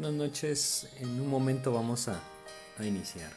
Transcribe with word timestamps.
Buenas 0.00 0.16
noches, 0.16 0.88
en 0.98 1.20
un 1.20 1.28
momento 1.28 1.74
vamos 1.74 2.08
a, 2.08 2.18
a 2.78 2.86
iniciar. 2.86 3.30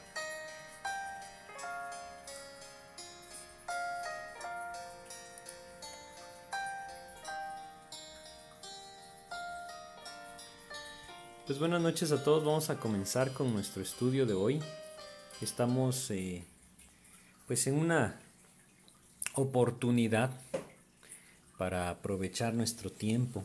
Pues 11.46 11.60
buenas 11.60 11.82
noches 11.82 12.14
a 12.14 12.24
todos, 12.24 12.46
vamos 12.46 12.70
a 12.70 12.80
comenzar 12.80 13.34
con 13.34 13.52
nuestro 13.52 13.84
estudio 13.84 14.26
de 14.26 14.34
hoy. 14.34 14.62
Estamos 15.42 16.10
eh, 16.12 16.46
pues 17.46 17.68
en 17.68 17.78
una 17.78 18.22
oportunidad 19.34 20.32
para 21.58 21.90
aprovechar 21.90 22.54
nuestro 22.54 22.90
tiempo. 22.90 23.44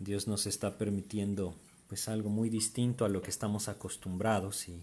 Dios 0.00 0.26
nos 0.26 0.46
está 0.46 0.76
permitiendo 0.76 1.54
pues 1.88 2.08
algo 2.08 2.30
muy 2.30 2.50
distinto 2.50 3.04
a 3.04 3.08
lo 3.08 3.22
que 3.22 3.30
estamos 3.30 3.68
acostumbrados 3.68 4.68
y, 4.68 4.82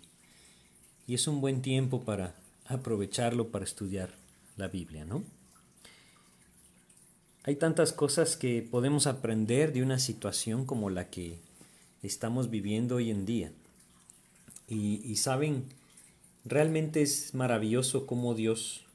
y 1.08 1.16
es 1.16 1.28
un 1.28 1.42
buen 1.42 1.62
tiempo 1.62 2.04
para 2.04 2.36
aprovecharlo 2.66 3.50
para 3.50 3.66
estudiar 3.66 4.14
la 4.58 4.68
Biblia, 4.68 5.06
¿no? 5.06 5.24
Hay 7.44 7.56
tantas 7.56 7.92
cosas 7.92 8.38
que 8.38 8.62
podemos 8.62 9.08
aprender 9.08 9.74
de 9.74 9.82
una 9.82 9.98
situación 9.98 10.66
como 10.66 10.92
la 10.92 11.10
que 11.10 11.40
estamos 12.04 12.52
viviendo 12.52 12.98
hoy 12.98 13.10
en 13.10 13.26
día. 13.26 13.52
Y, 14.68 15.18
saben, 15.18 15.66
realmente 16.46 17.02
es 17.02 17.34
maravilloso 17.34 18.08
cómo 18.08 18.36
Dios 18.36 18.86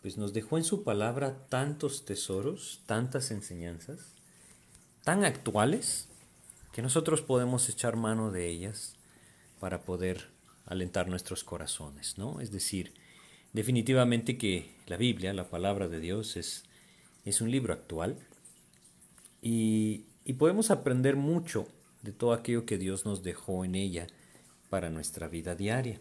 pues 0.00 0.16
nos 0.16 0.32
dejó 0.32 0.56
en 0.56 0.64
su 0.64 0.82
palabra 0.82 1.46
tantos 1.48 2.06
tesoros, 2.06 2.80
tantas 2.86 3.30
enseñanzas, 3.32 3.98
tan 5.02 5.24
actuales, 5.24 6.08
que 6.76 6.82
nosotros 6.82 7.22
podemos 7.22 7.70
echar 7.70 7.96
mano 7.96 8.30
de 8.30 8.50
ellas 8.50 8.96
para 9.60 9.80
poder 9.86 10.28
alentar 10.66 11.08
nuestros 11.08 11.42
corazones, 11.42 12.18
¿no? 12.18 12.38
Es 12.38 12.52
decir, 12.52 12.92
definitivamente 13.54 14.36
que 14.36 14.74
la 14.86 14.98
Biblia, 14.98 15.32
la 15.32 15.48
palabra 15.48 15.88
de 15.88 16.00
Dios, 16.00 16.36
es, 16.36 16.64
es 17.24 17.40
un 17.40 17.50
libro 17.50 17.72
actual 17.72 18.18
y, 19.40 20.04
y 20.26 20.34
podemos 20.34 20.70
aprender 20.70 21.16
mucho 21.16 21.66
de 22.02 22.12
todo 22.12 22.34
aquello 22.34 22.66
que 22.66 22.76
Dios 22.76 23.06
nos 23.06 23.22
dejó 23.22 23.64
en 23.64 23.74
ella 23.74 24.06
para 24.68 24.90
nuestra 24.90 25.28
vida 25.28 25.54
diaria. 25.54 25.98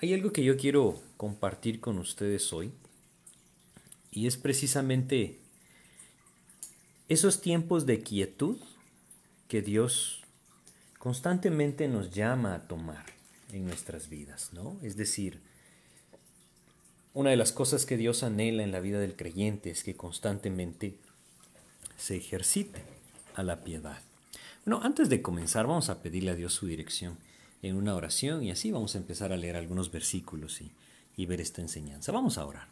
Hay 0.00 0.14
algo 0.14 0.30
que 0.30 0.44
yo 0.44 0.56
quiero 0.56 1.02
compartir 1.16 1.80
con 1.80 1.98
ustedes 1.98 2.52
hoy 2.52 2.70
y 4.12 4.28
es 4.28 4.36
precisamente 4.36 5.40
esos 7.08 7.40
tiempos 7.40 7.84
de 7.84 8.00
quietud 8.00 8.58
que 9.48 9.62
Dios 9.62 10.22
constantemente 10.98 11.88
nos 11.88 12.10
llama 12.10 12.54
a 12.54 12.68
tomar 12.68 13.06
en 13.52 13.66
nuestras 13.66 14.08
vidas, 14.08 14.50
¿no? 14.52 14.76
Es 14.82 14.96
decir, 14.96 15.40
una 17.14 17.30
de 17.30 17.36
las 17.36 17.52
cosas 17.52 17.86
que 17.86 17.96
Dios 17.96 18.22
anhela 18.22 18.62
en 18.62 18.72
la 18.72 18.80
vida 18.80 19.00
del 19.00 19.16
creyente 19.16 19.70
es 19.70 19.82
que 19.82 19.96
constantemente 19.96 20.96
se 21.96 22.16
ejercite 22.16 22.82
a 23.34 23.42
la 23.42 23.64
piedad. 23.64 23.98
Bueno, 24.64 24.84
antes 24.84 25.08
de 25.08 25.22
comenzar 25.22 25.66
vamos 25.66 25.88
a 25.88 26.02
pedirle 26.02 26.30
a 26.30 26.34
Dios 26.34 26.52
su 26.52 26.66
dirección 26.66 27.16
en 27.62 27.76
una 27.76 27.94
oración 27.94 28.42
y 28.42 28.50
así 28.50 28.70
vamos 28.70 28.94
a 28.94 28.98
empezar 28.98 29.32
a 29.32 29.36
leer 29.36 29.56
algunos 29.56 29.90
versículos 29.90 30.60
y, 30.60 30.70
y 31.16 31.26
ver 31.26 31.40
esta 31.40 31.62
enseñanza. 31.62 32.12
Vamos 32.12 32.38
a 32.38 32.44
orar. 32.44 32.68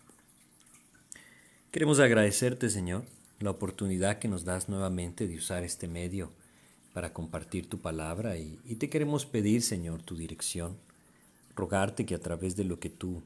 Queremos 1.70 1.98
agradecerte, 2.00 2.70
Señor, 2.70 3.04
la 3.40 3.50
oportunidad 3.50 4.18
que 4.18 4.28
nos 4.28 4.44
das 4.44 4.68
nuevamente 4.68 5.26
de 5.26 5.36
usar 5.36 5.64
este 5.64 5.88
medio 5.88 6.32
para 6.96 7.12
compartir 7.12 7.68
tu 7.68 7.78
palabra 7.78 8.38
y, 8.38 8.56
te 8.78 8.88
queremos 8.88 9.26
pedir, 9.26 9.60
Señor, 9.60 10.02
tu 10.02 10.16
dirección, 10.16 10.78
rogarte 11.54 12.06
que 12.06 12.14
a 12.14 12.20
través 12.20 12.56
de 12.56 12.64
lo 12.64 12.80
que 12.80 12.88
tú 12.88 13.22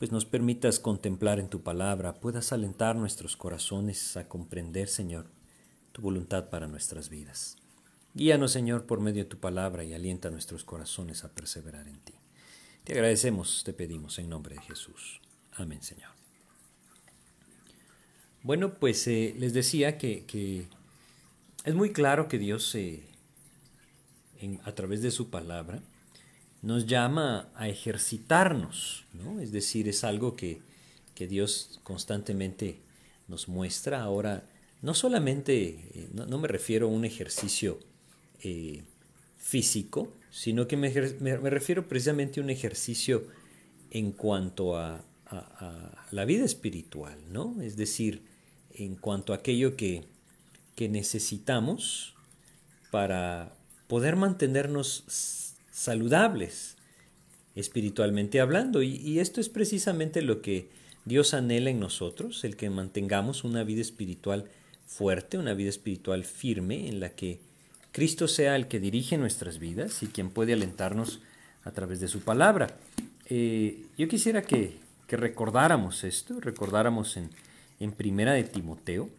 pues 0.00 0.10
nos 0.10 0.24
permitas 0.24 0.80
contemplar 0.80 1.38
en 1.38 1.48
tu 1.48 1.62
palabra, 1.62 2.14
puedas 2.14 2.52
alentar 2.52 2.96
nuestros 2.96 3.36
corazones 3.36 4.16
a 4.16 4.28
comprender, 4.28 4.88
Señor, 4.88 5.26
tu 5.92 6.02
voluntad 6.02 6.50
para 6.50 6.66
nuestras 6.66 7.08
vidas. 7.08 7.56
Guíanos, 8.14 8.50
Señor, 8.50 8.84
por 8.84 8.98
medio 8.98 9.22
de 9.22 9.30
tu 9.30 9.38
palabra 9.38 9.84
y 9.84 9.94
alienta 9.94 10.30
nuestros 10.30 10.64
corazones 10.64 11.22
a 11.22 11.32
perseverar 11.32 11.86
en 11.86 12.00
ti. 12.00 12.14
Te 12.82 12.94
agradecemos, 12.94 13.62
te 13.64 13.72
pedimos 13.72 14.18
en 14.18 14.28
nombre 14.28 14.56
de 14.56 14.62
Jesús. 14.62 15.20
Amén, 15.52 15.84
Señor. 15.84 16.10
Bueno, 18.42 18.74
pues 18.74 19.06
eh, 19.06 19.36
les 19.38 19.52
decía 19.52 19.98
que, 19.98 20.24
que, 20.24 20.66
es 21.64 21.74
muy 21.74 21.92
claro 21.92 22.28
que 22.28 22.38
Dios, 22.38 22.74
eh, 22.74 23.02
a 24.64 24.72
través 24.72 25.02
de 25.02 25.10
su 25.10 25.30
palabra, 25.30 25.82
nos 26.62 26.86
llama 26.86 27.50
a 27.54 27.68
ejercitarnos, 27.68 29.04
¿no? 29.12 29.40
Es 29.40 29.52
decir, 29.52 29.88
es 29.88 30.04
algo 30.04 30.36
que, 30.36 30.60
que 31.14 31.26
Dios 31.26 31.80
constantemente 31.82 32.80
nos 33.28 33.48
muestra. 33.48 34.02
Ahora, 34.02 34.48
no 34.80 34.94
solamente, 34.94 35.90
eh, 35.94 36.08
no, 36.12 36.38
me 36.38 36.48
refiero 36.48 36.86
a 36.86 36.90
un 36.90 37.04
ejercicio 37.04 37.78
eh, 38.40 38.82
físico, 39.36 40.16
sino 40.30 40.66
que 40.66 40.76
me, 40.76 40.90
me, 41.20 41.50
refiero 41.50 41.88
precisamente 41.88 42.40
a 42.40 42.42
un 42.42 42.50
ejercicio 42.50 43.26
en 43.90 44.12
cuanto 44.12 44.76
a, 44.76 45.04
a, 45.26 45.36
a, 45.36 46.06
la 46.10 46.24
vida 46.24 46.44
espiritual, 46.44 47.18
¿no? 47.30 47.60
Es 47.60 47.76
decir, 47.76 48.22
en 48.70 48.96
cuanto 48.96 49.32
a 49.32 49.36
aquello 49.36 49.76
que, 49.76 50.04
que 50.74 50.88
necesitamos 50.88 52.14
para 52.90 53.54
poder 53.88 54.16
mantenernos 54.16 55.04
saludables 55.70 56.76
espiritualmente 57.54 58.40
hablando. 58.40 58.82
Y, 58.82 59.18
esto 59.18 59.40
es 59.40 59.48
precisamente 59.48 60.22
lo 60.22 60.40
que 60.42 60.68
Dios 61.04 61.34
anhela 61.34 61.70
en 61.70 61.80
nosotros, 61.80 62.44
el 62.44 62.56
que 62.56 62.70
mantengamos 62.70 63.44
una 63.44 63.64
vida 63.64 63.80
espiritual 63.80 64.44
fuerte, 64.86 65.38
una 65.38 65.54
vida 65.54 65.70
espiritual 65.70 66.24
firme 66.24 66.88
en 66.88 67.00
la 67.00 67.10
que 67.10 67.40
Cristo 67.92 68.28
sea 68.28 68.56
el 68.56 68.68
que 68.68 68.80
dirige 68.80 69.18
nuestras 69.18 69.58
vidas 69.58 70.02
y 70.02 70.06
quien 70.06 70.30
puede 70.30 70.52
alentarnos 70.52 71.20
a 71.64 71.72
través 71.72 72.00
de 72.00 72.08
su 72.08 72.20
palabra. 72.20 72.76
Eh, 73.26 73.84
yo 73.98 74.08
quisiera 74.08 74.42
que, 74.42 74.78
que, 75.06 75.16
recordáramos 75.16 76.04
esto, 76.04 76.40
recordáramos 76.40 77.16
en, 77.16 77.30
en 77.80 77.92
Primera 77.92 78.32
de 78.32 78.44
Timoteo, 78.44 79.10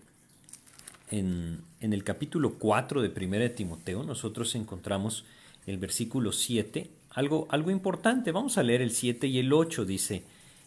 en, 1.19 1.63
el 1.79 2.03
capítulo 2.03 2.55
4 2.55 3.01
de 3.01 3.09
Primera 3.09 3.43
de 3.43 3.51
Timoteo, 3.51 4.03
nosotros 4.03 4.55
encontramos 4.55 5.25
el 5.67 5.77
versículo 5.77 6.31
7, 6.31 6.89
algo, 7.11 7.45
algo 7.51 7.69
importante, 7.69 8.31
vamos 8.31 8.57
a 8.57 8.63
leer 8.63 8.81
el 8.81 8.91
7 8.91 9.27
y 9.27 9.37
el 9.39 9.53
8, 9.53 9.85
dice, 9.85 10.23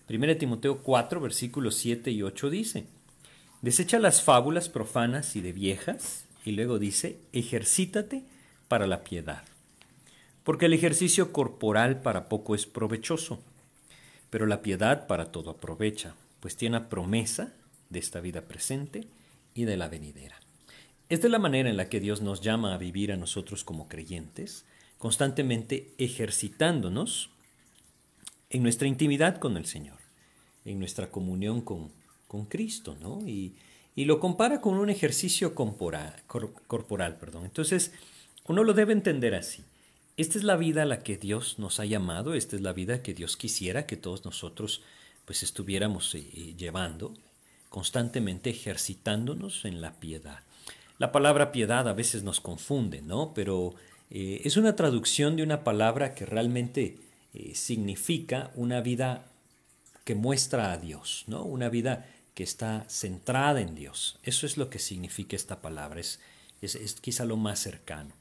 Primera 0.06 0.34
de 0.34 0.38
Timoteo 0.38 0.78
4, 0.78 1.20
versículos 1.20 1.74
7 1.74 2.12
y 2.12 2.22
8 2.22 2.50
dice, 2.50 2.84
desecha 3.60 3.98
las 3.98 4.22
fábulas 4.22 4.68
profanas 4.68 5.34
y 5.34 5.40
de 5.40 5.52
viejas, 5.52 6.26
y 6.44 6.52
luego 6.52 6.78
dice, 6.78 7.18
ejercítate 7.32 8.22
para 8.68 8.86
la 8.86 9.02
piedad. 9.02 9.42
Porque 10.44 10.66
el 10.66 10.74
ejercicio 10.74 11.32
corporal 11.32 12.02
para 12.02 12.28
poco 12.28 12.54
es 12.54 12.66
provechoso, 12.66 13.40
pero 14.30 14.46
la 14.46 14.62
piedad 14.62 15.08
para 15.08 15.32
todo 15.32 15.50
aprovecha, 15.50 16.14
pues 16.38 16.56
tiene 16.56 16.82
promesa 16.82 17.52
de 17.90 17.98
esta 17.98 18.20
vida 18.20 18.42
presente 18.42 19.08
y 19.56 19.64
de 19.64 19.76
la 19.76 19.88
venidera. 19.88 20.38
Esta 21.08 21.26
es 21.26 21.30
la 21.30 21.38
manera 21.38 21.68
en 21.68 21.76
la 21.76 21.88
que 21.88 21.98
Dios 21.98 22.20
nos 22.20 22.40
llama 22.40 22.74
a 22.74 22.78
vivir 22.78 23.10
a 23.10 23.16
nosotros 23.16 23.64
como 23.64 23.88
creyentes, 23.88 24.64
constantemente 24.98 25.94
ejercitándonos 25.98 27.30
en 28.50 28.62
nuestra 28.62 28.86
intimidad 28.86 29.38
con 29.38 29.56
el 29.56 29.66
Señor, 29.66 29.98
en 30.64 30.78
nuestra 30.78 31.10
comunión 31.10 31.62
con, 31.62 31.90
con 32.28 32.44
Cristo, 32.46 32.96
¿no? 33.00 33.26
Y, 33.26 33.56
y 33.94 34.04
lo 34.04 34.20
compara 34.20 34.60
con 34.60 34.74
un 34.74 34.90
ejercicio 34.90 35.54
corporal, 35.54 36.14
cor, 36.26 36.52
corporal. 36.66 37.16
Perdón. 37.16 37.44
Entonces, 37.44 37.92
uno 38.46 38.62
lo 38.62 38.74
debe 38.74 38.92
entender 38.92 39.34
así. 39.34 39.64
Esta 40.16 40.38
es 40.38 40.44
la 40.44 40.56
vida 40.56 40.82
a 40.82 40.86
la 40.86 41.00
que 41.00 41.16
Dios 41.16 41.58
nos 41.58 41.80
ha 41.80 41.84
llamado, 41.84 42.34
esta 42.34 42.56
es 42.56 42.62
la 42.62 42.72
vida 42.72 43.02
que 43.02 43.14
Dios 43.14 43.36
quisiera 43.36 43.86
que 43.86 43.96
todos 43.96 44.24
nosotros 44.24 44.82
pues 45.26 45.42
estuviéramos 45.42 46.14
eh, 46.14 46.54
llevando, 46.56 47.12
constantemente 47.76 48.48
ejercitándonos 48.48 49.66
en 49.66 49.82
la 49.82 49.92
piedad. 50.00 50.38
La 50.96 51.12
palabra 51.12 51.52
piedad 51.52 51.86
a 51.86 51.92
veces 51.92 52.22
nos 52.22 52.40
confunde, 52.40 53.02
¿no? 53.02 53.34
Pero 53.34 53.74
eh, 54.08 54.40
es 54.44 54.56
una 54.56 54.76
traducción 54.76 55.36
de 55.36 55.42
una 55.42 55.62
palabra 55.62 56.14
que 56.14 56.24
realmente 56.24 56.96
eh, 57.34 57.54
significa 57.54 58.50
una 58.54 58.80
vida 58.80 59.26
que 60.04 60.14
muestra 60.14 60.72
a 60.72 60.78
Dios, 60.78 61.24
¿no? 61.26 61.42
Una 61.42 61.68
vida 61.68 62.08
que 62.32 62.44
está 62.44 62.86
centrada 62.88 63.60
en 63.60 63.74
Dios. 63.74 64.18
Eso 64.22 64.46
es 64.46 64.56
lo 64.56 64.70
que 64.70 64.78
significa 64.78 65.36
esta 65.36 65.60
palabra, 65.60 66.00
es, 66.00 66.18
es, 66.62 66.76
es, 66.76 66.94
quizá 66.94 67.26
lo 67.26 67.36
más 67.36 67.58
cercano. 67.58 68.14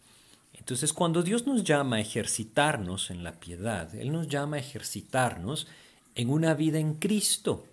Entonces, 0.51 0.91
cuando 0.91 1.23
Dios 1.23 1.47
nos 1.47 1.63
llama 1.63 1.95
a 1.95 2.01
ejercitarnos 2.01 3.09
en 3.09 3.23
la 3.23 3.39
piedad, 3.39 3.95
Él 3.95 4.11
nos 4.11 4.27
llama 4.27 4.57
a 4.57 4.59
ejercitarnos 4.59 5.65
en 6.13 6.29
una 6.29 6.55
vida 6.55 6.77
en 6.77 6.95
Cristo. 6.95 7.65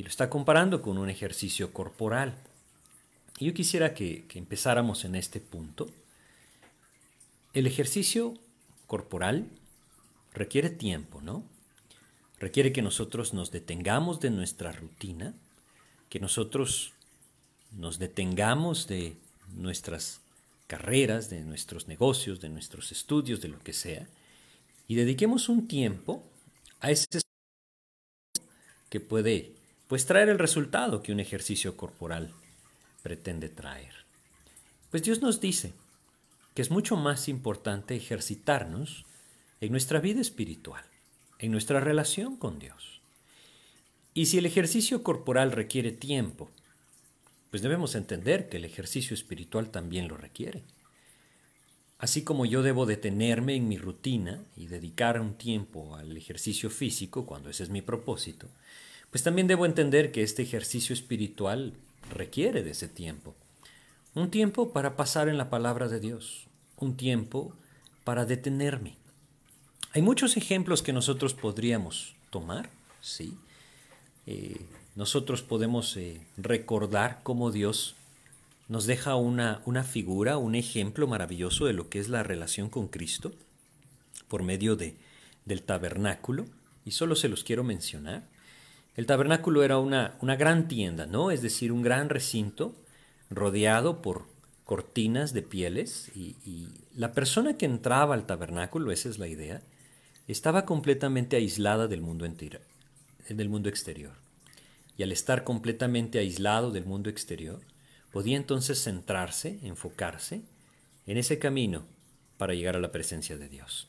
Y 0.00 0.02
lo 0.02 0.08
está 0.08 0.30
comparando 0.30 0.80
con 0.80 0.96
un 0.96 1.10
ejercicio 1.10 1.74
corporal. 1.74 2.34
Y 3.38 3.44
yo 3.44 3.52
quisiera 3.52 3.92
que, 3.92 4.24
empezáramos 4.32 5.04
en 5.04 5.14
este 5.14 5.40
punto. 5.40 5.90
El 7.52 7.66
ejercicio 7.66 8.32
corporal 8.86 9.50
requiere 10.32 10.70
tiempo, 10.70 11.20
¿no? 11.20 11.44
Requiere 12.38 12.72
que 12.72 12.80
nosotros 12.80 13.34
nos 13.34 13.50
detengamos 13.50 14.20
de 14.20 14.30
nuestra 14.30 14.72
rutina, 14.72 15.34
que 16.08 16.18
nosotros 16.18 16.94
nos 17.70 17.98
detengamos 17.98 18.86
de 18.86 19.18
nuestras 19.54 20.22
carreras, 20.66 21.28
de 21.28 21.42
nuestros 21.42 21.88
negocios, 21.88 22.40
de 22.40 22.48
nuestros 22.48 22.90
estudios, 22.90 23.42
de 23.42 23.48
lo 23.48 23.58
que 23.58 23.74
sea, 23.74 24.08
y 24.88 24.94
dediquemos 24.94 25.50
un 25.50 25.68
tiempo 25.68 26.24
a 26.80 26.90
ese 26.90 27.20
que 28.88 29.00
puede 29.00 29.59
pues 29.90 30.06
traer 30.06 30.28
el 30.28 30.38
resultado 30.38 31.02
que 31.02 31.10
un 31.10 31.18
ejercicio 31.18 31.76
corporal 31.76 32.32
pretende 33.02 33.48
traer. 33.48 33.92
Pues 34.88 35.02
Dios 35.02 35.20
nos 35.20 35.40
dice 35.40 35.72
que 36.54 36.62
es 36.62 36.70
mucho 36.70 36.94
más 36.94 37.28
importante 37.28 37.96
ejercitarnos 37.96 39.04
en 39.60 39.72
nuestra 39.72 39.98
vida 39.98 40.20
espiritual, 40.20 40.84
en 41.40 41.50
nuestra 41.50 41.80
relación 41.80 42.36
con 42.36 42.60
Dios. 42.60 43.00
Y 44.14 44.26
si 44.26 44.38
el 44.38 44.46
ejercicio 44.46 45.02
corporal 45.02 45.50
requiere 45.50 45.90
tiempo, 45.90 46.52
pues 47.50 47.60
debemos 47.60 47.96
entender 47.96 48.48
que 48.48 48.58
el 48.58 48.66
ejercicio 48.66 49.12
espiritual 49.14 49.70
también 49.70 50.06
lo 50.06 50.16
requiere. 50.16 50.62
Así 51.98 52.22
como 52.22 52.46
yo 52.46 52.62
debo 52.62 52.86
detenerme 52.86 53.56
en 53.56 53.66
mi 53.66 53.76
rutina 53.76 54.40
y 54.56 54.68
dedicar 54.68 55.20
un 55.20 55.34
tiempo 55.34 55.96
al 55.96 56.16
ejercicio 56.16 56.70
físico, 56.70 57.26
cuando 57.26 57.50
ese 57.50 57.64
es 57.64 57.70
mi 57.70 57.82
propósito, 57.82 58.46
pues 59.10 59.22
también 59.22 59.46
debo 59.46 59.66
entender 59.66 60.12
que 60.12 60.22
este 60.22 60.42
ejercicio 60.42 60.92
espiritual 60.92 61.74
requiere 62.14 62.62
de 62.62 62.70
ese 62.70 62.88
tiempo. 62.88 63.34
Un 64.14 64.30
tiempo 64.30 64.72
para 64.72 64.96
pasar 64.96 65.28
en 65.28 65.38
la 65.38 65.50
palabra 65.50 65.88
de 65.88 66.00
Dios, 66.00 66.46
un 66.76 66.96
tiempo 66.96 67.54
para 68.04 68.24
detenerme. 68.24 68.96
Hay 69.92 70.02
muchos 70.02 70.36
ejemplos 70.36 70.82
que 70.82 70.92
nosotros 70.92 71.34
podríamos 71.34 72.14
tomar, 72.30 72.70
¿sí? 73.00 73.36
Eh, 74.26 74.60
nosotros 74.94 75.42
podemos 75.42 75.96
eh, 75.96 76.20
recordar 76.36 77.20
cómo 77.22 77.50
Dios 77.50 77.96
nos 78.68 78.86
deja 78.86 79.16
una, 79.16 79.62
una 79.64 79.82
figura, 79.82 80.36
un 80.36 80.54
ejemplo 80.54 81.08
maravilloso 81.08 81.66
de 81.66 81.72
lo 81.72 81.88
que 81.88 81.98
es 81.98 82.08
la 82.08 82.22
relación 82.22 82.68
con 82.68 82.86
Cristo 82.86 83.32
por 84.28 84.44
medio 84.44 84.76
de, 84.76 84.96
del 85.44 85.62
tabernáculo, 85.62 86.46
y 86.84 86.92
solo 86.92 87.16
se 87.16 87.28
los 87.28 87.42
quiero 87.42 87.64
mencionar. 87.64 88.28
El 89.00 89.06
tabernáculo 89.06 89.62
era 89.62 89.78
una, 89.78 90.18
una 90.20 90.36
gran 90.36 90.68
tienda, 90.68 91.06
¿no? 91.06 91.30
Es 91.30 91.40
decir, 91.40 91.72
un 91.72 91.80
gran 91.80 92.10
recinto 92.10 92.76
rodeado 93.30 94.02
por 94.02 94.26
cortinas 94.66 95.32
de 95.32 95.40
pieles 95.40 96.10
y, 96.14 96.68
la 96.94 97.14
persona 97.14 97.56
que 97.56 97.64
entraba 97.64 98.12
al 98.12 98.26
tabernáculo, 98.26 98.92
esa 98.92 99.08
es 99.08 99.18
la 99.18 99.26
idea, 99.26 99.62
estaba 100.28 100.66
completamente 100.66 101.36
aislada 101.36 101.88
del 101.88 102.02
mundo 102.02 102.26
entero, 102.26 102.60
del 103.26 103.48
mundo 103.48 103.70
exterior. 103.70 104.12
Y 104.98 105.02
al 105.02 105.12
estar 105.12 105.44
completamente 105.44 106.18
aislado 106.18 106.70
del 106.70 106.84
mundo 106.84 107.08
exterior, 107.08 107.62
podía 108.12 108.36
entonces 108.36 108.84
centrarse, 108.84 109.60
enfocarse 109.62 110.42
en 111.06 111.16
ese 111.16 111.38
camino 111.38 111.86
para 112.36 112.52
llegar 112.52 112.76
a 112.76 112.80
la 112.80 112.92
presencia 112.92 113.38
de 113.38 113.48
Dios. 113.48 113.88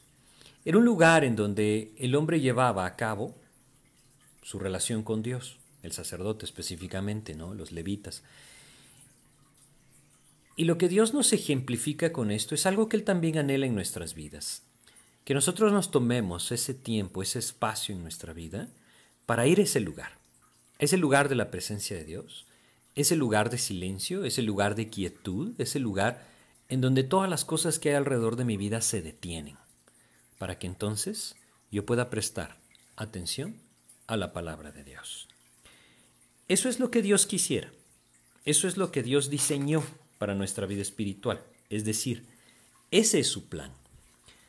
Era 0.64 0.78
un 0.78 0.86
lugar 0.86 1.26
en 1.26 1.36
donde 1.36 1.92
el 1.98 2.16
hombre 2.16 2.40
llevaba 2.40 2.86
a 2.86 2.96
cabo 2.96 3.41
su 4.42 4.60
relación 4.60 5.04
con 5.04 5.22
Dios, 5.22 5.58
el 5.84 5.92
sacerdote 5.92 6.46
específicamente, 6.46 7.36
¿no? 7.36 7.54
Los 7.54 7.72
levitas. 7.72 8.24
Y 10.56 10.66
lo 10.66 10.78
que 10.78 10.90
Dios 10.90 11.14
nos 11.14 11.34
ejemplifica 11.34 12.12
con 12.12 12.32
esto 12.32 12.56
es 12.56 12.66
algo 12.66 12.90
que 12.90 12.98
Él 12.98 13.04
también 13.04 13.38
anhela 13.38 13.66
en 13.66 13.76
nuestras 13.76 14.14
vidas. 14.14 14.64
Que 15.24 15.34
nosotros 15.34 15.72
nos 15.72 15.92
tomemos 15.92 16.52
ese 16.52 16.74
tiempo, 16.74 17.22
ese 17.22 17.40
espacio 17.40 17.96
en 17.96 18.02
nuestra 18.02 18.34
vida 18.34 18.70
para 19.26 19.48
ir 19.48 19.60
a 19.60 19.64
ese 19.64 19.80
lugar. 19.80 20.18
Ese 20.80 20.98
lugar 20.98 21.30
de 21.30 21.36
la 21.36 21.52
presencia 21.52 21.96
de 21.96 22.06
Dios. 22.06 22.48
Ese 22.96 23.16
lugar 23.16 23.50
de 23.50 23.58
silencio, 23.58 24.26
ese 24.26 24.42
lugar 24.42 24.76
de 24.76 24.90
quietud, 24.90 25.54
ese 25.60 25.80
lugar 25.80 26.28
en 26.68 26.82
donde 26.82 27.04
todas 27.04 27.30
las 27.30 27.46
cosas 27.46 27.80
que 27.80 27.90
hay 27.90 27.96
alrededor 27.96 28.36
de 28.36 28.46
mi 28.46 28.58
vida 28.58 28.82
se 28.82 29.02
detienen. 29.02 29.58
Para 30.38 30.60
que 30.60 30.68
entonces 30.68 31.36
yo 31.72 31.86
pueda 31.86 32.10
prestar 32.10 32.58
atención 32.96 33.56
a 34.12 34.18
la 34.18 34.34
palabra 34.34 34.74
de 34.74 34.84
Dios. 34.84 35.30
Eso 36.50 36.68
es 36.68 36.82
lo 36.82 36.92
que 36.92 37.02
Dios 37.02 37.26
quisiera. 37.26 37.72
Eso 38.44 38.68
es 38.68 38.76
lo 38.76 38.92
que 38.92 39.04
Dios 39.04 39.30
diseñó 39.30 39.84
para 40.18 40.36
nuestra 40.36 40.66
vida 40.66 40.82
espiritual. 40.82 41.42
Es 41.70 41.86
decir, 41.86 42.26
ese 42.92 43.20
es 43.20 43.28
su 43.28 43.48
plan. 43.48 43.72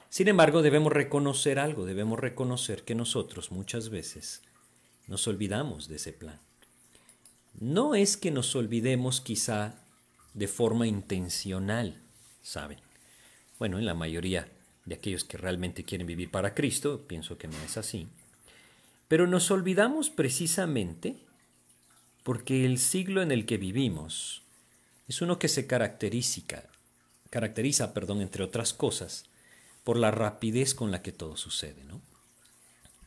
Sin 0.08 0.26
embargo, 0.26 0.62
debemos 0.62 0.92
reconocer 0.92 1.60
algo, 1.60 1.86
debemos 1.86 2.18
reconocer 2.18 2.82
que 2.82 2.96
nosotros 2.96 3.52
muchas 3.52 3.88
veces 3.88 4.42
nos 5.06 5.28
olvidamos 5.28 5.86
de 5.86 5.94
ese 5.94 6.12
plan. 6.12 6.40
No 7.54 7.94
es 7.94 8.16
que 8.16 8.32
nos 8.32 8.56
olvidemos 8.56 9.20
quizá 9.20 9.76
de 10.34 10.48
forma 10.48 10.88
intencional, 10.88 12.02
¿saben? 12.42 12.80
Bueno, 13.60 13.78
en 13.78 13.86
la 13.86 13.94
mayoría 13.94 14.48
de 14.86 14.96
aquellos 14.96 15.22
que 15.22 15.36
realmente 15.36 15.84
quieren 15.84 16.08
vivir 16.08 16.32
para 16.32 16.52
Cristo, 16.52 17.06
pienso 17.06 17.38
que 17.38 17.46
no 17.46 17.56
es 17.64 17.76
así. 17.76 18.08
Pero 19.12 19.26
nos 19.26 19.50
olvidamos 19.50 20.08
precisamente 20.08 21.18
porque 22.22 22.64
el 22.64 22.78
siglo 22.78 23.20
en 23.20 23.30
el 23.30 23.44
que 23.44 23.58
vivimos 23.58 24.42
es 25.06 25.20
uno 25.20 25.38
que 25.38 25.48
se 25.48 25.66
caracteriza, 25.66 26.62
caracteriza, 27.28 27.92
perdón, 27.92 28.22
entre 28.22 28.42
otras 28.42 28.72
cosas, 28.72 29.26
por 29.84 29.98
la 29.98 30.12
rapidez 30.12 30.74
con 30.74 30.90
la 30.90 31.02
que 31.02 31.12
todo 31.12 31.36
sucede, 31.36 31.84
¿no? 31.84 32.00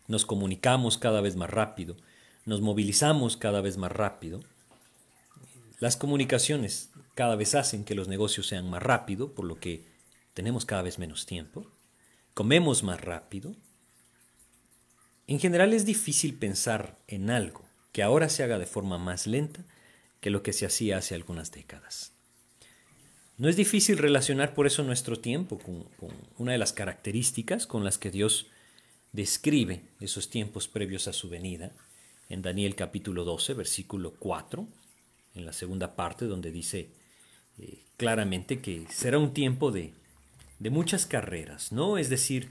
Nos 0.07 0.27
comunicamos 0.27 0.99
cada 0.99 1.21
vez 1.21 1.35
más 1.35 1.49
rápido, 1.49 1.97
nos 2.45 2.61
movilizamos 2.61 3.35
cada 3.35 3.61
vez 3.61 3.77
más 3.77 3.91
rápido. 3.91 4.41
Las 5.79 5.97
comunicaciones 5.97 6.91
cada 7.15 7.35
vez 7.35 7.55
hacen 7.55 7.83
que 7.83 7.95
los 7.95 8.07
negocios 8.07 8.45
sean 8.45 8.69
más 8.69 8.83
rápido, 8.83 9.33
por 9.33 9.45
lo 9.45 9.59
que 9.59 9.87
tenemos 10.35 10.65
cada 10.65 10.83
vez 10.83 10.99
menos 10.99 11.25
tiempo. 11.25 11.65
Comemos 12.35 12.83
más 12.83 13.01
rápido, 13.01 13.55
en 15.27 15.39
general 15.39 15.73
es 15.73 15.85
difícil 15.85 16.35
pensar 16.35 16.97
en 17.07 17.29
algo 17.29 17.63
que 17.91 18.03
ahora 18.03 18.29
se 18.29 18.43
haga 18.43 18.59
de 18.59 18.65
forma 18.65 18.97
más 18.97 19.25
lenta 19.25 19.63
que 20.19 20.29
lo 20.29 20.43
que 20.43 20.53
se 20.53 20.65
hacía 20.65 20.97
hace 20.97 21.15
algunas 21.15 21.51
décadas. 21.51 22.11
No 23.37 23.49
es 23.49 23.57
difícil 23.57 23.97
relacionar 23.97 24.53
por 24.53 24.65
eso 24.65 24.83
nuestro 24.83 25.19
tiempo 25.19 25.59
con, 25.59 25.85
una 26.37 26.53
de 26.53 26.57
las 26.57 26.73
características 26.73 27.67
con 27.67 27.83
las 27.83 27.97
que 27.97 28.11
Dios 28.11 28.47
describe 29.11 29.81
esos 29.99 30.29
tiempos 30.29 30.67
previos 30.67 31.07
a 31.07 31.13
su 31.13 31.29
venida, 31.29 31.71
en 32.29 32.41
Daniel 32.41 32.75
capítulo 32.75 33.23
12, 33.23 33.53
versículo 33.53 34.13
4, 34.17 34.67
en 35.35 35.45
la 35.45 35.53
segunda 35.53 35.95
parte 35.95 36.25
donde 36.25 36.51
dice 36.51 36.89
eh, 37.59 37.83
claramente 37.97 38.61
que 38.61 38.85
será 38.89 39.19
un 39.19 39.33
tiempo 39.33 39.71
de, 39.71 39.93
de 40.59 40.69
muchas 40.69 41.05
carreras, 41.05 41.71
¿no? 41.71 41.97
Es 41.97 42.09
decir, 42.09 42.49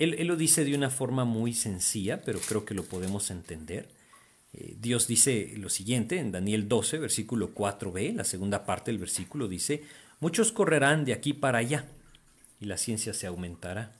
él, 0.00 0.26
lo 0.26 0.36
dice 0.36 0.64
de 0.64 0.74
una 0.74 0.88
forma 0.88 1.24
muy 1.24 1.52
sencilla, 1.52 2.22
pero 2.22 2.40
creo 2.40 2.64
que 2.64 2.74
lo 2.74 2.84
podemos 2.84 3.30
entender. 3.30 3.86
Eh, 4.54 4.74
Dios 4.80 5.06
dice 5.06 5.52
lo 5.58 5.68
siguiente 5.68 6.18
en 6.18 6.32
Daniel 6.32 6.68
12, 6.68 6.98
versículo 6.98 7.54
4b, 7.54 8.14
la 8.14 8.24
segunda 8.24 8.64
parte 8.64 8.90
del 8.90 8.98
versículo 8.98 9.46
dice, 9.46 9.82
muchos 10.18 10.52
correrán 10.52 11.04
de 11.04 11.12
aquí 11.12 11.34
para 11.34 11.58
allá 11.58 11.84
y 12.60 12.64
la 12.64 12.78
ciencia 12.78 13.12
se 13.12 13.26
aumentará. 13.26 13.92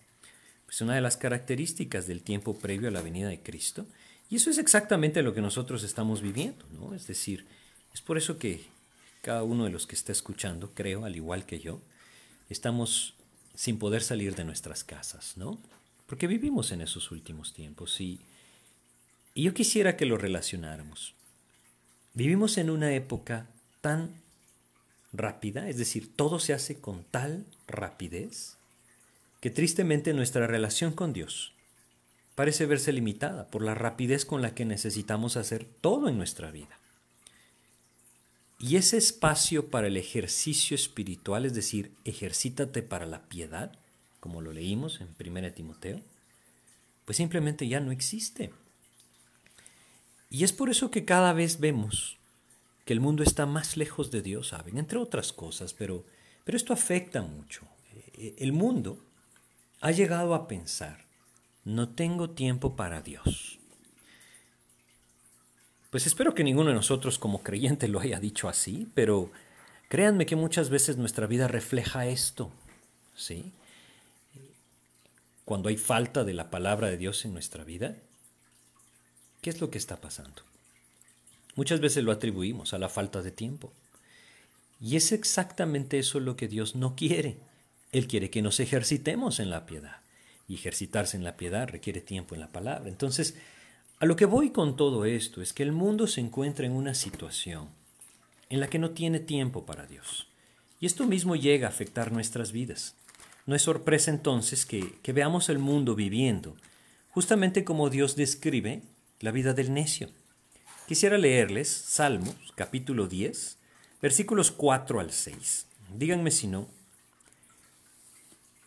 Pues 0.64 0.80
una 0.80 0.94
de 0.94 1.02
las 1.02 1.18
características 1.18 2.06
del 2.06 2.22
tiempo 2.22 2.56
previo 2.56 2.88
a 2.88 2.92
la 2.92 3.02
venida 3.02 3.28
de 3.28 3.40
Cristo, 3.40 3.86
y 4.30 4.36
eso 4.36 4.48
es 4.48 4.58
exactamente 4.58 5.22
lo 5.22 5.34
que 5.34 5.40
nosotros 5.42 5.82
estamos 5.82 6.22
viviendo, 6.22 6.64
¿no? 6.72 6.94
Es 6.94 7.06
decir, 7.08 7.44
es 7.92 8.00
por 8.00 8.16
eso 8.16 8.38
que 8.38 8.62
cada 9.22 9.42
uno 9.42 9.64
de 9.64 9.70
los 9.70 9.86
que 9.86 9.96
está 9.96 10.12
escuchando, 10.12 10.70
creo, 10.72 11.04
al 11.04 11.16
igual 11.16 11.44
que 11.44 11.58
yo, 11.58 11.80
estamos 12.48 13.14
sin 13.54 13.78
poder 13.78 14.02
salir 14.02 14.36
de 14.36 14.44
nuestras 14.44 14.84
casas, 14.84 15.36
¿no? 15.36 15.58
Porque 16.10 16.26
vivimos 16.26 16.72
en 16.72 16.80
esos 16.80 17.12
últimos 17.12 17.54
tiempos 17.54 18.00
y, 18.00 18.18
y 19.32 19.44
yo 19.44 19.54
quisiera 19.54 19.96
que 19.96 20.06
lo 20.06 20.18
relacionáramos. 20.18 21.14
Vivimos 22.14 22.58
en 22.58 22.68
una 22.68 22.92
época 22.94 23.46
tan 23.80 24.20
rápida, 25.12 25.68
es 25.68 25.78
decir, 25.78 26.12
todo 26.16 26.40
se 26.40 26.52
hace 26.52 26.80
con 26.80 27.04
tal 27.04 27.46
rapidez, 27.68 28.56
que 29.40 29.50
tristemente 29.50 30.12
nuestra 30.12 30.48
relación 30.48 30.94
con 30.94 31.12
Dios 31.12 31.52
parece 32.34 32.66
verse 32.66 32.92
limitada 32.92 33.48
por 33.48 33.62
la 33.62 33.76
rapidez 33.76 34.24
con 34.24 34.42
la 34.42 34.52
que 34.52 34.64
necesitamos 34.64 35.36
hacer 35.36 35.64
todo 35.80 36.08
en 36.08 36.18
nuestra 36.18 36.50
vida. 36.50 36.76
Y 38.58 38.74
ese 38.74 38.96
espacio 38.96 39.70
para 39.70 39.86
el 39.86 39.96
ejercicio 39.96 40.74
espiritual, 40.74 41.46
es 41.46 41.54
decir, 41.54 41.92
ejercítate 42.04 42.82
para 42.82 43.06
la 43.06 43.28
piedad, 43.28 43.79
como 44.20 44.40
lo 44.40 44.52
leímos 44.52 45.00
en 45.00 45.08
1 45.18 45.52
Timoteo, 45.52 46.00
pues 47.04 47.16
simplemente 47.16 47.66
ya 47.66 47.80
no 47.80 47.90
existe. 47.90 48.52
Y 50.28 50.44
es 50.44 50.52
por 50.52 50.70
eso 50.70 50.90
que 50.90 51.04
cada 51.04 51.32
vez 51.32 51.58
vemos 51.58 52.18
que 52.84 52.92
el 52.92 53.00
mundo 53.00 53.22
está 53.22 53.46
más 53.46 53.76
lejos 53.76 54.10
de 54.10 54.22
Dios, 54.22 54.48
saben, 54.48 54.78
entre 54.78 54.98
otras 54.98 55.32
cosas, 55.32 55.74
pero, 55.74 56.04
pero 56.44 56.56
esto 56.56 56.72
afecta 56.72 57.22
mucho. 57.22 57.62
Eh, 58.14 58.36
el 58.38 58.52
mundo 58.52 58.98
ha 59.80 59.90
llegado 59.90 60.34
a 60.34 60.46
pensar, 60.46 61.04
no 61.64 61.88
tengo 61.88 62.30
tiempo 62.30 62.76
para 62.76 63.02
Dios. 63.02 63.58
Pues 65.90 66.06
espero 66.06 66.34
que 66.34 66.44
ninguno 66.44 66.68
de 66.68 66.76
nosotros 66.76 67.18
como 67.18 67.42
creyente 67.42 67.88
lo 67.88 67.98
haya 67.98 68.20
dicho 68.20 68.48
así, 68.48 68.88
pero 68.94 69.32
créanme 69.88 70.26
que 70.26 70.36
muchas 70.36 70.70
veces 70.70 70.96
nuestra 70.96 71.26
vida 71.26 71.48
refleja 71.48 72.06
esto, 72.06 72.52
¿sí? 73.16 73.52
Cuando 75.50 75.68
hay 75.68 75.78
falta 75.78 76.22
de 76.22 76.32
la 76.32 76.48
palabra 76.48 76.86
de 76.86 76.96
Dios 76.96 77.24
en 77.24 77.32
nuestra 77.32 77.64
vida, 77.64 77.96
¿qué 79.40 79.50
es 79.50 79.60
lo 79.60 79.68
que 79.68 79.78
está 79.78 80.00
pasando? 80.00 80.42
Muchas 81.56 81.80
veces 81.80 82.04
lo 82.04 82.12
atribuimos 82.12 82.72
a 82.72 82.78
la 82.78 82.88
falta 82.88 83.20
de 83.20 83.32
tiempo. 83.32 83.72
Y 84.80 84.94
es 84.94 85.10
exactamente 85.10 85.98
eso 85.98 86.20
lo 86.20 86.36
que 86.36 86.46
Dios 86.46 86.76
no 86.76 86.94
quiere. 86.94 87.38
Él 87.90 88.06
quiere 88.06 88.30
que 88.30 88.42
nos 88.42 88.60
ejercitemos 88.60 89.40
en 89.40 89.50
la 89.50 89.66
piedad. 89.66 90.02
Y 90.46 90.54
ejercitarse 90.54 91.16
en 91.16 91.24
la 91.24 91.36
piedad 91.36 91.66
requiere 91.66 92.00
tiempo 92.00 92.36
en 92.36 92.42
la 92.42 92.52
palabra. 92.52 92.88
Entonces, 92.88 93.34
a 93.98 94.06
lo 94.06 94.14
que 94.14 94.26
voy 94.26 94.50
con 94.50 94.76
todo 94.76 95.04
esto 95.04 95.42
es 95.42 95.52
que 95.52 95.64
el 95.64 95.72
mundo 95.72 96.06
se 96.06 96.20
encuentra 96.20 96.64
en 96.64 96.70
una 96.70 96.94
situación 96.94 97.70
en 98.50 98.60
la 98.60 98.70
que 98.70 98.78
no 98.78 98.90
tiene 98.90 99.18
tiempo 99.18 99.66
para 99.66 99.86
Dios. 99.86 100.28
Y 100.78 100.86
esto 100.86 101.08
mismo 101.08 101.34
llega 101.34 101.66
a 101.66 101.70
afectar 101.70 102.12
nuestras 102.12 102.52
vidas. 102.52 102.94
No 103.50 103.56
es 103.56 103.62
sorpresa 103.62 104.12
entonces 104.12 104.64
que, 104.64 105.00
que 105.02 105.12
veamos 105.12 105.48
el 105.48 105.58
mundo 105.58 105.96
viviendo 105.96 106.54
justamente 107.10 107.64
como 107.64 107.90
Dios 107.90 108.14
describe 108.14 108.84
la 109.18 109.32
vida 109.32 109.54
del 109.54 109.74
necio. 109.74 110.08
Quisiera 110.86 111.18
leerles 111.18 111.68
Salmos 111.68 112.36
capítulo 112.54 113.08
10, 113.08 113.58
versículos 114.00 114.52
4 114.52 115.00
al 115.00 115.10
6. 115.10 115.66
Díganme 115.96 116.30
si 116.30 116.46
no. 116.46 116.68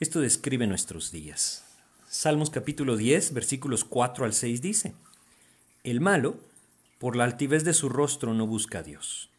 Esto 0.02 0.20
describe 0.20 0.68
nuestros 0.68 1.14
días. 1.14 1.64
Salmos 2.10 2.50
capítulo 2.50 2.98
10, 2.98 3.34
versículos 3.34 3.86
4 3.86 4.26
al 4.26 4.34
6 4.34 4.62
dice, 4.62 4.96
El 5.86 6.02
malo, 6.02 6.42
por 7.00 7.16
la 7.16 7.24
altivez 7.24 7.64
de 7.64 7.74
su 7.74 7.88
rostro, 7.88 8.34
no 8.34 8.48
busca 8.48 8.80
a 8.80 8.84
Dios. 8.84 9.30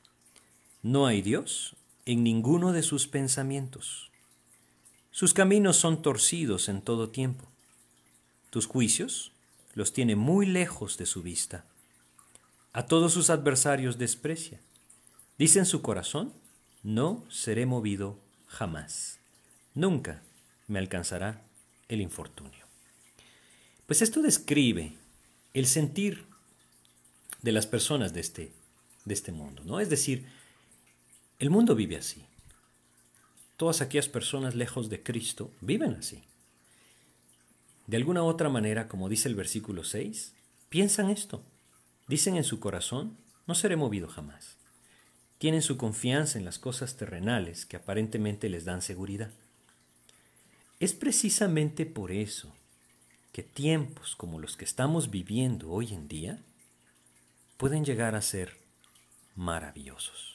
No 0.83 1.07
hay 1.07 1.21
Dios 1.21 1.77
en 2.07 2.25
ninguno 2.25 2.73
de 2.73 2.83
sus 2.83 3.07
pensamientos. 3.07 4.11
Sus 5.15 5.33
caminos 5.33 5.77
son 5.77 6.03
torcidos 6.03 6.69
en 6.69 6.83
todo 6.83 7.09
tiempo. 7.09 7.45
Tus 8.51 8.67
juicios 8.67 9.31
los 9.75 9.93
tiene 9.93 10.17
muy 10.17 10.45
lejos 10.45 10.99
de 10.99 11.07
su 11.07 11.23
vista. 11.23 11.65
A 12.73 12.89
todos 12.89 13.13
sus 13.13 13.31
adversarios 13.31 13.97
desprecia. 13.97 14.59
Dice 15.39 15.61
en 15.61 15.67
su 15.67 15.83
corazón, 15.83 16.33
no 16.83 17.25
seré 17.31 17.65
movido 17.65 18.19
jamás. 18.49 19.21
Nunca 19.73 20.21
me 20.67 20.81
alcanzará 20.81 21.45
el 21.87 22.01
infortunio. 22.01 22.67
Pues 23.87 24.03
esto 24.03 24.21
describe 24.21 24.97
el 25.53 25.67
sentir 25.67 26.27
de 27.41 27.53
las 27.53 27.69
personas 27.69 28.15
de 28.15 28.21
este, 28.21 28.53
de 29.05 29.15
este 29.15 29.31
mundo, 29.31 29.63
¿no? 29.65 29.79
Es 29.79 29.91
decir, 29.91 30.27
el 31.39 31.51
mundo 31.51 31.77
vive 31.77 31.99
así. 31.99 32.27
Todas 33.57 33.81
aquellas 33.81 34.09
personas 34.09 34.55
lejos 34.55 34.89
de 34.89 35.03
Cristo 35.03 35.53
viven 35.61 35.95
así. 35.95 36.25
De 37.87 37.97
alguna 37.97 38.23
otra 38.23 38.49
manera, 38.49 38.89
como 38.89 39.09
dice 39.09 39.29
el 39.29 39.35
versículo 39.35 39.85
6, 39.85 40.33
piensan 40.69 41.11
esto. 41.11 41.43
Dicen 42.09 42.37
en 42.37 42.45
su 42.45 42.59
corazón, 42.59 43.17
no 43.47 43.55
seré 43.55 43.77
movido 43.77 44.09
jamás. 44.09 44.57
Tienen 45.39 45.63
su 45.63 45.77
confianza 45.77 46.39
en 46.39 46.45
las 46.45 46.59
cosas 46.59 46.97
terrenales 46.97 47.67
que 47.67 47.77
aparentemente 47.77 48.49
les 48.49 48.65
dan 48.65 48.83
seguridad. 48.83 49.31
Es 50.81 50.95
precisamente 50.95 51.87
por 51.87 52.11
eso 52.11 52.53
que 53.33 53.43
tiempos 53.43 54.17
como 54.17 54.39
los 54.39 54.57
que 54.57 54.65
estamos 54.65 55.11
viviendo 55.11 55.71
hoy 55.71 55.93
en 55.93 56.09
día 56.09 56.43
pueden 57.57 57.85
llegar 57.85 58.15
a 58.15 58.23
ser 58.23 58.57
maravillosos. 59.35 60.34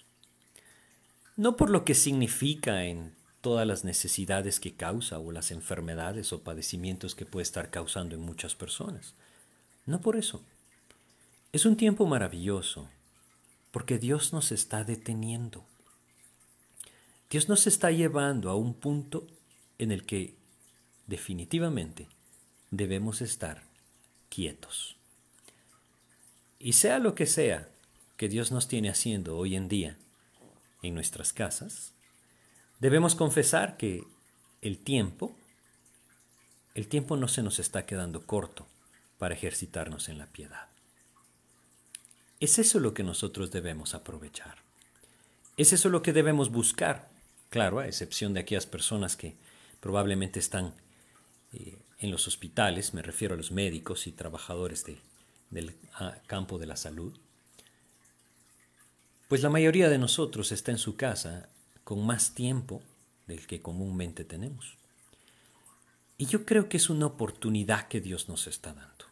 No 1.39 1.55
por 1.55 1.69
lo 1.69 1.85
que 1.85 1.95
significa 1.95 2.83
en 2.83 3.15
todas 3.39 3.65
las 3.65 3.85
necesidades 3.85 4.59
que 4.59 4.75
causa 4.75 5.19
o 5.19 5.31
las 5.31 5.51
enfermedades 5.51 6.33
o 6.33 6.43
padecimientos 6.43 7.15
que 7.15 7.25
puede 7.25 7.43
estar 7.43 7.69
causando 7.69 8.13
en 8.13 8.19
muchas 8.19 8.55
personas. 8.55 9.13
No 9.85 10.01
por 10.01 10.17
eso 10.17 10.43
es 11.53 11.65
un 11.65 11.77
tiempo 11.77 12.05
maravilloso 12.05 12.89
porque 13.71 13.99
Dios 13.99 14.33
nos 14.33 14.51
está 14.51 14.83
deteniendo. 14.83 15.63
Dios 17.29 17.47
nos 17.47 17.67
está 17.67 17.89
llevando 17.89 18.49
a 18.49 18.55
un 18.55 18.73
punto 18.73 19.25
en 19.77 19.93
el 19.93 20.05
que 20.05 20.35
definitivamente 21.07 22.09
debemos 22.69 23.21
estar 23.21 23.63
quietos. 24.27 24.97
Y 26.59 26.73
sea 26.73 26.99
lo 26.99 27.15
que 27.15 27.25
sea 27.25 27.69
que 28.17 28.27
Dios 28.27 28.51
nos 28.51 28.67
tiene 28.67 28.89
haciendo 28.89 29.37
hoy 29.37 29.55
en 29.55 29.69
día 29.69 29.97
en 30.81 30.93
nuestras 30.93 31.33
casas, 31.33 31.93
debemos 32.79 33.15
confesar 33.15 33.77
que 33.77 34.03
el 34.61 34.79
tiempo, 34.79 35.35
el 36.75 36.87
tiempo 36.87 37.17
no 37.17 37.27
se 37.27 37.43
nos 37.43 37.59
está 37.59 37.85
quedando 37.85 38.25
corto 38.25 38.67
para 39.17 39.35
ejercitarnos 39.35 40.09
en 40.09 40.17
la 40.17 40.27
piedad. 40.27 40.67
Es 42.39 42.57
eso 42.57 42.79
lo 42.79 42.93
que 42.93 43.03
nosotros 43.03 43.51
debemos 43.51 43.93
aprovechar. 43.93 44.57
Es 45.57 45.73
eso 45.73 45.89
lo 45.89 46.01
que 46.01 46.13
debemos 46.13 46.51
buscar. 46.51 47.09
Claro, 47.49 47.79
a 47.79 47.87
excepción 47.87 48.33
de 48.33 48.41
aquellas 48.41 48.65
personas 48.65 49.17
que 49.17 49.35
probablemente 49.81 50.39
están 50.39 50.73
eh, 51.51 51.77
en 51.97 52.11
los 52.11 52.27
hospitales, 52.27 52.93
me 52.93 53.01
refiero 53.01 53.33
a 53.33 53.37
los 53.37 53.51
médicos 53.51 54.07
y 54.07 54.13
trabajadores 54.13 54.85
del 55.49 55.75
ah, 55.95 56.15
campo 56.27 56.57
de 56.59 56.67
la 56.67 56.77
salud. 56.77 57.17
Pues 59.29 59.43
la 59.43 59.49
mayoría 59.51 59.89
de 59.89 59.99
nosotros 59.99 60.51
está 60.51 60.71
en 60.71 60.79
su 60.79 60.95
casa 60.95 61.49
con 61.83 62.03
más 62.03 62.33
tiempo 62.33 62.81
del 63.27 63.45
que 63.45 63.61
comúnmente 63.61 64.25
tenemos. 64.25 64.75
Y 66.17 66.25
yo 66.25 66.47
creo 66.47 66.67
que 66.67 66.77
es 66.77 66.89
una 66.89 67.05
oportunidad 67.05 67.87
que 67.89 68.01
Dios 68.01 68.27
nos 68.27 68.47
está 68.47 68.73
dando. 68.73 69.05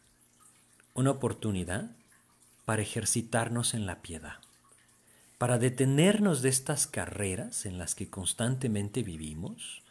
Una 0.96 1.12
oportunidad 1.12 1.92
para 2.66 2.82
ejercitarnos 2.82 3.76
en 3.76 3.86
la 3.86 4.02
piedad, 4.02 4.38
para 5.38 5.60
detenernos 5.60 6.42
de 6.42 6.50
estas 6.50 6.88
carreras 6.88 7.68
en 7.68 7.78
las 7.78 7.94
que 7.94 8.10
constantemente 8.10 9.04
vivimos, 9.04 9.84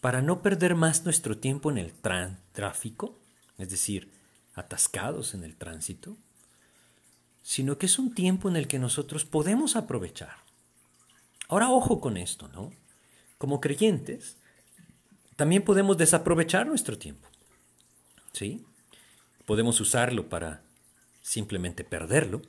para 0.00 0.22
no 0.22 0.40
perder 0.40 0.74
más 0.74 1.04
nuestro 1.04 1.36
tiempo 1.36 1.70
en 1.70 1.76
el 1.76 1.92
tráfico, 1.92 3.18
es 3.58 3.68
decir, 3.68 4.10
atascados 4.54 5.34
en 5.34 5.44
el 5.44 5.54
tránsito, 5.54 6.16
sino 7.42 7.78
que 7.78 7.86
es 7.86 7.98
un 7.98 8.14
tiempo 8.14 8.48
en 8.48 8.56
el 8.56 8.68
que 8.68 8.78
nosotros 8.78 9.24
podemos 9.24 9.76
aprovechar. 9.76 10.36
Ahora 11.48 11.70
ojo 11.70 12.00
con 12.00 12.16
esto, 12.16 12.48
¿no? 12.48 12.72
Como 13.38 13.60
creyentes, 13.60 14.36
también 15.36 15.62
podemos 15.62 15.98
desaprovechar 15.98 16.66
nuestro 16.66 16.96
tiempo. 16.98 17.28
¿Sí? 18.32 18.64
Podemos 19.44 19.80
usarlo 19.80 20.28
para 20.28 20.62
simplemente 21.20 21.84
perderlo. 21.84 22.42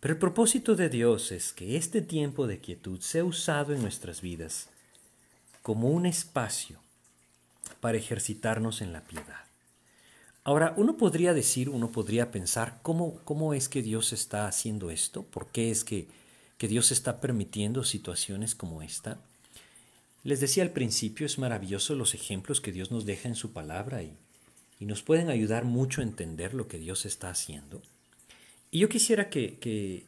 Pero 0.00 0.14
el 0.14 0.18
propósito 0.18 0.74
de 0.74 0.88
Dios 0.88 1.30
es 1.32 1.52
que 1.52 1.76
este 1.76 2.02
tiempo 2.02 2.46
de 2.46 2.60
quietud 2.60 3.00
sea 3.00 3.24
usado 3.24 3.72
en 3.72 3.82
nuestras 3.82 4.20
vidas 4.20 4.68
como 5.62 5.90
un 5.90 6.06
espacio 6.06 6.80
para 7.80 7.98
ejercitarnos 7.98 8.82
en 8.82 8.92
la 8.92 9.04
piedad. 9.04 9.41
Ahora, 10.44 10.74
uno 10.76 10.96
podría 10.96 11.34
decir, 11.34 11.68
uno 11.68 11.92
podría 11.92 12.30
pensar, 12.30 12.80
¿cómo, 12.82 13.20
cómo 13.24 13.54
es 13.54 13.68
que 13.68 13.82
Dios 13.82 14.12
está 14.12 14.48
haciendo 14.48 14.90
esto? 14.90 15.22
¿Por 15.22 15.46
qué 15.48 15.70
es 15.70 15.84
que, 15.84 16.08
que 16.58 16.66
Dios 16.66 16.90
está 16.90 17.20
permitiendo 17.20 17.84
situaciones 17.84 18.54
como 18.54 18.82
esta? 18.82 19.20
Les 20.24 20.40
decía 20.40 20.62
al 20.62 20.70
principio, 20.70 21.26
es 21.26 21.38
maravilloso 21.38 21.94
los 21.94 22.14
ejemplos 22.14 22.60
que 22.60 22.72
Dios 22.72 22.90
nos 22.90 23.04
deja 23.06 23.28
en 23.28 23.36
su 23.36 23.52
palabra 23.52 24.02
y, 24.02 24.16
y 24.82 24.84
nos 24.84 25.02
pueden 25.02 25.30
ayudar 25.30 25.64
mucho 25.64 26.00
a 26.00 26.04
entender 26.04 26.54
lo 26.54 26.66
que 26.66 26.78
Dios 26.78 27.06
está 27.06 27.30
haciendo. 27.30 27.80
Y 28.72 28.80
yo 28.80 28.88
quisiera 28.88 29.30
que, 29.30 30.06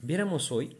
viéramos 0.00 0.52
hoy 0.52 0.76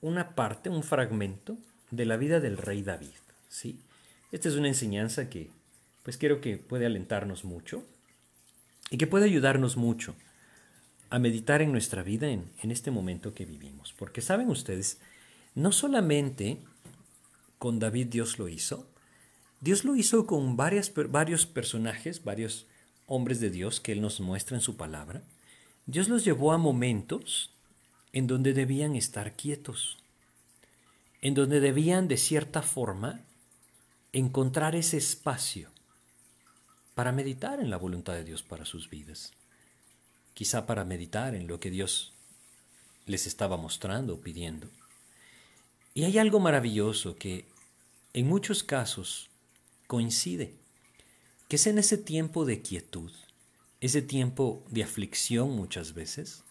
una 0.00 0.34
parte, 0.34 0.70
un 0.70 0.82
fragmento 0.82 1.58
de 1.90 2.06
la 2.06 2.16
vida 2.16 2.40
del 2.40 2.56
rey 2.56 2.80
David. 2.80 3.16
¿sí? 3.50 3.80
Esta 4.32 4.48
es 4.48 4.54
una 4.54 4.68
enseñanza 4.68 5.28
que 5.28 5.50
pues 6.06 6.18
quiero 6.18 6.40
que 6.40 6.56
puede 6.56 6.86
alentarnos 6.86 7.44
mucho 7.44 7.84
y 8.90 8.96
que 8.96 9.08
puede 9.08 9.24
ayudarnos 9.24 9.76
mucho 9.76 10.14
a 11.10 11.18
meditar 11.18 11.62
en 11.62 11.72
nuestra 11.72 12.04
vida 12.04 12.28
en, 12.28 12.48
en 12.62 12.70
este 12.70 12.92
momento 12.92 13.34
que 13.34 13.44
vivimos. 13.44 13.92
Porque 13.92 14.20
saben 14.20 14.48
ustedes, 14.48 15.00
no 15.56 15.72
solamente 15.72 16.58
con 17.58 17.80
David 17.80 18.06
Dios 18.06 18.38
lo 18.38 18.48
hizo, 18.48 18.88
Dios 19.60 19.84
lo 19.84 19.96
hizo 19.96 20.28
con 20.28 20.56
varios 20.56 20.90
personajes, 21.44 22.22
varios 22.22 22.68
hombres 23.06 23.40
de 23.40 23.50
Dios 23.50 23.80
que 23.80 23.90
Él 23.90 24.00
nos 24.00 24.20
muestra 24.20 24.56
en 24.56 24.60
su 24.60 24.76
palabra, 24.76 25.24
Dios 25.86 26.08
los 26.08 26.24
llevó 26.24 26.52
a 26.52 26.56
momentos 26.56 27.52
en 28.12 28.28
donde 28.28 28.52
debían 28.52 28.94
estar 28.94 29.34
quietos, 29.34 29.98
en 31.20 31.34
donde 31.34 31.58
debían 31.58 32.06
de 32.06 32.16
cierta 32.16 32.62
forma 32.62 33.22
encontrar 34.12 34.76
ese 34.76 34.98
espacio 34.98 35.74
para 36.96 37.12
meditar 37.12 37.60
en 37.60 37.68
la 37.68 37.76
voluntad 37.76 38.14
de 38.14 38.24
Dios 38.24 38.42
para 38.42 38.64
sus 38.64 38.88
vidas, 38.88 39.34
quizá 40.32 40.64
para 40.64 40.82
meditar 40.86 41.34
en 41.34 41.46
lo 41.46 41.60
que 41.60 41.68
Dios 41.68 42.14
les 43.04 43.26
estaba 43.26 43.58
mostrando 43.58 44.14
o 44.14 44.20
pidiendo. 44.22 44.70
Y 45.92 46.04
hay 46.04 46.16
algo 46.16 46.40
maravilloso 46.40 47.16
que 47.18 47.44
en 48.14 48.26
muchos 48.26 48.62
casos 48.62 49.28
coincide, 49.86 50.54
que 51.48 51.56
es 51.56 51.66
en 51.66 51.76
ese 51.76 51.98
tiempo 51.98 52.46
de 52.46 52.62
quietud, 52.62 53.12
ese 53.82 54.00
tiempo 54.00 54.64
de 54.70 54.82
aflicción 54.82 55.50
muchas 55.50 55.92
veces, 55.92 56.44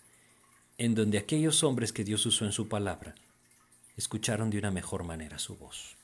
en 0.78 0.94
donde 0.94 1.18
aquellos 1.18 1.64
hombres 1.64 1.92
que 1.92 2.04
Dios 2.04 2.24
usó 2.28 2.46
en 2.46 2.52
su 2.52 2.70
palabra 2.70 3.16
escucharon 3.98 4.52
de 4.52 4.60
una 4.60 4.70
mejor 4.70 5.06
manera 5.06 5.40
su 5.40 5.58
voz. 5.58 5.95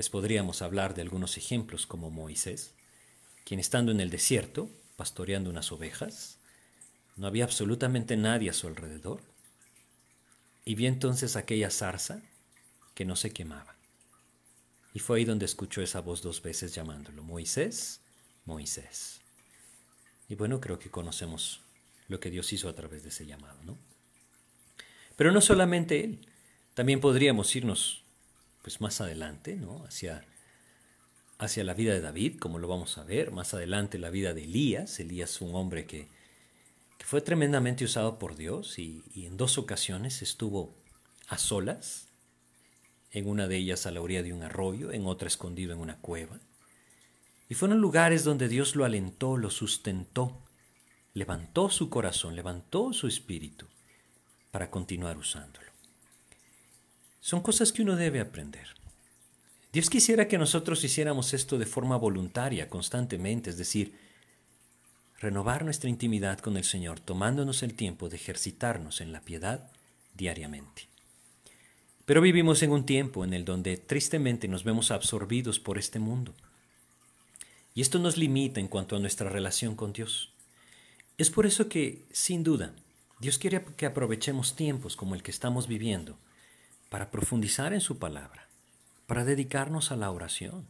Pues 0.00 0.08
podríamos 0.08 0.62
hablar 0.62 0.94
de 0.94 1.02
algunos 1.02 1.36
ejemplos 1.36 1.86
como 1.86 2.10
Moisés, 2.10 2.72
quien 3.44 3.60
estando 3.60 3.92
en 3.92 4.00
el 4.00 4.08
desierto, 4.08 4.70
pastoreando 4.96 5.50
unas 5.50 5.72
ovejas, 5.72 6.38
no 7.16 7.26
había 7.26 7.44
absolutamente 7.44 8.16
nadie 8.16 8.48
a 8.48 8.54
su 8.54 8.66
alrededor, 8.66 9.20
y 10.64 10.74
vio 10.74 10.88
entonces 10.88 11.36
aquella 11.36 11.70
zarza 11.70 12.22
que 12.94 13.04
no 13.04 13.14
se 13.14 13.34
quemaba. 13.34 13.76
Y 14.94 15.00
fue 15.00 15.18
ahí 15.18 15.26
donde 15.26 15.44
escuchó 15.44 15.82
esa 15.82 16.00
voz 16.00 16.22
dos 16.22 16.40
veces 16.40 16.74
llamándolo, 16.74 17.22
Moisés, 17.22 18.00
Moisés. 18.46 19.20
Y 20.30 20.34
bueno, 20.34 20.62
creo 20.62 20.78
que 20.78 20.90
conocemos 20.90 21.60
lo 22.08 22.20
que 22.20 22.30
Dios 22.30 22.50
hizo 22.54 22.70
a 22.70 22.74
través 22.74 23.02
de 23.02 23.10
ese 23.10 23.26
llamado, 23.26 23.62
¿no? 23.64 23.76
Pero 25.16 25.30
no 25.30 25.42
solamente 25.42 26.02
él, 26.02 26.26
también 26.72 27.02
podríamos 27.02 27.54
irnos 27.54 28.02
pues 28.62 28.80
más 28.80 29.00
adelante, 29.00 29.56
¿no? 29.56 29.84
Hacia, 29.84 30.24
hacia 31.38 31.64
la 31.64 31.74
vida 31.74 31.92
de 31.92 32.00
David, 32.00 32.38
como 32.38 32.58
lo 32.58 32.68
vamos 32.68 32.98
a 32.98 33.04
ver, 33.04 33.32
más 33.32 33.54
adelante 33.54 33.98
la 33.98 34.10
vida 34.10 34.34
de 34.34 34.44
Elías. 34.44 35.00
Elías 35.00 35.40
un 35.40 35.54
hombre 35.54 35.86
que, 35.86 36.08
fue 37.04 37.22
tremendamente 37.22 37.84
usado 37.84 38.18
por 38.18 38.36
Dios 38.36 38.78
y 38.78 39.02
en 39.14 39.36
dos 39.36 39.58
ocasiones 39.58 40.22
estuvo 40.22 40.76
a 41.28 41.38
solas 41.38 42.10
en 43.12 43.28
una 43.28 43.48
de 43.48 43.56
ellas 43.56 43.86
a 43.86 43.90
la 43.90 44.00
orilla 44.00 44.22
de 44.22 44.32
un 44.32 44.42
arroyo, 44.42 44.92
en 44.92 45.06
otra 45.06 45.28
escondido 45.28 45.72
en 45.72 45.80
una 45.80 45.98
cueva. 45.98 46.38
Y 47.48 47.54
fueron 47.54 47.80
lugares 47.80 48.22
donde 48.22 48.48
Dios 48.48 48.76
lo 48.76 48.84
alentó, 48.84 49.36
lo 49.36 49.50
sustentó, 49.50 50.44
levantó 51.14 51.68
su 51.70 51.90
corazón, 51.90 52.36
levantó 52.36 52.92
su 52.92 53.08
espíritu 53.08 53.66
para 54.52 54.70
continuar 54.70 55.16
usándolo. 55.16 55.69
Son 57.20 57.42
cosas 57.42 57.72
que 57.72 57.82
uno 57.82 57.96
debe 57.96 58.20
aprender. 58.20 58.66
Dios 59.72 59.90
quisiera 59.90 60.26
que 60.26 60.38
nosotros 60.38 60.82
hiciéramos 60.82 61.32
esto 61.34 61.58
de 61.58 61.66
forma 61.66 61.96
voluntaria, 61.96 62.68
constantemente, 62.68 63.50
es 63.50 63.58
decir, 63.58 63.94
renovar 65.20 65.64
nuestra 65.64 65.90
intimidad 65.90 66.40
con 66.40 66.56
el 66.56 66.64
Señor, 66.64 66.98
tomándonos 66.98 67.62
el 67.62 67.74
tiempo 67.74 68.08
de 68.08 68.16
ejercitarnos 68.16 69.00
en 69.00 69.12
la 69.12 69.20
piedad 69.20 69.70
diariamente. 70.14 70.88
Pero 72.06 72.22
vivimos 72.22 72.62
en 72.62 72.72
un 72.72 72.84
tiempo 72.84 73.22
en 73.22 73.34
el 73.34 73.44
donde 73.44 73.76
tristemente 73.76 74.48
nos 74.48 74.64
vemos 74.64 74.90
absorbidos 74.90 75.60
por 75.60 75.78
este 75.78 75.98
mundo. 75.98 76.34
Y 77.74 77.82
esto 77.82 78.00
nos 78.00 78.16
limita 78.16 78.58
en 78.58 78.66
cuanto 78.66 78.96
a 78.96 78.98
nuestra 78.98 79.28
relación 79.28 79.76
con 79.76 79.92
Dios. 79.92 80.32
Es 81.18 81.30
por 81.30 81.46
eso 81.46 81.68
que, 81.68 82.02
sin 82.10 82.42
duda, 82.42 82.74
Dios 83.20 83.38
quiere 83.38 83.62
que 83.76 83.86
aprovechemos 83.86 84.56
tiempos 84.56 84.96
como 84.96 85.14
el 85.14 85.22
que 85.22 85.30
estamos 85.30 85.68
viviendo 85.68 86.16
para 86.90 87.10
profundizar 87.10 87.72
en 87.72 87.80
su 87.80 87.98
palabra, 87.98 88.48
para 89.06 89.24
dedicarnos 89.24 89.90
a 89.92 89.96
la 89.96 90.10
oración, 90.10 90.66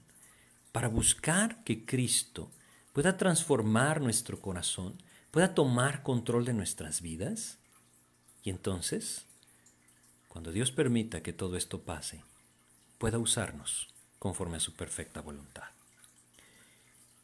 para 0.71 0.87
buscar 0.87 1.65
que 1.65 1.85
Cristo 1.85 2.53
pueda 2.93 3.17
transformar 3.17 4.01
nuestro 4.01 4.41
corazón, 4.41 5.03
pueda 5.33 5.55
tomar 5.55 6.05
control 6.05 6.45
de 6.45 6.53
nuestras 6.53 7.01
vidas 7.01 7.59
y 8.45 8.51
entonces 8.51 9.27
cuando 10.29 10.53
Dios 10.53 10.71
permita 10.71 11.23
que 11.23 11.33
todo 11.33 11.57
esto 11.57 11.81
pase, 11.83 12.23
pueda 12.99 13.19
usarnos 13.19 13.89
conforme 14.21 14.59
a 14.59 14.61
su 14.61 14.75
perfecta 14.75 15.21
voluntad. 15.21 15.65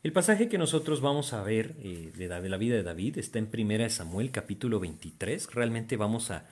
El 0.02 0.12
pasaje 0.12 0.48
que 0.48 0.59
nosotros 0.59 1.00
vamos 1.00 1.32
a 1.32 1.42
ver 1.42 1.76
eh, 1.78 2.12
de, 2.16 2.28
la 2.28 2.56
vida 2.56 2.76
de 2.76 2.82
David 2.82 3.18
está 3.18 3.38
en 3.38 3.50
1 3.52 3.90
Samuel 3.90 4.30
capítulo 4.30 4.80
23. 4.80 5.52
Realmente 5.52 5.96
vamos 5.96 6.30
a, 6.30 6.46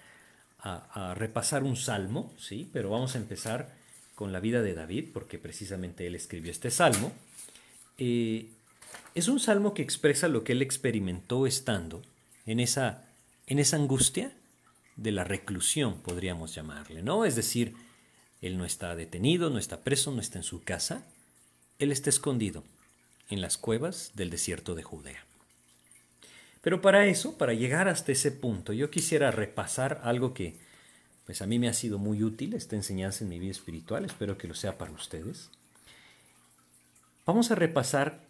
repasar 1.14 1.62
un 1.62 1.77
salmo, 1.77 2.33
¿sí? 2.38 2.68
pero 2.72 2.90
vamos 2.90 3.14
a 3.14 3.18
empezar 3.18 3.74
con 4.14 4.33
la 4.33 4.40
vida 4.40 4.62
de 4.62 4.74
David 4.74 5.11
porque 5.12 5.38
precisamente 5.38 6.07
él 6.07 6.14
escribió 6.14 6.50
este 6.50 6.70
salmo. 6.70 7.12
Eh, 7.98 8.48
es 9.14 9.29
un 9.29 9.40
salmo 9.40 9.74
que 9.74 9.83
expresa 9.83 10.29
lo 10.29 10.44
que 10.44 10.53
él 10.53 10.62
experimentó 10.62 11.46
estando 11.46 12.03
en 12.46 12.61
esa, 12.61 13.05
en 13.46 13.59
esa 13.59 13.77
angustia 13.77 14.33
de 14.96 15.12
la 15.12 15.24
reclusión, 15.24 16.00
podríamos 16.00 16.55
llamarle, 16.55 17.03
¿no? 17.03 17.24
Es 17.24 17.37
decir, 17.37 17.74
él 18.40 18.59
no 18.59 18.64
está 18.64 18.94
detenido, 18.94 19.50
no 19.50 19.59
está 19.59 19.81
preso, 19.81 20.12
no 20.12 20.20
está 20.20 20.38
en 20.38 20.44
su 20.44 20.62
casa, 20.62 21.05
él 21.79 21.90
está 21.90 22.11
escondido 22.11 22.62
en 23.31 23.40
las 23.40 23.59
cuevas 23.59 24.12
del 24.14 24.31
desierto 24.31 24.74
de 24.74 24.83
Judea. 24.83 25.24
Pero 26.64 26.81
para 26.81 27.07
eso, 27.07 27.37
para 27.37 27.53
llegar 27.53 27.88
hasta 27.88 28.11
ese 28.11 28.33
punto, 28.33 28.72
yo 28.72 28.90
quisiera 28.90 29.31
repasar 29.31 30.00
algo 30.03 30.33
que 30.33 30.59
pues 31.27 31.42
a 31.42 31.46
mí 31.46 31.59
me 31.59 31.68
ha 31.68 31.74
sido 31.74 31.98
muy 31.98 32.22
útil, 32.22 32.55
esta 32.55 32.74
enseñanza 32.74 33.22
en 33.22 33.31
mi 33.31 33.38
vida 33.38 33.50
espiritual, 33.50 34.05
espero 34.05 34.37
que 34.37 34.48
lo 34.48 34.55
sea 34.55 34.77
para 34.77 34.90
ustedes. 34.90 35.50
Vamos 37.27 37.50
a 37.50 37.55
repasar 37.55 38.20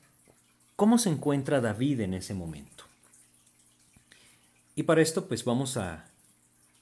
cómo 0.74 0.98
se 0.98 1.10
encuentra 1.10 1.60
David 1.60 2.00
en 2.00 2.14
ese 2.14 2.34
momento. 2.34 2.84
Y 4.74 4.82
para 4.82 5.00
esto 5.00 5.26
pues 5.26 5.44
vamos 5.44 5.76
a 5.76 6.10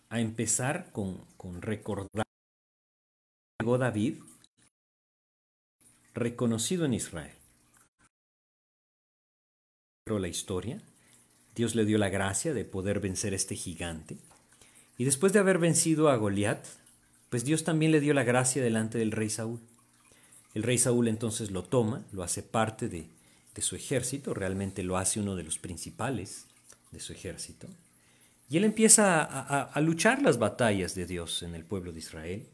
a 0.08 0.20
empezar 0.20 0.90
con, 0.92 1.24
con 1.38 1.62
recordar 1.62 2.26
llegó 3.58 3.78
David 3.78 4.22
reconocido 6.12 6.84
en 6.84 6.92
Israel. 6.92 7.34
Pero 10.04 10.18
la 10.18 10.28
historia, 10.28 10.82
Dios 11.54 11.74
le 11.74 11.84
dio 11.84 11.98
la 11.98 12.08
gracia 12.08 12.54
de 12.54 12.64
poder 12.64 13.00
vencer 13.00 13.32
a 13.32 13.36
este 13.36 13.56
gigante. 13.56 14.16
Y 14.98 15.04
después 15.04 15.32
de 15.32 15.38
haber 15.38 15.58
vencido 15.58 16.08
a 16.08 16.16
Goliat, 16.16 16.64
pues 17.28 17.44
Dios 17.44 17.64
también 17.64 17.92
le 17.92 18.00
dio 18.00 18.14
la 18.14 18.24
gracia 18.24 18.62
delante 18.62 18.98
del 18.98 19.12
rey 19.12 19.30
Saúl. 19.30 19.60
El 20.54 20.62
rey 20.62 20.78
Saúl 20.78 21.08
entonces 21.08 21.50
lo 21.50 21.62
toma, 21.62 22.04
lo 22.12 22.22
hace 22.22 22.42
parte 22.42 22.88
de, 22.88 23.08
de 23.54 23.62
su 23.62 23.76
ejército, 23.76 24.34
realmente 24.34 24.82
lo 24.82 24.96
hace 24.96 25.20
uno 25.20 25.36
de 25.36 25.42
los 25.42 25.58
principales 25.58 26.46
de 26.90 27.00
su 27.00 27.12
ejército. 27.12 27.68
Y 28.48 28.58
él 28.58 28.64
empieza 28.64 29.22
a, 29.22 29.80
luchar 29.80 30.20
las 30.20 30.38
batallas 30.38 30.94
de 30.94 31.06
Dios 31.06 31.42
en 31.42 31.54
el 31.54 31.64
pueblo 31.64 31.90
de 31.90 32.00
Israel 32.00 32.46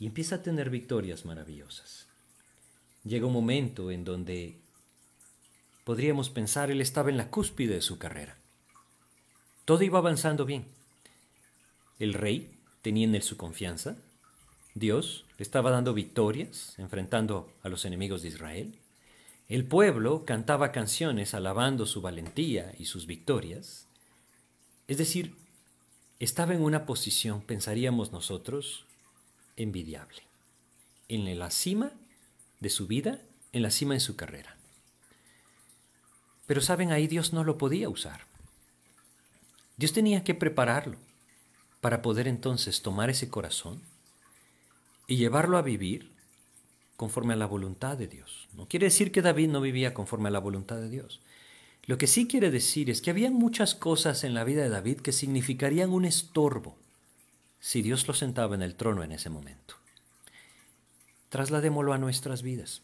y 0.00 0.06
empieza 0.06 0.36
a 0.36 0.42
tener 0.42 0.68
victorias 0.68 1.24
maravillosas. 1.24 2.08
Llega 3.04 3.26
un 3.26 3.32
momento 3.32 3.92
en 3.92 4.04
donde 4.04 4.58
podríamos 5.84 6.28
pensar 6.28 6.72
él 6.72 6.80
estaba 6.80 7.10
en 7.10 7.16
la 7.16 7.30
cúspide 7.30 7.74
de 7.74 7.82
su 7.82 7.98
carrera. 7.98 8.36
Todo 9.64 9.82
iba 9.82 9.98
avanzando 9.98 10.44
bien. 10.44 10.66
El 11.98 12.14
rey 12.14 12.58
tenía 12.82 13.04
en 13.04 13.14
él 13.14 13.22
su 13.22 13.36
confianza. 13.36 13.96
Dios 14.74 15.24
le 15.38 15.42
estaba 15.42 15.70
dando 15.70 15.94
victorias 15.94 16.74
enfrentando 16.78 17.52
a 17.62 17.68
los 17.68 17.84
enemigos 17.84 18.22
de 18.22 18.28
Israel. 18.28 18.78
El 19.48 19.64
pueblo 19.64 20.24
cantaba 20.24 20.72
canciones 20.72 21.32
alabando 21.32 21.86
su 21.86 22.02
valentía 22.02 22.74
y 22.78 22.86
sus 22.86 23.06
victorias. 23.06 23.86
Es 24.88 24.98
decir, 24.98 25.36
estaba 26.18 26.54
en 26.54 26.62
una 26.62 26.84
posición, 26.86 27.40
pensaríamos 27.40 28.12
nosotros, 28.12 28.84
envidiable, 29.56 30.22
en 31.08 31.38
la 31.38 31.50
cima 31.50 31.92
de 32.60 32.70
su 32.70 32.86
vida, 32.86 33.20
en 33.52 33.62
la 33.62 33.70
cima 33.70 33.94
de 33.94 34.00
su 34.00 34.16
carrera. 34.16 34.56
Pero 36.46 36.60
saben, 36.60 36.92
ahí 36.92 37.06
Dios 37.06 37.32
no 37.32 37.44
lo 37.44 37.56
podía 37.56 37.88
usar. 37.88 38.33
Dios 39.76 39.92
tenía 39.92 40.24
que 40.24 40.34
prepararlo 40.34 40.96
para 41.80 42.02
poder 42.02 42.28
entonces 42.28 42.82
tomar 42.82 43.10
ese 43.10 43.28
corazón 43.28 43.82
y 45.06 45.16
llevarlo 45.16 45.58
a 45.58 45.62
vivir 45.62 46.10
conforme 46.96 47.34
a 47.34 47.36
la 47.36 47.46
voluntad 47.46 47.96
de 47.96 48.06
Dios. 48.06 48.48
No 48.54 48.68
quiere 48.68 48.86
decir 48.86 49.12
que 49.12 49.22
David 49.22 49.48
no 49.48 49.60
vivía 49.60 49.94
conforme 49.94 50.28
a 50.28 50.32
la 50.32 50.38
voluntad 50.38 50.76
de 50.76 50.88
Dios. 50.88 51.20
Lo 51.86 51.98
que 51.98 52.06
sí 52.06 52.26
quiere 52.26 52.50
decir 52.50 52.88
es 52.88 53.02
que 53.02 53.10
había 53.10 53.30
muchas 53.30 53.74
cosas 53.74 54.24
en 54.24 54.32
la 54.32 54.44
vida 54.44 54.62
de 54.62 54.70
David 54.70 55.00
que 55.00 55.12
significarían 55.12 55.92
un 55.92 56.04
estorbo 56.04 56.76
si 57.60 57.82
Dios 57.82 58.06
lo 58.06 58.14
sentaba 58.14 58.54
en 58.54 58.62
el 58.62 58.74
trono 58.74 59.02
en 59.02 59.12
ese 59.12 59.28
momento. 59.28 59.74
Trasladémoslo 61.28 61.92
a 61.92 61.98
nuestras 61.98 62.42
vidas. 62.42 62.82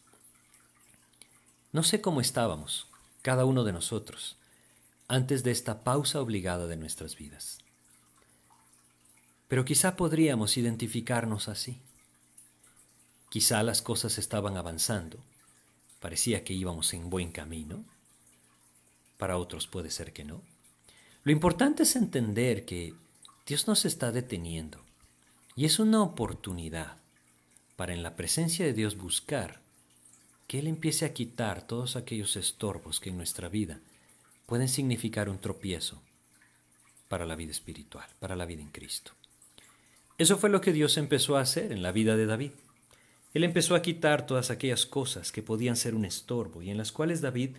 No 1.71 1.83
sé 1.83 2.01
cómo 2.01 2.19
estábamos, 2.19 2.87
cada 3.21 3.45
uno 3.45 3.63
de 3.63 3.71
nosotros, 3.71 4.37
antes 5.11 5.43
de 5.43 5.51
esta 5.51 5.83
pausa 5.83 6.21
obligada 6.21 6.67
de 6.67 6.77
nuestras 6.77 7.17
vidas. 7.17 7.57
Pero 9.49 9.65
quizá 9.65 9.97
podríamos 9.97 10.55
identificarnos 10.55 11.49
así. 11.49 11.81
Quizá 13.29 13.61
las 13.61 13.81
cosas 13.81 14.17
estaban 14.17 14.55
avanzando, 14.55 15.17
parecía 15.99 16.45
que 16.45 16.53
íbamos 16.53 16.93
en 16.93 17.09
buen 17.09 17.33
camino, 17.33 17.83
para 19.17 19.37
otros 19.37 19.67
puede 19.67 19.91
ser 19.91 20.13
que 20.13 20.23
no. 20.23 20.41
Lo 21.23 21.33
importante 21.33 21.83
es 21.83 21.97
entender 21.97 22.63
que 22.63 22.93
Dios 23.45 23.67
nos 23.67 23.83
está 23.83 24.13
deteniendo 24.13 24.79
y 25.57 25.65
es 25.65 25.77
una 25.79 26.03
oportunidad 26.03 26.95
para 27.75 27.93
en 27.93 28.01
la 28.01 28.15
presencia 28.15 28.65
de 28.65 28.71
Dios 28.71 28.95
buscar 28.95 29.59
que 30.47 30.59
Él 30.59 30.67
empiece 30.67 31.03
a 31.03 31.13
quitar 31.13 31.67
todos 31.67 31.97
aquellos 31.97 32.37
estorbos 32.37 33.01
que 33.01 33.09
en 33.09 33.17
nuestra 33.17 33.49
vida 33.49 33.81
pueden 34.51 34.67
significar 34.67 35.29
un 35.29 35.39
tropiezo 35.39 36.01
para 37.07 37.25
la 37.25 37.37
vida 37.37 37.51
espiritual, 37.51 38.05
para 38.19 38.35
la 38.35 38.45
vida 38.45 38.61
en 38.61 38.67
Cristo. 38.67 39.13
Eso 40.17 40.37
fue 40.37 40.49
lo 40.49 40.59
que 40.59 40.73
Dios 40.73 40.97
empezó 40.97 41.37
a 41.37 41.39
hacer 41.39 41.71
en 41.71 41.81
la 41.81 41.93
vida 41.93 42.17
de 42.17 42.25
David. 42.25 42.51
Él 43.33 43.45
empezó 43.45 43.75
a 43.75 43.81
quitar 43.81 44.25
todas 44.25 44.51
aquellas 44.51 44.85
cosas 44.85 45.31
que 45.31 45.41
podían 45.41 45.77
ser 45.77 45.95
un 45.95 46.03
estorbo 46.03 46.61
y 46.61 46.69
en 46.69 46.77
las 46.77 46.91
cuales 46.91 47.21
David 47.21 47.51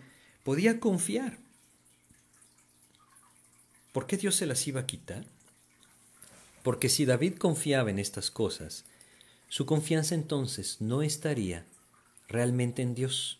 podía 0.43 0.79
confiar. 0.79 1.39
¿Por 3.91 4.05
qué 4.05 4.15
Dios 4.15 4.35
se 4.35 4.45
las 4.45 4.67
iba 4.67 4.81
a 4.81 4.85
quitar? 4.85 5.25
Porque 6.61 6.89
si 6.89 7.05
David 7.05 7.37
confiaba 7.37 7.89
en 7.89 7.97
estas 7.97 8.29
cosas, 8.29 8.85
su 9.49 9.65
confianza 9.65 10.13
entonces 10.13 10.79
no 10.79 11.01
estaría 11.01 11.65
realmente 12.27 12.83
en 12.83 12.93
Dios, 12.93 13.39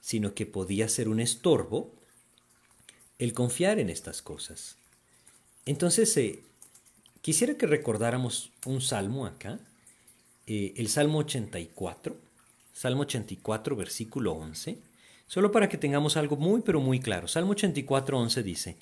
sino 0.00 0.32
que 0.32 0.46
podía 0.46 0.88
ser 0.88 1.10
un 1.10 1.20
estorbo 1.20 1.97
el 3.18 3.32
confiar 3.32 3.78
en 3.78 3.90
estas 3.90 4.22
cosas. 4.22 4.76
Entonces, 5.66 6.16
eh, 6.16 6.40
quisiera 7.20 7.56
que 7.56 7.66
recordáramos 7.66 8.50
un 8.64 8.80
salmo 8.80 9.26
acá, 9.26 9.58
eh, 10.46 10.72
el 10.76 10.88
Salmo 10.88 11.18
84, 11.18 12.16
Salmo 12.72 13.02
84, 13.02 13.76
versículo 13.76 14.32
11, 14.32 14.78
solo 15.26 15.52
para 15.52 15.68
que 15.68 15.76
tengamos 15.76 16.16
algo 16.16 16.36
muy, 16.36 16.62
pero 16.62 16.80
muy 16.80 17.00
claro. 17.00 17.28
Salmo 17.28 17.50
84, 17.50 18.18
11 18.18 18.42
dice, 18.42 18.76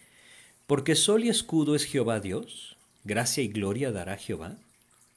porque 0.66 0.94
sol 0.94 1.24
y 1.24 1.28
escudo 1.28 1.74
es 1.74 1.84
Jehová 1.84 2.20
Dios, 2.20 2.76
gracia 3.04 3.42
y 3.42 3.48
gloria 3.48 3.90
dará 3.90 4.16
Jehová. 4.16 4.56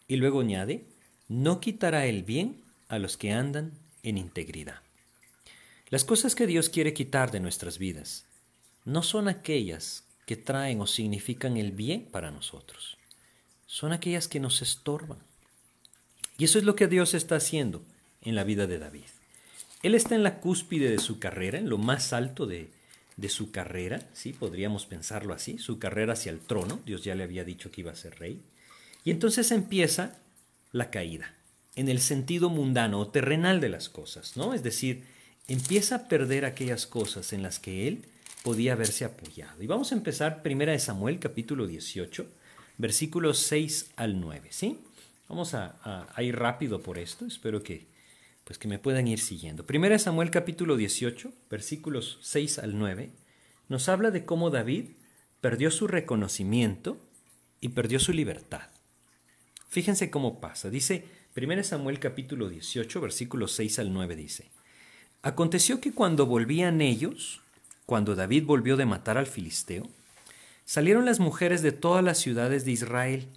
Y 0.08 0.16
luego 0.16 0.42
añade, 0.42 0.86
no 1.28 1.60
quitará 1.60 2.08
el 2.08 2.24
bien 2.24 2.64
a 2.88 2.98
los 2.98 3.18
que 3.18 3.32
andan 3.32 3.74
en 4.02 4.18
integridad. 4.18 4.82
Las 5.90 6.04
cosas 6.04 6.34
que 6.34 6.48
Dios 6.48 6.70
quiere 6.70 6.94
quitar 6.94 7.32
de 7.32 7.40
nuestras 7.40 7.78
vidas 7.78 8.26
no 8.86 9.04
son 9.04 9.28
aquellas 9.28 10.06
que 10.26 10.36
traen 10.36 10.82
o 10.82 10.88
significan 10.88 11.58
el 11.58 11.72
bien 11.72 12.06
para 12.12 12.32
nosotros, 12.32 12.98
son 13.66 13.92
aquellas 13.92 14.28
que 14.28 14.40
nos 14.40 14.62
estorban. 14.62 15.20
Y 16.38 16.46
eso 16.46 16.58
es 16.58 16.64
lo 16.64 16.76
que 16.76 16.88
Dios 16.88 17.14
está 17.14 17.36
haciendo 17.36 17.84
en 18.22 18.36
la 18.36 18.44
vida 18.44 18.66
de 18.66 18.80
David. 18.80 19.06
Él 19.84 19.96
está 19.96 20.16
en 20.16 20.24
la 20.24 20.40
cúspide 20.40 20.90
de 20.90 21.00
su 21.00 21.20
carrera, 21.20 21.58
en 21.58 21.70
lo 21.70 21.78
más 21.78 22.14
alto 22.14 22.46
de, 22.46 22.72
de 23.20 23.30
su 23.30 23.52
carrera, 23.52 24.08
¿sí? 24.14 24.34
podríamos 24.34 24.86
pensarlo 24.86 25.34
así, 25.34 25.58
su 25.58 25.78
carrera 25.80 26.14
hacia 26.14 26.32
el 26.32 26.40
trono, 26.40 26.80
Dios 26.86 27.04
ya 27.04 27.16
le 27.16 27.24
había 27.24 27.44
dicho 27.44 27.72
que 27.72 27.82
iba 27.82 27.92
a 27.92 27.96
ser 27.96 28.18
rey, 28.20 28.42
y 29.04 29.12
entonces 29.12 29.52
empieza 29.52 30.20
la 30.72 30.90
caída, 30.90 31.36
en 31.76 31.90
el 31.90 32.00
sentido 32.00 32.50
mundano 32.50 33.00
o 33.00 33.10
terrenal 33.10 33.60
de 33.60 33.70
las 33.70 33.90
cosas, 33.90 34.38
¿no? 34.38 34.54
Es 34.54 34.64
decir, 34.64 35.04
empieza 35.48 35.96
a 35.96 36.08
perder 36.08 36.46
aquellas 36.46 36.88
cosas 36.88 37.34
en 37.34 37.42
las 37.42 37.60
que 37.60 37.88
él 37.88 38.06
podía 38.44 38.74
haberse 38.74 39.06
apoyado. 39.06 39.62
Y 39.62 39.68
vamos 39.68 39.92
a 39.92 39.96
empezar 39.96 40.42
primera 40.42 40.72
de 40.72 40.80
Samuel 40.80 41.20
capítulo 41.20 41.68
18, 41.68 42.26
versículos 42.78 43.40
6 43.40 43.92
al 43.96 44.20
9, 44.20 44.48
¿sí? 44.52 44.80
Vamos 45.28 45.54
a, 45.54 46.08
ir 46.18 46.36
rápido 46.38 46.82
por 46.82 46.98
esto, 46.98 47.26
espero 47.26 47.62
que, 47.62 47.88
pues 48.44 48.58
que 48.58 48.68
me 48.68 48.80
puedan 48.80 49.08
ir 49.08 49.20
siguiendo. 49.20 49.66
Primera 49.66 50.00
Samuel 50.00 50.32
capítulo 50.32 50.76
18, 50.76 51.32
versículos 51.50 52.18
6 52.22 52.60
al 52.60 52.80
9, 52.80 53.12
nos 53.68 53.90
habla 53.90 54.10
de 54.10 54.26
cómo 54.26 54.50
David 54.50 54.86
perdió 55.40 55.70
su 55.70 55.88
reconocimiento 55.88 56.98
y 57.62 57.70
perdió 57.70 58.00
su 58.00 58.12
libertad. 58.12 58.70
Fíjense 59.68 60.10
cómo 60.10 60.40
pasa. 60.42 60.72
Dice, 60.72 61.06
Primera 61.34 61.64
Samuel 61.64 62.00
capítulo 62.00 62.50
18, 62.50 63.00
versículos 63.00 63.52
6 63.52 63.80
al 63.80 63.94
9 63.94 64.16
dice, 64.16 64.50
Aconteció 65.22 65.80
que 65.80 65.92
cuando 65.92 66.26
volvían 66.26 66.82
ellos, 66.82 67.42
cuando 67.90 68.14
David 68.14 68.46
volvió 68.46 68.78
de 68.78 68.86
matar 68.86 69.18
al 69.18 69.26
filisteo, 69.26 69.90
salieron 70.64 71.06
las 71.06 71.20
mujeres 71.20 71.64
de 71.64 71.72
todas 71.72 72.04
las 72.04 72.20
ciudades 72.20 72.64
de 72.64 72.70
Israel, 72.70 73.28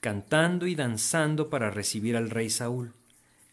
cantando 0.00 0.66
y 0.66 0.74
danzando 0.74 1.50
para 1.50 1.70
recibir 1.70 2.16
al 2.16 2.30
rey 2.30 2.48
Saúl 2.48 2.94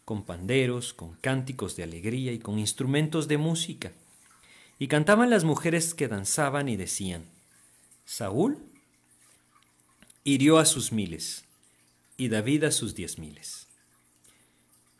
con 0.06 0.24
panderos, 0.24 0.94
con 0.94 1.16
cánticos 1.16 1.76
de 1.76 1.84
alegría 1.84 2.32
y 2.32 2.40
con 2.40 2.60
instrumentos 2.60 3.28
de 3.28 3.38
música. 3.38 3.92
Y 4.80 4.88
cantaban 4.88 5.30
las 5.30 5.44
mujeres 5.44 5.94
que 5.94 6.08
danzaban 6.08 6.70
y 6.70 6.78
decían, 6.78 7.26
Saúl 8.06 8.58
hirió 10.24 10.60
a 10.60 10.66
sus 10.66 10.94
miles 10.94 11.44
y 12.16 12.30
David 12.30 12.64
a 12.64 12.72
sus 12.72 12.96
diez 12.96 13.20
miles. 13.20 13.68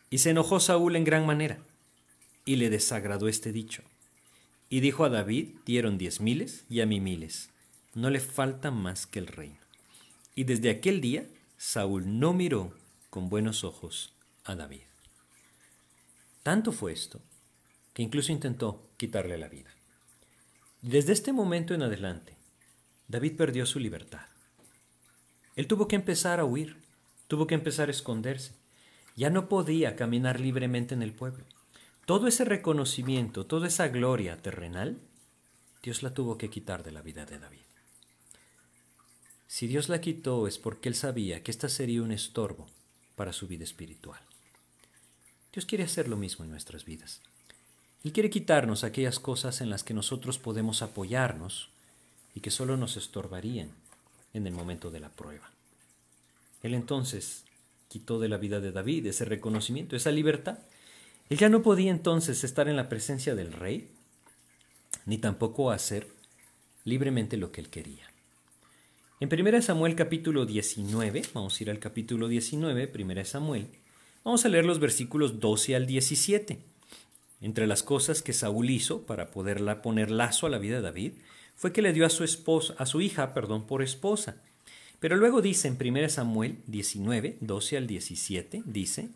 Y 0.10 0.18
se 0.18 0.32
enojó 0.32 0.60
Saúl 0.60 0.98
en 0.98 1.06
gran 1.06 1.26
manera 1.26 1.60
y 2.44 2.58
le 2.58 2.70
desagradó 2.70 3.30
este 3.30 3.54
dicho. 3.54 3.84
Y 4.70 4.82
dijo 4.82 5.06
a 5.06 5.10
David, 5.10 5.56
dieron 5.66 5.98
diez 5.98 6.20
miles 6.20 6.66
y 6.70 6.82
a 6.82 6.86
mí 6.86 7.00
miles, 7.00 7.50
no 7.94 8.10
le 8.10 8.20
falta 8.20 8.70
más 8.70 9.08
que 9.08 9.20
el 9.20 9.28
reino. 9.28 9.60
Y 10.36 10.44
desde 10.44 10.70
aquel 10.70 11.02
día 11.02 11.28
Saúl 11.58 12.20
no 12.20 12.34
miró 12.34 12.74
con 13.10 13.30
buenos 13.30 13.64
ojos 13.64 14.14
a 14.44 14.56
David. 14.56 14.82
Tanto 16.44 16.72
fue 16.72 16.94
esto 16.94 17.22
que 17.94 18.04
incluso 18.04 18.32
intentó 18.32 18.90
quitarle 18.98 19.38
la 19.38 19.48
vida. 19.48 19.72
Desde 20.82 21.14
este 21.14 21.34
momento 21.34 21.74
en 21.74 21.82
adelante, 21.82 22.38
David 23.08 23.36
perdió 23.36 23.66
su 23.66 23.80
libertad. 23.80 24.28
Él 25.56 25.66
tuvo 25.66 25.88
que 25.88 25.96
empezar 25.96 26.40
a 26.40 26.46
huir, 26.46 26.78
tuvo 27.28 27.48
que 27.48 27.56
empezar 27.56 27.88
a 27.88 27.92
esconderse. 27.92 28.54
Ya 29.16 29.32
no 29.32 29.50
podía 29.50 29.96
caminar 29.96 30.40
libremente 30.40 30.94
en 30.94 31.02
el 31.02 31.14
pueblo. 31.14 31.44
Todo 32.08 32.28
ese 32.28 32.46
reconocimiento, 32.46 33.46
toda 33.46 33.68
esa 33.68 33.90
gloria 33.90 34.38
terrenal, 34.38 34.98
Dios 35.84 36.04
la 36.04 36.14
tuvo 36.14 36.38
que 36.38 36.50
quitar 36.50 36.82
de 36.84 36.94
la 36.94 37.02
vida 37.02 37.26
de 37.26 37.38
David. 37.38 37.66
Si 39.46 39.68
Dios 39.68 39.90
la 39.90 40.00
quitó 40.00 40.48
es 40.48 40.58
porque 40.58 40.88
él 40.88 40.96
sabía 40.96 41.44
que 41.44 41.52
esta 41.52 41.68
sería 41.68 42.02
un 42.02 42.14
estorbo 42.14 42.66
para 43.18 43.34
su 43.34 43.46
vida 43.46 43.66
espiritual. 43.66 44.22
Dios 45.52 45.66
quiere 45.66 45.84
hacer 45.84 46.08
lo 46.08 46.16
mismo 46.16 46.46
en 46.46 46.52
nuestras 46.52 46.86
vidas. 46.86 47.22
Él 48.06 48.14
quiere 48.14 48.30
quitarnos 48.30 48.86
aquellas 48.86 49.20
cosas 49.20 49.60
en 49.60 49.70
las 49.70 49.84
que 49.84 49.94
nosotros 49.94 50.40
podemos 50.40 50.82
apoyarnos 50.82 51.72
y 52.34 52.40
que 52.40 52.52
solo 52.52 52.78
nos 52.78 52.96
estorbarían 52.96 53.70
en 54.34 54.48
el 54.48 54.54
momento 54.54 54.92
de 54.92 55.02
la 55.02 55.10
prueba. 55.10 55.52
Él 56.64 56.74
entonces 56.74 57.44
quitó 57.90 58.18
de 58.18 58.30
la 58.30 58.38
vida 58.38 58.62
de 58.62 58.72
David 58.72 59.08
ese 59.08 59.26
reconocimiento, 59.26 59.98
esa 59.98 60.12
libertad. 60.12 60.60
Él 61.30 61.38
ya 61.38 61.50
no 61.50 61.62
podía 61.62 61.92
entonces 61.92 62.44
estar 62.44 62.68
en 62.68 62.76
la 62.76 62.90
presencia 62.90 63.36
del 63.36 63.54
rey, 63.54 63.90
ni 65.06 65.18
tampoco 65.18 65.72
hacer 65.72 66.08
libremente 66.84 67.38
lo 67.38 67.52
que 67.52 67.62
él 67.62 67.70
quería. 67.70 68.06
En 69.20 69.30
1 69.34 69.62
Samuel 69.62 69.96
capítulo 69.96 70.46
19, 70.46 71.24
vamos 71.34 71.60
a 71.60 71.64
ir 71.64 71.70
al 71.70 71.80
capítulo 71.80 72.28
19, 72.28 72.92
1 72.94 73.26
Samuel, 73.26 73.68
Vamos 74.28 74.44
a 74.44 74.50
leer 74.50 74.66
los 74.66 74.80
versículos 74.80 75.40
12 75.40 75.78
al 75.78 75.86
17. 75.86 76.60
Entre 77.40 77.66
las 77.66 77.82
cosas 77.82 78.22
que 78.22 78.34
Saúl 78.34 78.70
hizo 78.70 79.06
para 79.06 79.32
poderla 79.32 79.82
poner 79.82 80.12
lazo 80.12 80.48
a 80.48 80.50
la 80.50 80.58
vida 80.58 80.76
de 80.76 80.82
David 80.82 81.14
fue 81.56 81.72
que 81.72 81.82
le 81.82 81.94
dio 81.94 82.06
a 82.06 82.10
su 82.10 82.26
esposa, 82.26 82.76
a 82.78 82.86
su 82.86 83.00
hija, 83.00 83.34
perdón, 83.34 83.66
por 83.66 83.82
esposa. 83.82 84.42
Pero 85.00 85.16
luego 85.16 85.42
dice 85.42 85.70
en 85.70 85.78
1 85.80 86.10
Samuel 86.10 86.58
19, 86.68 87.38
12 87.40 87.78
al 87.78 87.88
17, 87.88 88.64
dice, 88.66 89.08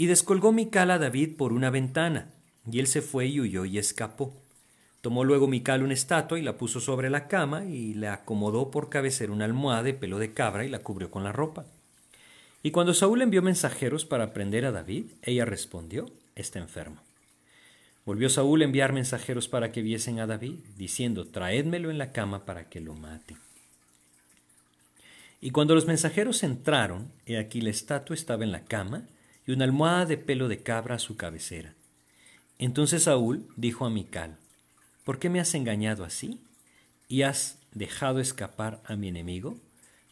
y 0.00 0.06
descolgó 0.06 0.50
Mical 0.50 0.90
a 0.92 0.98
David 0.98 1.36
por 1.36 1.52
una 1.52 1.68
ventana, 1.68 2.30
y 2.72 2.78
él 2.78 2.86
se 2.86 3.02
fue 3.02 3.26
y 3.26 3.38
huyó 3.38 3.66
y 3.66 3.76
escapó. 3.76 4.34
Tomó 5.02 5.24
luego 5.24 5.46
Mical 5.46 5.82
una 5.82 5.92
estatua 5.92 6.38
y 6.38 6.42
la 6.42 6.56
puso 6.56 6.80
sobre 6.80 7.10
la 7.10 7.28
cama 7.28 7.66
y 7.66 7.92
le 7.92 8.08
acomodó 8.08 8.70
por 8.70 8.88
cabecera 8.88 9.30
una 9.30 9.44
almohada 9.44 9.82
de 9.82 9.92
pelo 9.92 10.18
de 10.18 10.32
cabra 10.32 10.64
y 10.64 10.70
la 10.70 10.78
cubrió 10.78 11.10
con 11.10 11.22
la 11.22 11.32
ropa. 11.32 11.66
Y 12.62 12.70
cuando 12.70 12.94
Saúl 12.94 13.20
envió 13.20 13.42
mensajeros 13.42 14.06
para 14.06 14.32
prender 14.32 14.64
a 14.64 14.72
David, 14.72 15.04
ella 15.20 15.44
respondió, 15.44 16.10
está 16.34 16.58
enfermo. 16.58 17.02
Volvió 18.06 18.30
Saúl 18.30 18.62
a 18.62 18.64
enviar 18.64 18.94
mensajeros 18.94 19.48
para 19.48 19.70
que 19.70 19.82
viesen 19.82 20.18
a 20.18 20.26
David, 20.26 20.60
diciendo, 20.78 21.26
traédmelo 21.26 21.90
en 21.90 21.98
la 21.98 22.10
cama 22.10 22.46
para 22.46 22.70
que 22.70 22.80
lo 22.80 22.94
mate. 22.94 23.36
Y 25.42 25.50
cuando 25.50 25.74
los 25.74 25.84
mensajeros 25.84 26.42
entraron, 26.42 27.12
he 27.26 27.36
aquí 27.36 27.60
la 27.60 27.68
estatua 27.68 28.14
estaba 28.14 28.44
en 28.44 28.52
la 28.52 28.64
cama 28.64 29.04
y 29.46 29.52
una 29.52 29.64
almohada 29.64 30.06
de 30.06 30.16
pelo 30.16 30.48
de 30.48 30.62
cabra 30.62 30.96
a 30.96 30.98
su 30.98 31.16
cabecera. 31.16 31.74
Entonces 32.58 33.04
Saúl 33.04 33.46
dijo 33.56 33.86
a 33.86 33.90
Mical, 33.90 34.36
¿por 35.04 35.18
qué 35.18 35.30
me 35.30 35.40
has 35.40 35.54
engañado 35.54 36.04
así? 36.04 36.40
¿Y 37.08 37.22
has 37.22 37.58
dejado 37.72 38.20
escapar 38.20 38.82
a 38.84 38.96
mi 38.96 39.08
enemigo? 39.08 39.58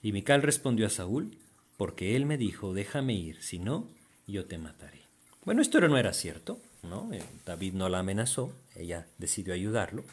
Y 0.03 0.13
Mical 0.13 0.43
respondió 0.43 0.87
a 0.87 0.91
Saúl, 0.91 1.37
porque 1.77 2.17
él 2.17 2.27
me 2.27 2.39
dijo, 2.39 2.73
déjame 2.73 3.15
ir, 3.15 3.43
si 3.43 3.59
no, 3.59 3.87
yo 4.27 4.47
te 4.47 4.59
mataré. 4.59 5.03
Bueno, 5.45 5.63
esto 5.63 5.81
no 5.81 5.97
era 5.99 6.13
cierto, 6.13 6.61
¿no? 6.83 7.13
Eh, 7.13 7.23
David 7.47 7.75
no 7.75 7.89
la 7.89 8.01
amenazó, 8.01 8.53
ella 8.75 9.07
decidió 9.19 9.55
ayudarlo. 9.55 10.05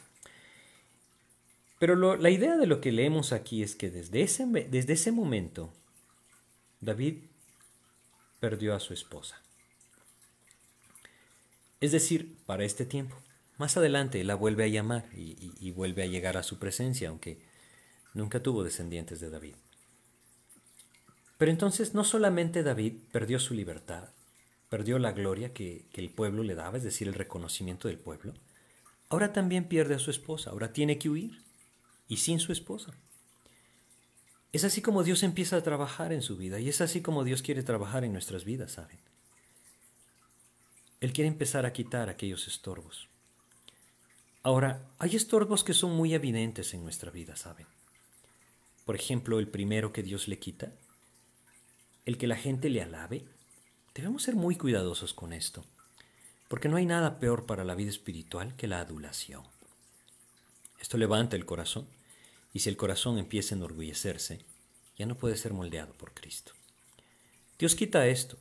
Pero 1.79 2.17
la 2.17 2.29
idea 2.29 2.55
de 2.57 2.67
lo 2.67 2.79
que 2.81 2.91
leemos 2.91 3.33
aquí 3.33 3.61
es 3.61 3.75
que 3.75 3.89
desde 3.89 4.21
ese, 4.21 4.45
desde 4.45 4.93
ese 4.93 5.11
momento 5.11 5.73
David 6.79 7.17
perdió 8.45 8.75
a 8.75 8.79
su 8.79 8.93
esposa. 8.93 9.41
Es 11.81 11.91
decir, 11.91 12.37
para 12.45 12.63
este 12.63 12.85
tiempo. 12.85 13.15
Más 13.57 13.75
adelante 13.75 14.23
la 14.23 14.35
vuelve 14.35 14.65
a 14.65 14.67
llamar 14.67 15.09
y 15.15 15.71
vuelve 15.71 16.03
a 16.03 16.05
llegar 16.05 16.37
a 16.37 16.43
su 16.43 16.59
presencia, 16.59 17.09
aunque 17.09 17.41
nunca 18.13 18.43
tuvo 18.43 18.63
descendientes 18.63 19.19
de 19.19 19.31
David. 19.31 19.55
Pero 21.39 21.49
entonces 21.49 21.95
no 21.95 22.03
solamente 22.03 22.61
David 22.61 22.93
perdió 23.11 23.39
su 23.39 23.55
libertad, 23.55 24.09
perdió 24.69 24.99
la 24.99 25.11
gloria 25.11 25.51
que, 25.51 25.87
el 25.95 26.11
pueblo 26.11 26.43
le 26.43 26.53
daba, 26.53 26.77
es 26.77 26.83
decir, 26.83 27.07
el 27.07 27.15
reconocimiento 27.15 27.87
del 27.87 27.97
pueblo, 27.97 28.35
ahora 29.09 29.33
también 29.33 29.67
pierde 29.67 29.95
a 29.95 29.99
su 29.99 30.11
esposa, 30.11 30.51
ahora 30.51 30.71
tiene 30.71 30.99
que 30.99 31.09
huir, 31.09 31.41
y 32.07 32.17
sin 32.17 32.39
su 32.39 32.51
esposa. 32.51 32.93
Es 34.55 34.63
así 34.63 34.81
como 34.81 35.03
Dios 35.03 35.21
empieza 35.23 35.57
a 35.57 35.63
trabajar 35.63 36.13
en 36.13 36.21
su 36.21 36.37
vida, 36.37 36.61
y 36.61 36.69
es 36.69 36.79
así 36.79 37.01
como 37.01 37.25
Dios 37.25 37.41
quiere 37.41 37.61
trabajar 37.61 38.05
en 38.05 38.13
nuestras 38.13 38.45
vidas, 38.45 38.71
¿saben? 38.71 38.99
Él 41.01 41.11
quiere 41.11 41.27
empezar 41.27 41.65
a 41.65 41.73
quitar 41.73 42.07
aquellos 42.09 42.47
estorbos. 42.47 43.09
Ahora, 44.43 44.87
hay 44.97 45.17
estorbos 45.17 45.65
que 45.65 45.73
son 45.73 45.91
muy 45.91 46.13
evidentes 46.13 46.73
en 46.73 46.83
nuestra 46.83 47.11
vida, 47.11 47.35
¿saben? 47.35 47.67
Por 48.85 48.95
ejemplo, 48.95 49.39
el 49.39 49.49
primero 49.49 49.91
que 49.91 50.03
Dios 50.03 50.29
le 50.29 50.39
quita 50.39 50.71
el 52.05 52.17
que 52.17 52.27
la 52.27 52.37
gente 52.37 52.69
le 52.69 52.81
alabe, 52.81 53.25
debemos 53.93 54.23
ser 54.23 54.35
muy 54.35 54.55
cuidadosos 54.55 55.13
con 55.13 55.33
esto, 55.33 55.65
porque 56.47 56.69
no 56.69 56.77
hay 56.77 56.85
nada 56.85 57.19
peor 57.19 57.45
para 57.45 57.65
la 57.65 57.75
vida 57.75 57.89
espiritual 57.89 58.55
que 58.55 58.67
la 58.67 58.79
adulación. 58.79 59.43
Esto 60.79 60.97
levanta 60.97 61.35
el 61.35 61.45
corazón, 61.45 61.87
y 62.55 62.59
si 62.59 62.69
el 62.69 62.77
corazón 62.77 63.17
empieza 63.17 63.53
a 63.53 63.57
enorgullecerse, 63.57 64.39
ya 64.97 65.05
no 65.05 65.17
puede 65.17 65.35
ser 65.35 65.51
moldeado 65.51 65.93
por 65.93 66.13
Cristo. 66.13 66.53
Dios 67.59 67.75
quita 67.75 68.07
esto, 68.07 68.37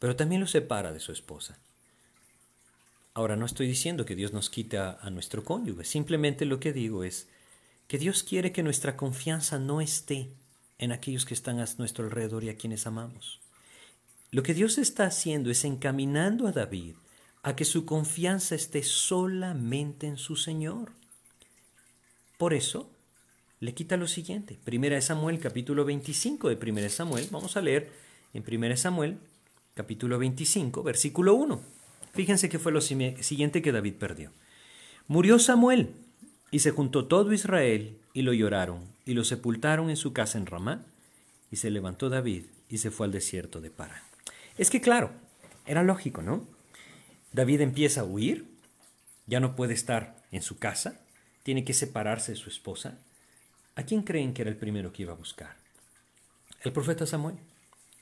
pero 0.00 0.16
también 0.16 0.40
lo 0.40 0.48
separa 0.48 0.92
de 0.92 0.98
su 0.98 1.12
esposa. 1.12 1.56
Ahora 3.14 3.36
no 3.36 3.46
estoy 3.46 3.68
diciendo 3.68 4.04
que 4.04 4.16
Dios 4.16 4.32
nos 4.32 4.50
quita 4.50 4.98
a 5.00 5.10
nuestro 5.10 5.44
cónyuge, 5.44 5.84
simplemente 5.84 6.44
lo 6.44 6.58
que 6.58 6.72
digo 6.72 7.04
es 7.04 7.28
que 7.86 7.98
Dios 7.98 8.24
quiere 8.24 8.50
que 8.50 8.64
nuestra 8.64 8.96
confianza 8.96 9.60
no 9.60 9.80
esté 9.80 10.28
en 10.78 10.90
aquellos 10.90 11.24
que 11.24 11.34
están 11.34 11.60
a 11.60 11.68
nuestro 11.78 12.04
alrededor 12.04 12.42
y 12.42 12.48
a 12.48 12.56
quienes 12.56 12.84
amamos. 12.88 13.38
Lo 14.32 14.42
que 14.42 14.54
Dios 14.54 14.76
está 14.76 15.06
haciendo 15.06 15.52
es 15.52 15.64
encaminando 15.64 16.48
a 16.48 16.52
David 16.52 16.96
a 17.44 17.54
que 17.54 17.64
su 17.64 17.86
confianza 17.86 18.56
esté 18.56 18.82
solamente 18.82 20.08
en 20.08 20.16
su 20.16 20.34
Señor. 20.34 20.90
Por 22.38 22.52
eso, 22.52 22.90
le 23.66 23.74
quita 23.74 23.96
lo 23.96 24.06
siguiente. 24.06 24.56
Primera 24.62 24.94
de 24.94 25.02
Samuel, 25.02 25.40
capítulo 25.40 25.84
25 25.84 26.48
de 26.48 26.56
Primera 26.56 26.84
de 26.84 26.90
Samuel. 26.90 27.26
Vamos 27.32 27.56
a 27.56 27.60
leer 27.60 27.90
en 28.32 28.44
Primera 28.44 28.74
de 28.74 28.78
Samuel, 28.78 29.18
capítulo 29.74 30.20
25, 30.20 30.84
versículo 30.84 31.34
1. 31.34 31.60
Fíjense 32.14 32.48
que 32.48 32.60
fue 32.60 32.70
lo 32.70 32.80
siguiente 32.80 33.62
que 33.62 33.72
David 33.72 33.94
perdió. 33.94 34.30
Murió 35.08 35.40
Samuel 35.40 35.90
y 36.52 36.60
se 36.60 36.70
juntó 36.70 37.06
todo 37.06 37.32
Israel 37.32 37.98
y 38.14 38.22
lo 38.22 38.32
lloraron, 38.32 38.84
y 39.04 39.14
lo 39.14 39.24
sepultaron 39.24 39.90
en 39.90 39.96
su 39.96 40.12
casa 40.12 40.38
en 40.38 40.46
Ramá, 40.46 40.86
y 41.50 41.56
se 41.56 41.70
levantó 41.70 42.08
David 42.08 42.44
y 42.68 42.78
se 42.78 42.92
fue 42.92 43.06
al 43.06 43.12
desierto 43.12 43.60
de 43.60 43.72
Parán. 43.72 44.00
Es 44.58 44.70
que 44.70 44.80
claro, 44.80 45.10
era 45.66 45.82
lógico, 45.82 46.22
¿no? 46.22 46.46
David 47.32 47.62
empieza 47.62 48.02
a 48.02 48.04
huir, 48.04 48.46
ya 49.26 49.40
no 49.40 49.56
puede 49.56 49.74
estar 49.74 50.22
en 50.30 50.42
su 50.42 50.56
casa, 50.56 51.00
tiene 51.42 51.64
que 51.64 51.74
separarse 51.74 52.30
de 52.30 52.38
su 52.38 52.48
esposa. 52.48 53.00
¿A 53.76 53.84
quién 53.84 54.02
creen 54.02 54.34
que 54.34 54.42
era 54.42 54.50
el 54.50 54.56
primero 54.56 54.92
que 54.92 55.02
iba 55.02 55.12
a 55.12 55.16
buscar? 55.16 55.56
El 56.62 56.72
profeta 56.72 57.06
Samuel, 57.06 57.36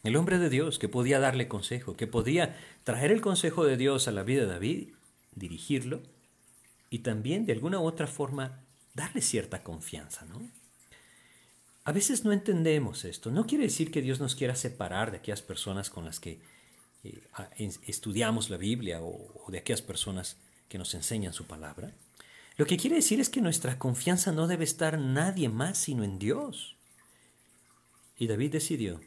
el 0.05 0.17
hombre 0.17 0.39
de 0.39 0.49
Dios 0.49 0.79
que 0.79 0.89
podía 0.89 1.21
darle 1.21 1.49
consejo, 1.49 1.97
que 1.97 2.07
podía 2.07 2.57
traer 2.85 3.13
el 3.13 3.21
consejo 3.21 3.65
de 3.65 3.77
Dios 3.77 4.09
a 4.09 4.13
la 4.13 4.23
vida 4.23 4.43
de 4.43 4.53
David, 4.53 4.89
dirigirlo 5.35 6.01
y 6.91 7.01
también 7.01 7.45
de 7.45 7.53
alguna 7.53 7.81
u 7.81 7.85
otra 7.85 8.07
forma 8.07 8.61
darle 8.95 9.21
cierta 9.21 9.63
confianza, 9.63 10.25
¿no? 10.25 10.49
A 11.85 11.93
veces 11.93 12.25
no 12.25 12.33
entendemos 12.33 13.05
esto. 13.05 13.31
No 13.31 13.47
quiere 13.47 13.65
decir 13.65 13.91
que 13.91 14.01
Dios 14.01 14.19
nos 14.19 14.35
quiera 14.35 14.55
separar 14.55 15.11
de 15.11 15.19
aquellas 15.19 15.43
personas 15.43 15.91
con 15.91 16.07
las 16.07 16.19
que 16.19 16.41
eh, 17.05 17.21
estudiamos 17.87 18.49
la 18.49 18.57
Biblia 18.57 19.03
o, 19.03 19.45
de 19.49 19.59
aquellas 19.59 19.83
personas 19.83 20.39
que 20.69 20.79
nos 20.79 20.95
enseñan 20.95 21.35
su 21.35 21.47
palabra. 21.47 21.93
Lo 22.57 22.67
que 22.67 22.77
quiere 22.77 22.97
decir 22.97 23.21
es 23.21 23.29
que 23.29 23.41
nuestra 23.41 23.79
confianza 23.79 24.31
no 24.31 24.47
debe 24.47 24.65
estar 24.65 24.99
nadie 24.99 25.49
más 25.49 25.77
sino 25.77 26.05
en 26.05 26.19
Dios. 26.21 26.77
Y 28.17 28.29
David 28.29 28.53
decidió 28.53 29.01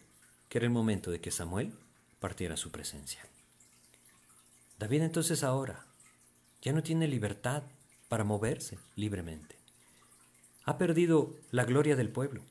que 0.49 0.57
era 0.57 0.65
el 0.65 0.73
momento 0.73 1.11
de 1.11 1.21
que 1.21 1.31
Samuel 1.31 1.73
partiera 2.19 2.55
a 2.55 2.57
su 2.57 2.71
presencia. 2.71 3.25
David 4.77 5.03
entonces 5.03 5.43
ahora 5.43 5.85
ya 6.61 6.73
no 6.73 6.83
tiene 6.83 7.07
libertad 7.07 7.63
para 8.09 8.25
moverse 8.25 8.79
libremente. 8.95 9.55
Ha 10.65 10.77
perdido 10.77 11.33
la 11.51 11.63
gloria 11.63 11.95
del 11.95 12.09
pueblo, 12.09 12.43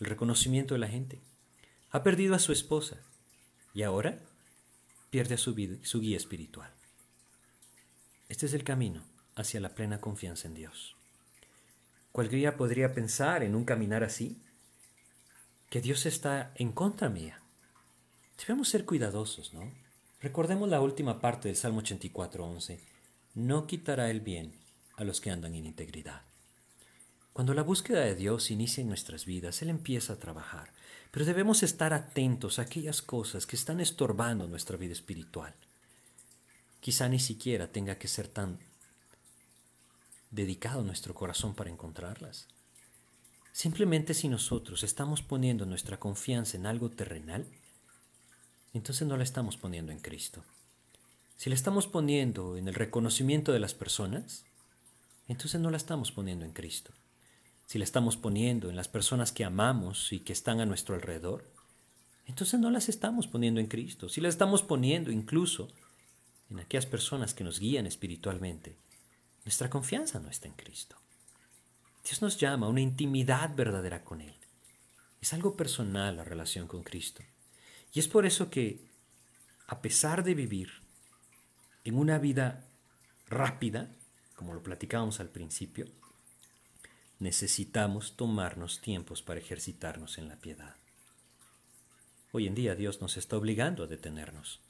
el 0.00 0.06
reconocimiento 0.06 0.74
de 0.74 0.80
la 0.80 0.88
gente. 0.88 1.18
Ha 1.90 2.02
perdido 2.02 2.34
a 2.34 2.40
su 2.40 2.52
esposa 2.52 2.98
y 3.72 3.84
ahora 3.84 4.18
pierde 5.08 5.36
a 5.36 5.38
su, 5.38 5.54
su 5.82 6.00
guía 6.00 6.18
espiritual. 6.18 6.70
Este 8.28 8.44
es 8.44 8.52
el 8.52 8.64
camino 8.64 9.15
hacia 9.36 9.60
la 9.60 9.74
plena 9.74 10.00
confianza 10.00 10.48
en 10.48 10.54
Dios. 10.54 10.96
Cualquiera 12.10 12.56
podría 12.56 12.92
pensar 12.92 13.42
en 13.42 13.54
un 13.54 13.64
caminar 13.64 14.02
así, 14.02 14.40
que 15.70 15.80
Dios 15.80 16.06
está 16.06 16.52
en 16.54 16.72
contra 16.72 17.08
mía. 17.08 17.42
Debemos 18.38 18.68
ser 18.68 18.84
cuidadosos, 18.84 19.52
¿no? 19.52 19.70
Recordemos 20.20 20.68
la 20.68 20.80
última 20.80 21.20
parte 21.20 21.48
del 21.48 21.56
Salmo 21.56 21.82
84.11. 21.82 22.80
No 23.34 23.66
quitará 23.66 24.10
el 24.10 24.20
bien 24.20 24.54
a 24.96 25.04
los 25.04 25.20
que 25.20 25.30
andan 25.30 25.54
en 25.54 25.66
integridad. 25.66 26.22
Cuando 27.32 27.52
la 27.52 27.62
búsqueda 27.62 28.00
de 28.00 28.14
Dios 28.14 28.50
inicia 28.50 28.80
en 28.80 28.88
nuestras 28.88 29.26
vidas, 29.26 29.60
Él 29.60 29.68
empieza 29.68 30.14
a 30.14 30.18
trabajar, 30.18 30.72
pero 31.10 31.26
debemos 31.26 31.62
estar 31.62 31.92
atentos 31.92 32.58
a 32.58 32.62
aquellas 32.62 33.02
cosas 33.02 33.46
que 33.46 33.56
están 33.56 33.80
estorbando 33.80 34.48
nuestra 34.48 34.78
vida 34.78 34.94
espiritual. 34.94 35.54
Quizá 36.80 37.10
ni 37.10 37.18
siquiera 37.18 37.70
tenga 37.70 37.98
que 37.98 38.08
ser 38.08 38.28
tan 38.28 38.58
dedicado 40.30 40.82
nuestro 40.82 41.14
corazón 41.14 41.54
para 41.54 41.70
encontrarlas. 41.70 42.48
Simplemente 43.52 44.12
si 44.12 44.28
nosotros 44.28 44.82
estamos 44.82 45.22
poniendo 45.22 45.64
nuestra 45.64 45.98
confianza 45.98 46.56
en 46.56 46.66
algo 46.66 46.90
terrenal, 46.90 47.46
entonces 48.74 49.08
no 49.08 49.16
la 49.16 49.24
estamos 49.24 49.56
poniendo 49.56 49.92
en 49.92 50.00
Cristo. 50.00 50.44
Si 51.36 51.48
la 51.48 51.54
estamos 51.54 51.86
poniendo 51.86 52.56
en 52.56 52.68
el 52.68 52.74
reconocimiento 52.74 53.52
de 53.52 53.60
las 53.60 53.74
personas, 53.74 54.44
entonces 55.28 55.60
no 55.60 55.70
la 55.70 55.76
estamos 55.76 56.12
poniendo 56.12 56.44
en 56.44 56.52
Cristo. 56.52 56.92
Si 57.66 57.78
la 57.78 57.84
estamos 57.84 58.16
poniendo 58.16 58.70
en 58.70 58.76
las 58.76 58.88
personas 58.88 59.32
que 59.32 59.44
amamos 59.44 60.12
y 60.12 60.20
que 60.20 60.32
están 60.32 60.60
a 60.60 60.66
nuestro 60.66 60.94
alrededor, 60.94 61.50
entonces 62.26 62.60
no 62.60 62.70
las 62.70 62.88
estamos 62.88 63.26
poniendo 63.26 63.60
en 63.60 63.66
Cristo. 63.66 64.08
Si 64.08 64.20
la 64.20 64.28
estamos 64.28 64.62
poniendo 64.62 65.10
incluso 65.10 65.68
en 66.50 66.60
aquellas 66.60 66.86
personas 66.86 67.34
que 67.34 67.44
nos 67.44 67.58
guían 67.58 67.86
espiritualmente, 67.86 68.76
nuestra 69.46 69.70
confianza 69.70 70.18
no 70.18 70.28
está 70.28 70.48
en 70.48 70.54
Cristo. 70.54 70.96
Dios 72.04 72.20
nos 72.20 72.36
llama 72.36 72.66
a 72.66 72.68
una 72.68 72.80
intimidad 72.80 73.54
verdadera 73.54 74.02
con 74.04 74.20
Él. 74.20 74.34
Es 75.20 75.32
algo 75.32 75.56
personal 75.56 76.16
la 76.16 76.24
relación 76.24 76.66
con 76.66 76.82
Cristo. 76.82 77.22
Y 77.92 78.00
es 78.00 78.08
por 78.08 78.26
eso 78.26 78.50
que, 78.50 78.80
a 79.68 79.80
pesar 79.80 80.24
de 80.24 80.34
vivir 80.34 80.72
en 81.84 81.96
una 81.96 82.18
vida 82.18 82.64
rápida, 83.28 83.88
como 84.34 84.52
lo 84.52 84.64
platicábamos 84.64 85.20
al 85.20 85.28
principio, 85.28 85.86
necesitamos 87.20 88.16
tomarnos 88.16 88.80
tiempos 88.80 89.22
para 89.22 89.38
ejercitarnos 89.38 90.18
en 90.18 90.28
la 90.28 90.36
piedad. 90.36 90.74
Hoy 92.32 92.48
en 92.48 92.56
día 92.56 92.74
Dios 92.74 93.00
nos 93.00 93.16
está 93.16 93.36
obligando 93.36 93.84
a 93.84 93.86
detenernos. 93.86 94.60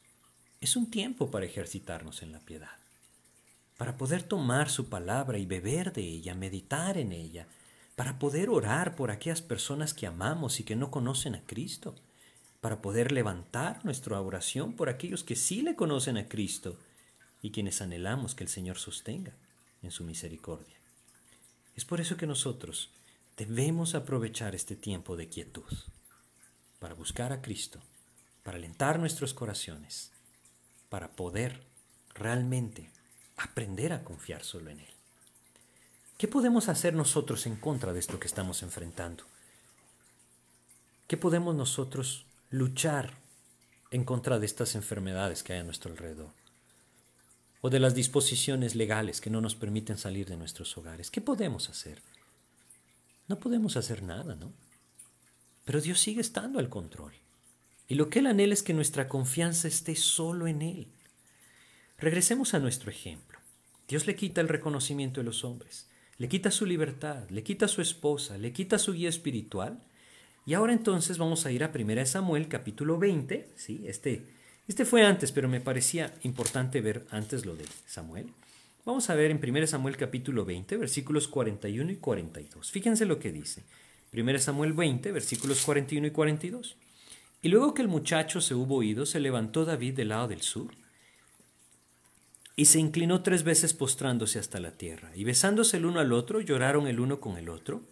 Es 0.60 0.76
un 0.76 0.90
tiempo 0.90 1.30
para 1.30 1.46
ejercitarnos 1.46 2.22
en 2.22 2.32
la 2.32 2.40
piedad, 2.40 2.78
para 3.76 3.96
poder 3.96 4.22
tomar 4.22 4.70
su 4.70 4.88
palabra 4.88 5.38
y 5.38 5.46
beber 5.46 5.92
de 5.92 6.02
ella, 6.02 6.34
meditar 6.34 6.96
en 6.96 7.12
ella, 7.12 7.46
para 7.94 8.18
poder 8.18 8.48
orar 8.48 8.96
por 8.96 9.10
aquellas 9.10 9.42
personas 9.42 9.94
que 9.94 10.06
amamos 10.06 10.60
y 10.60 10.64
que 10.64 10.76
no 10.76 10.90
conocen 10.90 11.34
a 11.34 11.42
Cristo, 11.42 11.94
para 12.60 12.80
poder 12.82 13.12
levantar 13.12 13.84
nuestra 13.84 14.20
oración 14.20 14.74
por 14.74 14.88
aquellos 14.88 15.24
que 15.24 15.36
sí 15.36 15.62
le 15.62 15.76
conocen 15.76 16.16
a 16.16 16.28
Cristo 16.28 16.78
y 17.42 17.50
quienes 17.50 17.80
anhelamos 17.80 18.34
que 18.34 18.44
el 18.44 18.50
Señor 18.50 18.78
sostenga 18.78 19.32
en 19.82 19.90
su 19.90 20.04
misericordia. 20.04 20.76
Es 21.74 21.84
por 21.84 22.00
eso 22.00 22.16
que 22.16 22.26
nosotros 22.26 22.90
debemos 23.36 23.94
aprovechar 23.94 24.54
este 24.54 24.76
tiempo 24.76 25.16
de 25.16 25.28
quietud 25.28 25.72
para 26.78 26.94
buscar 26.94 27.32
a 27.32 27.42
Cristo, 27.42 27.80
para 28.42 28.56
alentar 28.56 28.98
nuestros 28.98 29.34
corazones, 29.34 30.10
para 30.88 31.12
poder 31.12 31.62
realmente 32.14 32.90
aprender 33.36 33.92
a 33.92 34.02
confiar 34.04 34.44
solo 34.44 34.70
en 34.70 34.80
Él. 34.80 34.94
¿Qué 36.18 36.28
podemos 36.28 36.68
hacer 36.68 36.94
nosotros 36.94 37.46
en 37.46 37.56
contra 37.56 37.92
de 37.92 37.98
esto 37.98 38.18
que 38.18 38.26
estamos 38.26 38.62
enfrentando? 38.62 39.24
¿Qué 41.06 41.16
podemos 41.16 41.54
nosotros 41.54 42.24
luchar 42.50 43.14
en 43.90 44.04
contra 44.04 44.38
de 44.38 44.46
estas 44.46 44.74
enfermedades 44.74 45.42
que 45.42 45.52
hay 45.52 45.60
a 45.60 45.64
nuestro 45.64 45.90
alrededor? 45.90 46.32
O 47.60 47.70
de 47.70 47.80
las 47.80 47.94
disposiciones 47.94 48.74
legales 48.74 49.20
que 49.20 49.30
no 49.30 49.40
nos 49.40 49.54
permiten 49.54 49.98
salir 49.98 50.26
de 50.28 50.36
nuestros 50.36 50.76
hogares. 50.78 51.10
¿Qué 51.10 51.20
podemos 51.20 51.68
hacer? 51.68 52.02
No 53.28 53.38
podemos 53.38 53.76
hacer 53.76 54.02
nada, 54.02 54.36
¿no? 54.36 54.52
Pero 55.64 55.80
Dios 55.80 56.00
sigue 56.00 56.20
estando 56.20 56.58
al 56.58 56.68
control. 56.68 57.12
Y 57.88 57.96
lo 57.96 58.08
que 58.08 58.20
Él 58.20 58.26
anhela 58.26 58.54
es 58.54 58.62
que 58.62 58.72
nuestra 58.72 59.08
confianza 59.08 59.68
esté 59.68 59.96
solo 59.96 60.46
en 60.46 60.62
Él. 60.62 60.88
Regresemos 61.98 62.52
a 62.52 62.58
nuestro 62.58 62.90
ejemplo. 62.90 63.38
Dios 63.88 64.06
le 64.06 64.16
quita 64.16 64.42
el 64.42 64.48
reconocimiento 64.48 65.20
de 65.20 65.24
los 65.24 65.44
hombres, 65.44 65.88
le 66.18 66.28
quita 66.28 66.50
su 66.50 66.66
libertad, 66.66 67.26
le 67.30 67.42
quita 67.42 67.68
su 67.68 67.80
esposa, 67.80 68.36
le 68.36 68.52
quita 68.52 68.78
su 68.78 68.92
guía 68.92 69.08
espiritual 69.08 69.80
y 70.44 70.52
ahora 70.52 70.74
entonces 70.74 71.16
vamos 71.16 71.46
a 71.46 71.52
ir 71.52 71.64
a 71.64 71.72
1 71.74 72.04
Samuel 72.04 72.48
capítulo 72.48 72.98
20, 72.98 73.48
¿sí? 73.54 73.82
Este, 73.86 74.26
este 74.68 74.84
fue 74.84 75.06
antes, 75.06 75.32
pero 75.32 75.48
me 75.48 75.60
parecía 75.60 76.12
importante 76.22 76.82
ver 76.82 77.06
antes 77.10 77.46
lo 77.46 77.56
de 77.56 77.64
Samuel. 77.86 78.26
Vamos 78.84 79.08
a 79.08 79.14
ver 79.14 79.30
en 79.30 79.40
1 79.42 79.66
Samuel 79.66 79.96
capítulo 79.96 80.44
20, 80.44 80.76
versículos 80.76 81.28
41 81.28 81.92
y 81.92 81.96
42. 81.96 82.70
Fíjense 82.72 83.06
lo 83.06 83.18
que 83.18 83.32
dice. 83.32 83.62
1 84.12 84.38
Samuel 84.38 84.74
20, 84.74 85.12
versículos 85.12 85.64
41 85.64 86.08
y 86.08 86.10
42. 86.10 86.76
Y 87.40 87.48
luego 87.48 87.72
que 87.72 87.80
el 87.80 87.88
muchacho 87.88 88.42
se 88.42 88.54
hubo 88.54 88.76
oído, 88.76 89.06
se 89.06 89.18
levantó 89.18 89.64
David 89.64 89.94
del 89.94 90.08
lado 90.10 90.28
del 90.28 90.42
sur 90.42 90.72
y 92.56 92.64
se 92.64 92.80
inclinó 92.80 93.22
tres 93.22 93.44
veces 93.44 93.74
postrándose 93.74 94.38
hasta 94.38 94.58
la 94.60 94.72
tierra. 94.72 95.12
Y 95.14 95.24
besándose 95.24 95.76
el 95.76 95.84
uno 95.84 96.00
al 96.00 96.14
otro, 96.14 96.40
lloraron 96.40 96.86
el 96.86 97.00
uno 97.00 97.20
con 97.20 97.36
el 97.36 97.50
otro. 97.50 97.82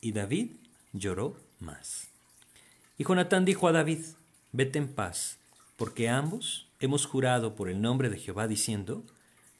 Y 0.00 0.10
David 0.10 0.56
lloró 0.92 1.36
más. 1.60 2.08
Y 2.98 3.04
Jonatán 3.04 3.44
dijo 3.44 3.68
a 3.68 3.72
David, 3.72 4.00
vete 4.50 4.80
en 4.80 4.88
paz, 4.88 5.38
porque 5.76 6.08
ambos 6.08 6.66
hemos 6.80 7.06
jurado 7.06 7.54
por 7.54 7.68
el 7.68 7.80
nombre 7.80 8.10
de 8.10 8.18
Jehová 8.18 8.48
diciendo, 8.48 9.04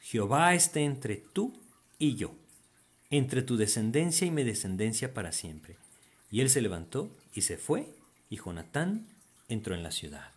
Jehová 0.00 0.52
esté 0.54 0.84
entre 0.84 1.16
tú 1.16 1.56
y 1.98 2.16
yo, 2.16 2.34
entre 3.10 3.42
tu 3.42 3.56
descendencia 3.56 4.26
y 4.26 4.32
mi 4.32 4.42
descendencia 4.42 5.14
para 5.14 5.30
siempre. 5.30 5.76
Y 6.30 6.40
él 6.40 6.50
se 6.50 6.60
levantó 6.60 7.16
y 7.34 7.42
se 7.42 7.56
fue, 7.56 7.86
y 8.28 8.36
Jonatán 8.36 9.06
entró 9.48 9.76
en 9.76 9.84
la 9.84 9.92
ciudad. 9.92 10.32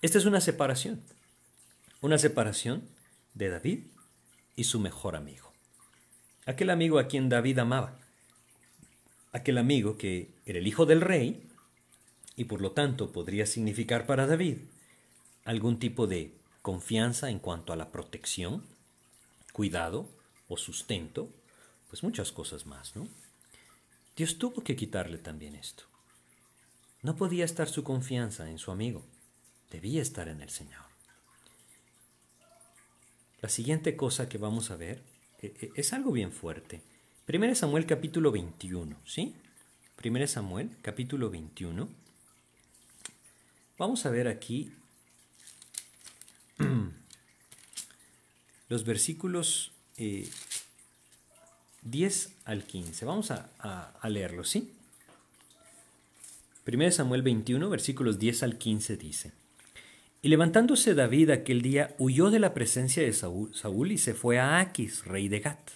Esta 0.00 0.16
es 0.18 0.24
una 0.24 0.40
separación, 0.40 1.02
una 2.00 2.18
separación 2.18 2.93
de 3.34 3.50
David 3.50 3.80
y 4.56 4.64
su 4.64 4.80
mejor 4.80 5.16
amigo. 5.16 5.52
Aquel 6.46 6.70
amigo 6.70 6.98
a 6.98 7.08
quien 7.08 7.28
David 7.28 7.58
amaba, 7.58 7.98
aquel 9.32 9.58
amigo 9.58 9.98
que 9.98 10.30
era 10.46 10.58
el 10.58 10.66
hijo 10.66 10.86
del 10.86 11.00
rey 11.00 11.48
y 12.36 12.44
por 12.44 12.60
lo 12.60 12.72
tanto 12.72 13.12
podría 13.12 13.46
significar 13.46 14.06
para 14.06 14.26
David 14.26 14.58
algún 15.44 15.78
tipo 15.78 16.06
de 16.06 16.32
confianza 16.62 17.30
en 17.30 17.38
cuanto 17.38 17.72
a 17.72 17.76
la 17.76 17.90
protección, 17.92 18.64
cuidado 19.52 20.08
o 20.48 20.56
sustento, 20.56 21.30
pues 21.88 22.02
muchas 22.02 22.32
cosas 22.32 22.66
más, 22.66 22.96
¿no? 22.96 23.08
Dios 24.16 24.38
tuvo 24.38 24.62
que 24.62 24.76
quitarle 24.76 25.18
también 25.18 25.56
esto. 25.56 25.84
No 27.02 27.16
podía 27.16 27.44
estar 27.44 27.68
su 27.68 27.84
confianza 27.84 28.48
en 28.48 28.58
su 28.58 28.70
amigo, 28.70 29.04
debía 29.70 30.00
estar 30.00 30.28
en 30.28 30.40
el 30.40 30.50
Señor. 30.50 30.83
La 33.44 33.50
siguiente 33.50 33.94
cosa 33.94 34.26
que 34.26 34.38
vamos 34.38 34.70
a 34.70 34.76
ver 34.76 35.02
eh, 35.42 35.52
eh, 35.60 35.70
es 35.74 35.92
algo 35.92 36.12
bien 36.12 36.32
fuerte. 36.32 36.80
1 37.28 37.54
Samuel 37.54 37.84
capítulo 37.84 38.32
21, 38.32 38.96
¿sí? 39.04 39.34
1 40.02 40.26
Samuel 40.28 40.70
capítulo 40.80 41.28
21. 41.28 41.86
Vamos 43.76 44.06
a 44.06 44.10
ver 44.10 44.28
aquí 44.28 44.72
los 48.70 48.84
versículos 48.86 49.72
10 49.98 50.26
eh, 52.26 52.30
al 52.46 52.64
15. 52.64 53.04
Vamos 53.04 53.30
a, 53.30 53.50
a, 53.58 54.08
leerlos, 54.08 54.48
¿sí? 54.48 54.72
1 56.66 56.90
Samuel 56.92 57.20
21, 57.20 57.68
versículos 57.68 58.18
10 58.18 58.42
al 58.42 58.56
15 58.56 58.96
dice, 58.96 59.32
Y 60.24 60.28
levantándose 60.28 60.94
David 60.94 61.28
aquel 61.28 61.60
día, 61.60 61.94
huyó 61.98 62.30
de 62.30 62.38
la 62.38 62.54
presencia 62.54 63.02
de 63.02 63.12
Saúl, 63.12 63.92
y 63.92 63.98
se 63.98 64.14
fue 64.14 64.38
a 64.38 64.58
Aquis, 64.58 65.04
rey 65.04 65.28
de 65.28 65.40
Gat. 65.40 65.72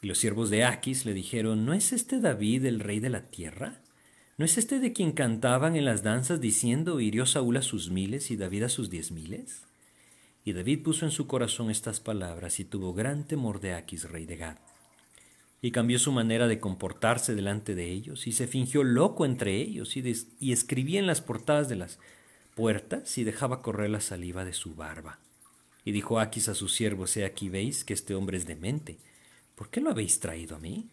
Y 0.00 0.06
los 0.06 0.16
siervos 0.16 0.48
de 0.48 0.64
Aquis 0.64 1.04
le 1.04 1.12
dijeron, 1.12 1.66
¿no 1.66 1.74
es 1.74 1.92
este 1.92 2.18
David 2.18 2.64
el 2.64 2.80
rey 2.80 2.98
de 2.98 3.10
la 3.10 3.26
tierra? 3.28 3.82
¿No 4.38 4.46
es 4.46 4.56
este 4.56 4.78
de 4.78 4.94
quien 4.94 5.12
cantaban 5.12 5.76
en 5.76 5.84
las 5.84 6.02
danzas 6.02 6.40
diciendo, 6.40 6.98
hirió 6.98 7.26
Saúl 7.26 7.58
a 7.58 7.62
sus 7.62 7.90
miles 7.90 8.30
y 8.30 8.38
David 8.38 8.62
a 8.62 8.68
sus 8.70 8.88
diez 8.88 9.12
miles? 9.12 9.66
Y 10.46 10.54
David 10.54 10.82
puso 10.82 11.04
en 11.04 11.10
su 11.10 11.26
corazón 11.26 11.70
estas 11.70 12.00
palabras 12.00 12.60
y 12.60 12.64
tuvo 12.64 12.94
gran 12.94 13.24
temor 13.24 13.60
de 13.60 13.74
Aquis, 13.74 14.10
rey 14.10 14.24
de 14.24 14.38
Gad. 14.38 14.56
Y 15.60 15.72
cambió 15.72 15.98
su 15.98 16.10
manera 16.10 16.48
de 16.48 16.58
comportarse 16.58 17.34
delante 17.34 17.74
de 17.74 17.92
ellos 17.92 18.28
y 18.28 18.32
se 18.32 18.46
fingió 18.46 18.82
loco 18.82 19.26
entre 19.26 19.56
ellos 19.56 19.94
y 19.94 20.52
escribía 20.52 21.00
en 21.00 21.06
las 21.06 21.20
portadas 21.20 21.68
de 21.68 21.76
las 21.76 21.98
puertas 22.58 23.16
y 23.18 23.22
dejaba 23.22 23.62
correr 23.62 23.88
la 23.88 24.00
saliva 24.00 24.44
de 24.44 24.52
su 24.52 24.74
barba. 24.74 25.20
Y 25.84 25.92
dijo 25.92 26.18
Aquis 26.18 26.48
a 26.48 26.54
sus 26.54 26.74
siervos, 26.74 27.16
he 27.16 27.24
aquí 27.24 27.48
veis 27.48 27.84
que 27.84 27.94
este 27.94 28.16
hombre 28.16 28.36
es 28.36 28.46
demente 28.46 28.98
¿Por 29.54 29.70
qué 29.70 29.80
lo 29.80 29.90
habéis 29.90 30.18
traído 30.18 30.56
a 30.56 30.58
mí? 30.58 30.88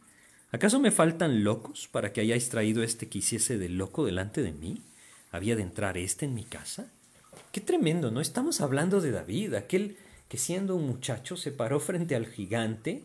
¿Acaso 0.52 0.80
me 0.80 0.92
faltan 0.92 1.44
locos 1.44 1.88
para 1.88 2.14
que 2.14 2.22
hayáis 2.22 2.50
traído 2.50 2.84
este 2.84 3.10
que 3.10 3.18
hiciese 3.18 3.58
de 3.58 3.70
loco 3.70 4.06
delante 4.06 4.44
de 4.44 4.54
mí? 4.54 4.82
¿Había 5.32 5.56
de 5.56 5.64
entrar 5.64 5.98
este 5.98 6.26
en 6.26 6.36
mi 6.36 6.44
casa? 6.44 6.92
Qué 7.52 7.62
tremendo, 7.62 8.10
¿no? 8.10 8.22
Estamos 8.22 8.62
hablando 8.62 9.02
de 9.02 9.12
David, 9.12 9.56
aquel 9.56 9.98
que 10.30 10.38
siendo 10.38 10.76
un 10.76 10.88
muchacho 10.88 11.36
se 11.36 11.52
paró 11.52 11.80
frente 11.80 12.16
al 12.16 12.28
gigante 12.28 13.04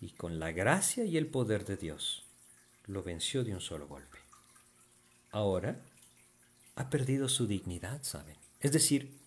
y 0.00 0.10
con 0.10 0.38
la 0.38 0.52
gracia 0.52 1.04
y 1.04 1.16
el 1.16 1.26
poder 1.26 1.64
de 1.64 1.76
Dios 1.76 2.24
lo 2.86 3.02
venció 3.02 3.42
de 3.44 3.54
un 3.54 3.60
solo 3.60 3.88
golpe. 3.88 4.18
Ahora 5.32 5.80
ha 6.76 6.90
perdido 6.90 7.28
su 7.28 7.46
dignidad, 7.46 8.02
¿saben? 8.02 8.36
Es 8.60 8.72
decir, 8.72 9.18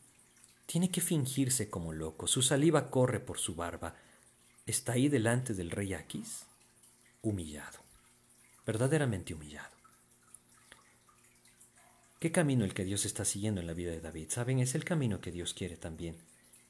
tiene 0.66 0.90
que 0.90 1.02
fingirse 1.02 1.70
como 1.70 1.94
loco, 1.94 2.28
su 2.28 2.42
saliva 2.42 2.90
corre 2.90 3.20
por 3.20 3.38
su 3.38 3.56
barba, 3.56 3.96
está 4.66 4.94
ahí 4.94 5.10
delante 5.10 5.54
del 5.54 5.72
rey 5.72 5.94
Aquis, 5.94 6.46
humillado, 7.22 7.80
verdaderamente 8.66 9.34
humillado. 9.34 9.76
¿Qué 12.20 12.32
camino 12.32 12.66
el 12.66 12.74
que 12.74 12.86
Dios 12.86 13.06
está 13.06 13.26
siguiendo 13.26 13.62
en 13.62 13.68
la 13.68 13.74
vida 13.74 13.92
de 13.92 14.02
David? 14.02 14.30
Saben, 14.30 14.60
es 14.60 14.74
el 14.74 14.84
camino 14.84 15.22
que 15.22 15.32
Dios 15.32 15.54
quiere 15.54 15.78
también 15.78 16.18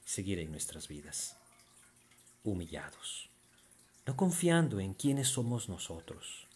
seguir 0.04 0.40
en 0.40 0.52
nuestras 0.52 0.88
vidas. 0.90 1.38
Humillados, 2.44 3.30
no 4.06 4.18
confiando 4.18 4.80
en 4.80 4.94
quiénes 4.94 5.30
somos 5.30 5.70
nosotros. 5.70 6.48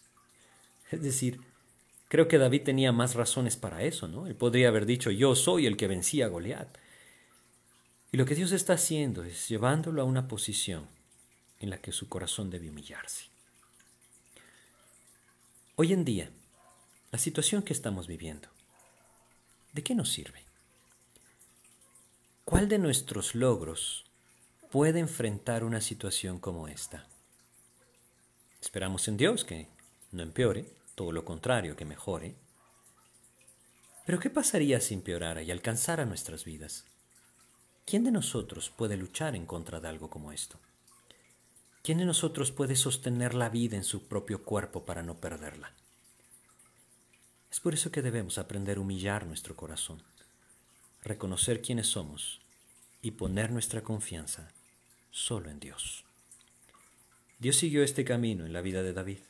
Es 0.90 1.02
decir, 1.02 1.40
creo 2.10 2.26
que 2.26 2.38
David 2.38 2.64
tenía 2.64 2.90
más 2.90 3.14
razones 3.14 3.56
para 3.56 3.84
eso, 3.84 4.08
¿no? 4.08 4.26
Él 4.26 4.34
podría 4.34 4.66
haber 4.66 4.84
dicho, 4.84 5.12
yo 5.12 5.36
soy 5.36 5.66
el 5.66 5.76
que 5.76 5.86
vencía 5.86 6.26
a 6.26 6.28
Goliat. 6.28 6.76
Y 8.10 8.16
lo 8.16 8.26
que 8.26 8.34
Dios 8.34 8.50
está 8.50 8.72
haciendo 8.72 9.22
es 9.22 9.48
llevándolo 9.48 10.02
a 10.02 10.04
una 10.04 10.26
posición 10.26 10.88
en 11.60 11.70
la 11.70 11.78
que 11.78 11.92
su 11.92 12.08
corazón 12.08 12.50
debe 12.50 12.68
humillarse. 12.68 13.26
Hoy 15.76 15.92
en 15.92 16.04
día, 16.04 16.30
la 17.12 17.18
situación 17.20 17.62
que 17.62 17.72
estamos 17.72 18.08
viviendo, 18.08 18.48
¿de 19.72 19.84
qué 19.84 19.94
nos 19.94 20.10
sirve? 20.10 20.44
¿Cuál 22.44 22.68
de 22.68 22.78
nuestros 22.78 23.36
logros 23.36 24.04
puede 24.72 24.98
enfrentar 24.98 25.62
una 25.62 25.80
situación 25.80 26.40
como 26.40 26.66
esta? 26.66 27.06
Esperamos 28.60 29.06
en 29.06 29.16
Dios 29.16 29.44
que 29.44 29.68
no 30.10 30.24
empeore, 30.24 30.79
todo 31.00 31.12
lo 31.12 31.24
contrario, 31.24 31.76
que 31.76 31.86
mejore. 31.86 32.36
Pero 34.04 34.20
¿qué 34.20 34.28
pasaría 34.28 34.82
si 34.82 34.92
empeorara 34.92 35.40
y 35.40 35.50
alcanzara 35.50 36.04
nuestras 36.04 36.44
vidas? 36.44 36.84
¿Quién 37.86 38.04
de 38.04 38.10
nosotros 38.10 38.68
puede 38.68 38.98
luchar 38.98 39.34
en 39.34 39.46
contra 39.46 39.80
de 39.80 39.88
algo 39.88 40.10
como 40.10 40.30
esto? 40.30 40.60
¿Quién 41.82 41.96
de 41.96 42.04
nosotros 42.04 42.52
puede 42.52 42.76
sostener 42.76 43.32
la 43.32 43.48
vida 43.48 43.78
en 43.78 43.84
su 43.84 44.08
propio 44.08 44.44
cuerpo 44.44 44.84
para 44.84 45.02
no 45.02 45.16
perderla? 45.16 45.72
Es 47.50 47.60
por 47.60 47.72
eso 47.72 47.90
que 47.90 48.02
debemos 48.02 48.36
aprender 48.36 48.76
a 48.76 48.82
humillar 48.82 49.24
nuestro 49.24 49.56
corazón, 49.56 50.02
reconocer 51.02 51.62
quiénes 51.62 51.86
somos 51.86 52.42
y 53.00 53.12
poner 53.12 53.52
nuestra 53.52 53.80
confianza 53.80 54.52
solo 55.10 55.48
en 55.48 55.60
Dios. 55.60 56.04
Dios 57.38 57.56
siguió 57.56 57.82
este 57.82 58.04
camino 58.04 58.44
en 58.44 58.52
la 58.52 58.60
vida 58.60 58.82
de 58.82 58.92
David. 58.92 59.20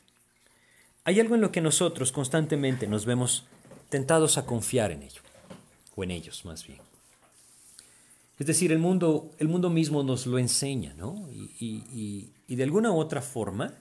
Hay 1.03 1.19
algo 1.19 1.35
en 1.35 1.41
lo 1.41 1.51
que 1.51 1.61
nosotros 1.61 2.11
constantemente 2.11 2.87
nos 2.87 3.05
vemos 3.05 3.45
tentados 3.89 4.37
a 4.37 4.45
confiar 4.45 4.91
en 4.91 5.03
ello, 5.03 5.21
o 5.95 6.03
en 6.03 6.11
ellos 6.11 6.45
más 6.45 6.65
bien. 6.65 6.79
Es 8.39 8.47
decir, 8.47 8.71
el 8.71 8.79
mundo, 8.79 9.31
el 9.37 9.47
mundo 9.47 9.69
mismo 9.69 10.03
nos 10.03 10.25
lo 10.25 10.39
enseña, 10.39 10.93
¿no? 10.95 11.29
Y, 11.31 12.31
de 12.47 12.63
alguna 12.63 12.91
otra 12.91 13.21
forma, 13.21 13.75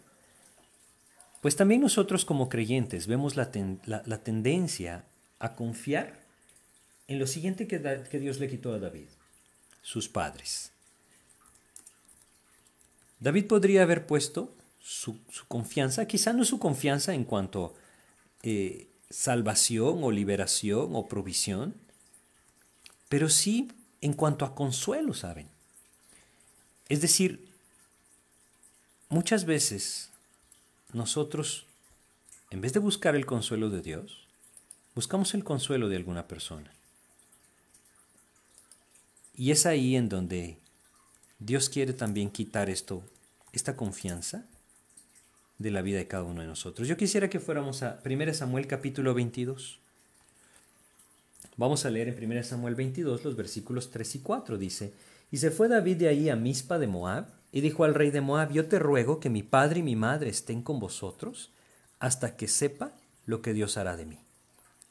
pues 1.41 1.57
también 1.57 1.81
nosotros 1.81 2.25
como 2.25 2.49
creyentes 2.49 3.07
vemos 3.07 3.37
la, 3.37 3.51
tendencia 4.23 5.07
a 5.39 5.55
confiar 5.57 6.21
en 7.09 7.19
lo 7.19 7.27
siguiente 7.27 7.67
que 7.67 8.19
Dios 8.19 8.39
le 8.39 8.49
quitó 8.49 8.73
a 8.75 8.79
David, 8.79 9.09
sus 9.83 10.09
padres. 10.09 10.73
David 13.19 13.47
podría 13.47 13.83
haber 13.83 14.07
puesto 14.07 14.55
su, 14.81 15.19
confianza, 15.47 16.07
quizá 16.07 16.33
no 16.33 16.45
su 16.45 16.59
confianza 16.59 17.15
en 17.15 17.25
cuanto 17.25 17.75
eh, 18.43 18.89
salvación 19.11 20.03
o 20.03 20.11
liberación 20.11 20.95
o 20.95 21.07
provisión, 21.07 21.75
pero 23.09 23.29
sí 23.29 23.71
en 24.01 24.15
cuanto 24.15 24.45
a 24.45 24.55
consuelo, 24.55 25.15
¿saben? 25.15 25.49
Es 26.89 27.01
decir, 27.01 27.49
muchas 29.09 29.45
veces 29.45 30.11
nosotros, 30.93 31.67
en 32.51 32.61
vez 32.61 32.73
de 32.73 32.81
buscar 32.81 33.15
el 33.15 33.27
consuelo 33.27 33.69
de 33.69 33.83
Dios, 33.83 34.27
buscamos 34.95 35.35
el 35.35 35.45
consuelo 35.45 35.89
de 35.89 35.97
alguna 35.97 36.27
persona. 36.27 36.73
Y 39.37 39.51
es 39.53 39.67
ahí 39.67 39.97
en 39.97 40.09
donde 40.09 40.59
Dios 41.39 41.69
quiere 41.69 41.93
también 41.93 42.31
quitar 42.31 42.69
esto, 42.69 43.03
esta 43.53 43.77
confianza 43.77 44.47
de 45.61 45.71
la 45.71 45.83
vida 45.83 45.99
de 45.99 46.09
cada 46.09 46.25
uno 46.25 46.41
de 46.41 46.47
nosotros. 46.47 46.89
Yo 46.89 46.97
quisiera 46.97 47.29
que 47.29 47.39
fuéramos 47.39 47.83
a 47.83 48.01
1 48.05 48.35
Samuel 48.35 48.67
capítulo 48.67 49.13
22. 49.13 49.79
Vamos 51.59 51.85
a 51.85 51.91
leer 51.91 52.09
en 52.09 52.33
1 52.33 52.43
Samuel 52.43 52.75
22 52.75 53.23
los 53.25 53.37
versículos 53.37 53.91
3 53.91 54.15
y 54.15 54.19
4. 54.21 54.57
Dice, 54.57 54.95
y 55.31 55.37
se 55.37 55.51
fue 55.51 55.69
David 55.69 55.99
de 55.99 56.09
ahí 56.09 56.31
a 56.31 56.35
Mispa 56.35 56.79
de 56.79 56.87
Moab, 56.87 57.27
y 57.53 57.61
dijo 57.61 57.85
al 57.85 57.95
rey 57.95 58.11
de 58.11 58.23
Moab, 58.23 58.53
yo 58.53 58.69
te 58.69 58.79
ruego 58.79 59.21
que 59.21 59.29
mi 59.29 59.43
padre 59.43 59.81
y 59.81 59.83
mi 59.83 59.97
madre 59.97 60.31
estén 60.31 60.63
con 60.63 60.81
vosotros 60.81 61.51
hasta 61.99 62.37
que 62.37 62.49
sepa 62.49 62.93
lo 63.27 63.43
que 63.43 63.53
Dios 63.53 63.77
hará 63.77 63.99
de 63.99 64.07
mí. 64.07 64.19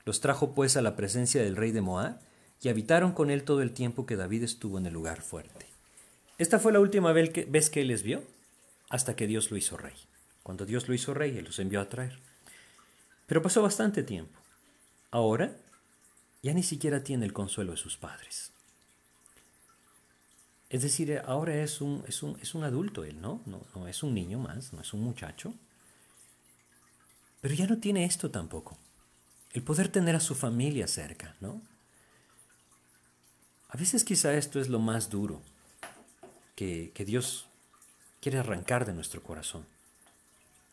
Los 0.06 0.22
trajo 0.22 0.54
pues 0.54 0.78
a 0.78 0.84
la 0.84 0.96
presencia 0.96 1.42
del 1.42 1.56
rey 1.56 1.72
de 1.72 1.82
Moab, 1.82 2.20
y 2.62 2.70
habitaron 2.70 3.14
con 3.14 3.32
él 3.32 3.44
todo 3.44 3.64
el 3.64 3.72
tiempo 3.72 4.06
que 4.06 4.18
David 4.18 4.44
estuvo 4.44 4.78
en 4.78 4.86
el 4.86 4.94
lugar 4.94 5.22
fuerte. 5.22 5.66
Esta 6.38 6.60
fue 6.60 6.74
la 6.74 6.80
última 6.80 7.12
vez 7.12 7.70
que 7.72 7.82
él 7.82 7.88
les 7.88 8.04
vio, 8.04 8.22
hasta 8.90 9.16
que 9.16 9.26
Dios 9.26 9.50
lo 9.50 9.58
hizo 9.58 9.76
rey. 9.78 9.96
Cuando 10.44 10.66
Dios 10.66 10.88
lo 10.88 10.94
hizo 10.94 11.14
rey, 11.14 11.38
Él 11.38 11.46
los 11.46 11.60
envió 11.60 11.82
a 11.82 11.90
traer. 11.90 12.20
Pero 13.28 13.42
pasó 13.42 13.62
bastante 13.62 14.04
tiempo. 14.04 14.40
Ahora 15.12 15.56
ya 16.42 16.54
ni 16.54 16.64
siquiera 16.64 17.04
tiene 17.04 17.26
el 17.26 17.34
consuelo 17.34 17.72
de 17.72 17.78
sus 17.78 17.98
padres. 17.98 18.52
Es 20.70 20.84
decir, 20.84 21.22
ahora 21.26 21.56
es 21.56 21.82
un, 21.82 22.04
es 22.08 22.24
un, 22.24 22.40
es 22.42 22.54
un 22.54 22.64
adulto 22.64 23.04
él, 23.04 23.20
¿no? 23.20 23.42
¿no? 23.46 23.66
No 23.76 23.88
es 23.88 24.04
un 24.04 24.14
niño 24.14 24.40
más, 24.40 24.72
no 24.72 24.82
es 24.82 24.94
un 24.94 25.02
muchacho. 25.02 25.54
Pero 27.42 27.56
ya 27.56 27.68
no 27.68 27.80
tiene 27.80 28.06
esto 28.06 28.30
tampoco. 28.30 28.78
El 29.52 29.64
poder 29.64 29.90
tener 29.90 30.16
a 30.16 30.20
su 30.20 30.36
familia 30.36 30.88
cerca, 30.88 31.36
¿no? 31.40 31.62
A 33.70 33.78
veces 33.78 34.04
quizá 34.04 34.34
esto 34.34 34.60
es 34.60 34.70
lo 34.70 34.80
más 34.80 35.10
duro 35.10 35.42
que, 36.56 36.92
que 36.94 37.06
Dios 37.06 37.48
quiere 38.22 38.40
arrancar 38.40 38.86
de 38.86 38.94
nuestro 38.94 39.24
corazón 39.24 39.66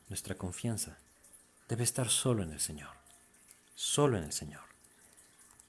nuestra 0.09 0.37
confianza 0.37 0.99
debe 1.69 1.85
estar 1.85 2.09
solo 2.09 2.43
en 2.43 2.53
el 2.53 2.61
Señor, 2.61 2.91
solo 3.75 4.19
en 4.19 4.25
el 4.25 4.33
Señor. 4.33 4.63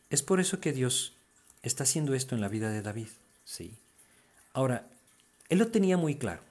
Es 0.10 0.24
por 0.24 0.40
eso 0.40 0.60
que 0.60 0.74
Dios 0.74 1.14
está 1.64 1.84
haciendo 1.84 2.14
esto 2.14 2.36
en 2.36 2.42
la 2.42 2.48
vida 2.48 2.70
de 2.70 2.82
David, 2.82 3.10
¿sí? 3.44 3.76
Ahora, 4.54 4.88
él 5.50 5.60
lo 5.60 5.68
tenía 5.68 5.98
muy 5.98 6.16
claro. 6.16 6.42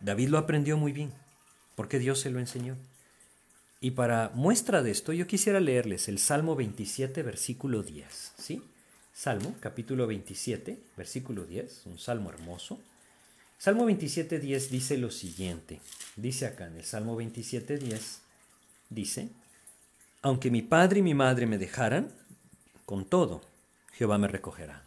David 0.00 0.28
lo 0.28 0.38
aprendió 0.38 0.76
muy 0.76 0.92
bien, 0.92 1.12
porque 1.74 1.98
Dios 1.98 2.20
se 2.20 2.30
lo 2.30 2.38
enseñó. 2.38 2.76
Y 3.80 3.92
para 3.92 4.30
muestra 4.34 4.82
de 4.82 4.90
esto, 4.90 5.12
yo 5.12 5.26
quisiera 5.26 5.60
leerles 5.60 6.08
el 6.08 6.18
Salmo 6.18 6.56
27, 6.56 7.22
versículo 7.22 7.82
10, 7.82 8.32
¿sí? 8.36 8.62
Salmo, 9.12 9.54
capítulo 9.60 10.06
27, 10.06 10.78
versículo 10.96 11.44
10, 11.44 11.86
un 11.86 11.98
salmo 11.98 12.30
hermoso. 12.30 12.80
Salmo 13.58 13.88
27.10 13.88 14.68
dice 14.68 14.96
lo 14.98 15.10
siguiente. 15.10 15.80
Dice 16.14 16.46
acá 16.46 16.68
en 16.68 16.76
el 16.76 16.84
Salmo 16.84 17.20
27.10, 17.20 18.18
dice, 18.88 19.30
aunque 20.22 20.50
mi 20.50 20.62
padre 20.62 21.00
y 21.00 21.02
mi 21.02 21.14
madre 21.14 21.46
me 21.46 21.58
dejaran, 21.58 22.12
con 22.84 23.04
todo, 23.04 23.40
Jehová 23.92 24.16
me 24.16 24.28
recogerá. 24.28 24.84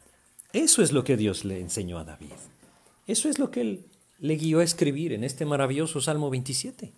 Eso 0.53 0.81
es 0.81 0.93
lo 0.93 1.03
que 1.03 1.17
Dios 1.17 1.43
le 1.43 1.59
enseñó 1.59 1.99
a 1.99 2.05
David. 2.05 2.31
Eso 3.07 3.29
es 3.29 3.39
lo 3.39 3.51
que 3.51 3.61
él 3.61 3.85
le 4.19 4.35
guió 4.37 4.59
a 4.59 4.63
escribir 4.63 5.11
en 5.11 5.25
este 5.25 5.45
maravilloso 5.45 5.99
Salmo 5.99 6.29
27. 6.29 6.93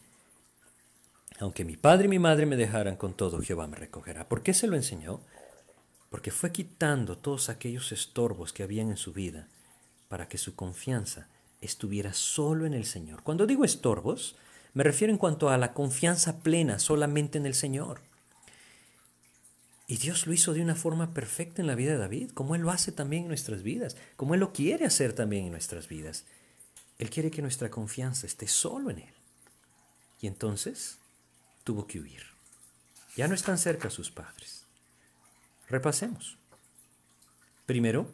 Aunque 1.39 1.65
mi 1.65 1.75
padre 1.75 2.05
y 2.05 2.09
mi 2.09 2.19
madre 2.19 2.45
me 2.45 2.55
dejaran 2.55 2.97
con 2.97 3.15
todo, 3.15 3.41
Jehová 3.41 3.67
me 3.67 3.77
recogerá. 3.77 4.29
¿Por 4.29 4.43
qué 4.43 4.53
se 4.53 4.67
lo 4.67 4.75
enseñó? 4.75 5.21
Porque 6.11 6.29
fue 6.29 6.51
quitando 6.51 7.17
todos 7.17 7.49
aquellos 7.49 7.91
estorbos 7.91 8.53
que 8.53 8.61
habían 8.61 8.89
en 8.89 8.97
su 8.97 9.11
vida 9.11 9.47
para 10.07 10.27
que 10.27 10.37
su 10.37 10.55
confianza 10.55 11.27
estuviera 11.63 12.13
solo 12.13 12.65
en 12.65 12.73
el 12.73 12.85
Señor. 12.85 13.23
Cuando 13.23 13.45
digo 13.45 13.65
estorbos, 13.65 14.35
me 14.73 14.83
refiero 14.83 15.11
en 15.11 15.17
cuanto 15.17 15.49
a 15.49 15.57
la 15.57 15.73
confianza 15.73 16.39
plena 16.39 16.79
solamente 16.79 17.37
en 17.37 17.45
el 17.45 17.53
Señor. 17.53 18.01
Y 19.87 19.97
Dios 19.97 20.25
lo 20.25 20.33
hizo 20.33 20.53
de 20.53 20.61
una 20.61 20.75
forma 20.75 21.13
perfecta 21.13 21.61
en 21.61 21.67
la 21.67 21.75
vida 21.75 21.91
de 21.91 21.97
David, 21.97 22.31
como 22.31 22.55
Él 22.55 22.61
lo 22.61 22.71
hace 22.71 22.91
también 22.91 23.23
en 23.23 23.27
nuestras 23.27 23.63
vidas, 23.63 23.95
como 24.15 24.33
Él 24.33 24.39
lo 24.39 24.53
quiere 24.53 24.85
hacer 24.85 25.13
también 25.13 25.45
en 25.45 25.51
nuestras 25.51 25.87
vidas. 25.87 26.25
Él 26.97 27.09
quiere 27.09 27.29
que 27.29 27.41
nuestra 27.41 27.69
confianza 27.69 28.25
esté 28.25 28.47
solo 28.47 28.89
en 28.89 28.99
Él. 28.99 29.13
Y 30.21 30.27
entonces 30.27 30.99
tuvo 31.63 31.85
que 31.85 31.99
huir. 31.99 32.23
Ya 33.15 33.27
no 33.27 33.35
están 33.35 33.57
cerca 33.57 33.89
sus 33.89 34.09
padres. 34.09 34.65
Repasemos. 35.69 36.37
Primero, 37.65 38.09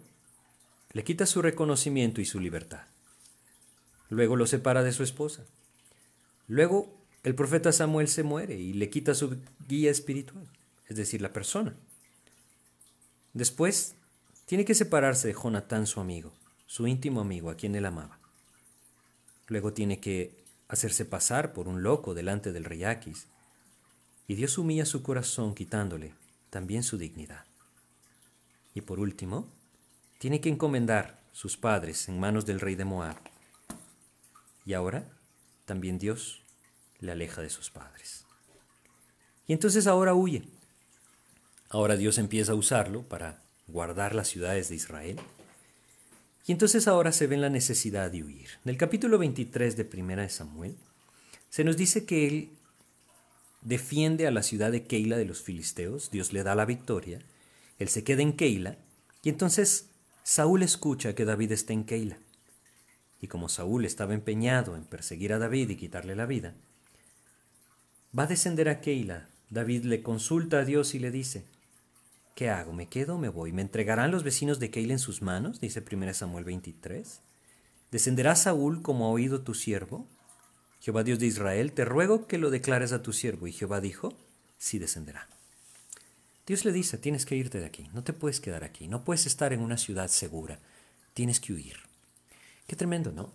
le 0.92 1.04
quita 1.04 1.26
su 1.26 1.42
reconocimiento 1.42 2.20
y 2.20 2.26
su 2.26 2.40
libertad. 2.40 2.89
Luego 4.10 4.36
lo 4.36 4.48
separa 4.48 4.84
de 4.84 4.92
su 4.92 5.04
esposa. 5.04 5.46
Luego 6.48 7.00
el 7.24 7.36
profeta 7.36 7.72
Samuel 7.72 8.08
se 8.08 8.24
muere 8.24 8.58
y 8.58 8.74
le 8.74 8.90
quita 8.90 9.14
su 9.14 9.38
guía 9.68 9.92
espiritual, 9.92 10.48
es 10.88 10.98
decir, 10.98 11.22
la 11.22 11.32
persona. 11.32 11.76
Después 13.34 13.96
tiene 14.46 14.66
que 14.66 14.74
separarse 14.74 15.28
de 15.28 15.36
Jonatán, 15.36 15.86
su 15.86 16.00
amigo, 16.00 16.34
su 16.66 16.88
íntimo 16.88 17.22
amigo, 17.22 17.52
a 17.52 17.56
quien 17.56 17.76
él 17.76 17.86
amaba. 17.86 18.20
Luego 19.48 19.74
tiene 19.74 20.00
que 20.00 20.34
hacerse 20.68 21.06
pasar 21.06 21.54
por 21.54 21.68
un 21.68 21.84
loco 21.84 22.14
delante 22.14 22.52
del 22.52 22.66
rey 22.66 22.84
Aquis, 22.84 23.28
y 24.28 24.36
Dios 24.36 24.58
humilla 24.58 24.86
su 24.86 25.04
corazón 25.04 25.54
quitándole 25.54 26.14
también 26.50 26.84
su 26.84 26.98
dignidad. 26.98 27.46
Y 28.74 28.82
por 28.82 29.00
último, 29.00 29.48
tiene 30.20 30.42
que 30.42 30.50
encomendar 30.50 31.20
sus 31.32 31.58
padres 31.58 32.08
en 32.10 32.20
manos 32.20 32.46
del 32.46 32.60
rey 32.60 32.76
de 32.76 32.86
Moab 32.86 33.29
y 34.70 34.76
ahora 34.76 35.04
también 35.66 35.98
Dios 35.98 36.44
le 37.00 37.12
aleja 37.12 37.42
de 37.42 37.50
sus 37.50 37.72
padres. 37.72 38.28
Y 39.48 39.54
entonces 39.54 39.88
ahora 39.88 40.14
huye. 40.14 40.44
Ahora 41.70 41.98
Dios 41.98 42.20
empieza 42.20 42.52
a 42.52 42.56
usarlo 42.56 43.02
para 43.02 43.42
guardar 43.66 44.14
las 44.14 44.28
ciudades 44.28 44.70
de 44.70 44.76
Israel. 44.76 45.20
Y 46.46 46.52
entonces 46.52 46.88
ahora 46.88 47.12
se 47.12 47.26
ve 47.26 47.34
en 47.34 47.42
la 47.42 47.50
necesidad 47.50 48.12
de 48.12 48.24
huir. 48.24 48.48
En 48.64 48.70
el 48.70 48.78
capítulo 48.78 49.18
23 49.18 49.76
de 49.76 49.86
Primera 49.86 50.22
de 50.22 50.30
Samuel 50.30 50.78
se 51.50 51.64
nos 51.64 51.76
dice 51.76 52.06
que 52.06 52.28
él 52.28 52.52
defiende 53.64 54.28
a 54.28 54.32
la 54.32 54.44
ciudad 54.44 54.72
de 54.72 54.86
Keila 54.86 55.18
de 55.18 55.26
los 55.26 55.42
filisteos, 55.42 56.12
Dios 56.12 56.32
le 56.32 56.44
da 56.44 56.54
la 56.54 56.66
victoria, 56.66 57.24
él 57.80 57.90
se 57.90 58.04
queda 58.04 58.22
en 58.22 58.34
Keila 58.34 58.78
y 59.24 59.30
entonces 59.30 59.90
Saúl 60.22 60.62
escucha 60.62 61.16
que 61.16 61.26
David 61.26 61.54
está 61.54 61.74
en 61.74 61.86
Keila. 61.86 62.20
Y 63.22 63.28
como 63.28 63.50
Saúl 63.50 63.86
estaba 63.86 64.14
empeñado 64.14 64.76
en 64.76 64.84
perseguir 64.84 65.34
a 65.34 65.40
David 65.40 65.70
y 65.70 65.76
quitarle 65.76 66.16
la 66.16 66.26
vida, 66.26 66.56
va 68.18 68.24
a 68.24 68.28
descender 68.28 68.70
a 68.70 68.82
Keila. 68.82 69.30
David 69.50 69.84
le 69.84 70.04
consulta 70.04 70.60
a 70.60 70.66
Dios 70.66 70.96
y 70.96 71.00
le 71.00 71.12
dice, 71.12 71.46
¿qué 72.36 72.50
hago? 72.50 72.72
¿Me 72.72 72.88
quedo 72.88 73.18
me 73.18 73.30
voy? 73.30 73.52
¿Me 73.52 73.62
entregarán 73.62 74.12
los 74.12 74.24
vecinos 74.24 74.60
de 74.60 74.70
Keila 74.72 74.94
en 74.94 75.00
sus 75.00 75.22
manos? 75.22 75.60
Dice 75.60 75.84
1 75.90 76.14
Samuel 76.14 76.46
23. 76.46 77.22
¿Descenderá 77.92 78.36
Saúl 78.36 78.82
como 78.82 79.08
ha 79.08 79.10
oído 79.10 79.42
tu 79.42 79.54
siervo? 79.54 80.08
Jehová 80.80 81.04
Dios 81.04 81.20
de 81.20 81.26
Israel, 81.26 81.74
te 81.74 81.84
ruego 81.84 82.28
que 82.28 82.38
lo 82.38 82.52
declares 82.52 82.94
a 82.94 83.02
tu 83.02 83.12
siervo. 83.12 83.48
Y 83.48 83.52
Jehová 83.52 83.82
dijo, 83.82 84.14
sí 84.58 84.80
descenderá. 84.80 85.28
Dios 86.46 86.66
le 86.66 86.72
dice, 86.72 86.98
tienes 86.98 87.26
que 87.26 87.36
irte 87.36 87.60
de 87.60 87.66
aquí, 87.66 87.90
no 87.94 88.04
te 88.04 88.14
puedes 88.14 88.40
quedar 88.40 88.64
aquí, 88.64 88.88
no 88.88 89.04
puedes 89.04 89.28
estar 89.28 89.54
en 89.54 89.62
una 89.62 89.78
ciudad 89.78 90.08
segura, 90.08 90.60
tienes 91.14 91.40
que 91.40 91.54
huir. 91.54 91.89
Qué 92.70 92.76
tremendo, 92.76 93.12
¿no? 93.12 93.34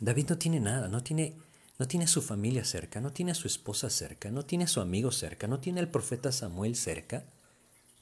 David 0.00 0.30
no 0.30 0.38
tiene 0.38 0.60
nada, 0.60 0.88
no 0.88 1.02
tiene, 1.02 1.36
No 1.78 1.86
tiene 1.86 2.06
a 2.06 2.08
su 2.08 2.22
familia 2.22 2.64
cerca, 2.64 3.02
no 3.02 3.12
tiene 3.12 3.32
a 3.32 3.34
su 3.34 3.46
esposa 3.46 3.90
cerca, 3.90 4.30
no 4.30 4.46
tiene 4.46 4.64
a 4.64 4.66
su 4.66 4.80
amigo 4.80 5.12
cerca, 5.12 5.46
no 5.46 5.60
tiene 5.60 5.80
al 5.80 5.90
profeta 5.90 6.32
Samuel 6.32 6.74
cerca, 6.74 7.26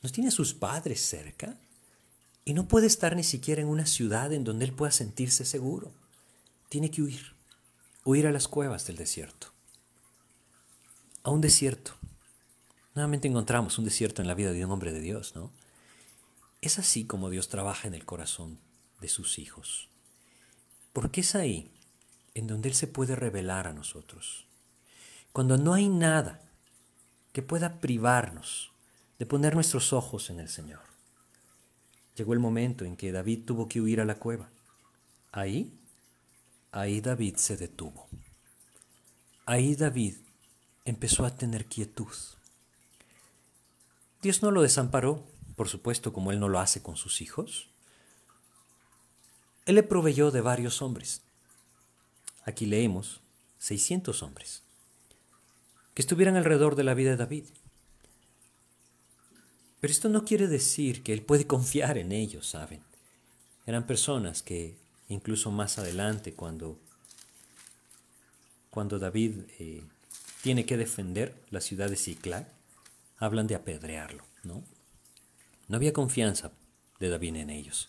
no 0.03 0.09
tiene 0.09 0.29
a 0.29 0.31
sus 0.31 0.55
padres 0.55 1.01
cerca 1.01 1.59
y 2.45 2.55
no 2.55 2.69
puede 2.69 2.87
estar 2.87 3.17
ni 3.17 3.25
siquiera 3.25 3.61
en 3.61 3.67
una 3.67 3.85
ciudad 3.85 4.33
en 4.33 4.45
donde 4.45 4.65
él 4.65 4.73
pueda 4.73 4.93
sentirse 4.93 5.45
seguro. 5.45 5.93
Tiene 6.69 6.93
que 6.93 7.03
huir, 7.03 7.35
huir 8.05 8.29
a 8.29 8.33
las 8.33 8.47
cuevas 8.47 8.87
del 8.87 8.97
desierto, 8.97 9.49
a 11.25 11.31
un 11.31 11.41
desierto. 11.41 11.97
Nuevamente 12.95 13.27
encontramos 13.27 13.77
un 13.77 13.85
desierto 13.85 14.23
en 14.23 14.29
la 14.29 14.35
vida 14.35 14.53
de 14.53 14.65
un 14.65 14.71
hombre 14.71 14.93
de 14.93 15.01
Dios, 15.01 15.35
¿no? 15.35 15.53
Es 16.63 16.79
así 16.79 17.05
como 17.05 17.29
Dios 17.29 17.49
trabaja 17.49 17.89
en 17.89 17.95
el 17.95 18.07
corazón 18.07 18.61
de 19.01 19.09
sus 19.09 19.39
hijos. 19.41 19.91
Porque 20.97 21.21
es 21.21 21.35
ahí 21.35 21.71
en 22.33 22.47
donde 22.47 22.71
Él 22.71 22.75
se 22.75 22.87
puede 22.87 23.17
revelar 23.17 23.67
a 23.67 23.75
nosotros. 23.75 24.47
Cuando 25.31 25.59
no 25.59 25.75
hay 25.75 25.91
nada 25.91 26.41
que 27.35 27.43
pueda 27.43 27.83
privarnos 27.83 28.73
de 29.19 29.27
poner 29.27 29.55
nuestros 29.55 29.93
ojos 29.93 30.31
en 30.31 30.41
el 30.41 30.49
Señor. 30.49 30.81
Llegó 32.15 32.33
el 32.33 32.39
momento 32.39 32.87
en 32.87 32.97
que 32.97 33.13
David 33.13 33.45
tuvo 33.45 33.69
que 33.69 33.83
huir 33.83 34.01
a 34.01 34.07
la 34.07 34.15
cueva. 34.15 34.49
Ahí, 35.33 35.79
ahí 36.73 37.03
David 37.03 37.37
se 37.37 37.59
detuvo. 37.59 38.09
Ahí 39.45 39.77
David 39.77 40.17
empezó 40.87 41.27
a 41.27 41.37
tener 41.37 41.67
quietud. 41.67 42.15
Dios 44.23 44.43
no 44.43 44.51
lo 44.51 44.63
desamparó, 44.63 45.27
por 45.57 45.69
supuesto, 45.69 46.15
como 46.15 46.33
Él 46.33 46.41
no 46.41 46.49
lo 46.49 46.59
hace 46.59 46.83
con 46.83 46.97
sus 46.97 47.21
hijos. 47.21 47.69
Él 49.67 49.75
le 49.75 49.83
proveyó 49.83 50.31
de 50.31 50.41
varios 50.41 50.81
hombres. 50.81 51.23
Aquí 52.45 52.67
leemos 52.67 53.21
600 53.59 54.23
hombres 54.23 54.63
que 55.93 56.03
estuvieran 56.03 56.37
alrededor 56.37 56.77
de 56.77 56.85
la 56.85 56.95
vida 56.95 57.11
de 57.11 57.17
David. 57.17 57.45
Pero 59.81 59.91
esto 59.91 60.09
no 60.09 60.25
quiere 60.25 60.47
decir 60.47 61.03
que 61.03 61.13
él 61.13 61.23
puede 61.23 61.47
confiar 61.47 61.99
en 61.99 62.13
ellos, 62.13 62.47
¿saben? 62.47 62.83
Eran 63.67 63.87
personas 63.87 64.43
que 64.43 64.77
incluso 65.09 65.51
más 65.51 65.79
adelante, 65.79 66.35
cuando, 66.35 66.79
cuando 68.71 68.99
David 68.99 69.41
eh, 69.59 69.83
tiene 70.43 70.65
que 70.65 70.77
defender 70.77 71.35
la 71.51 71.61
ciudad 71.61 71.91
de 71.91 71.97
Ciclac, 71.97 72.47
hablan 73.19 73.47
de 73.47 73.55
apedrearlo, 73.55 74.25
¿no? 74.45 74.63
No 75.67 75.77
había 75.77 75.93
confianza 75.93 76.53
de 77.01 77.09
David 77.09 77.37
en 77.37 77.51
ellos. 77.51 77.89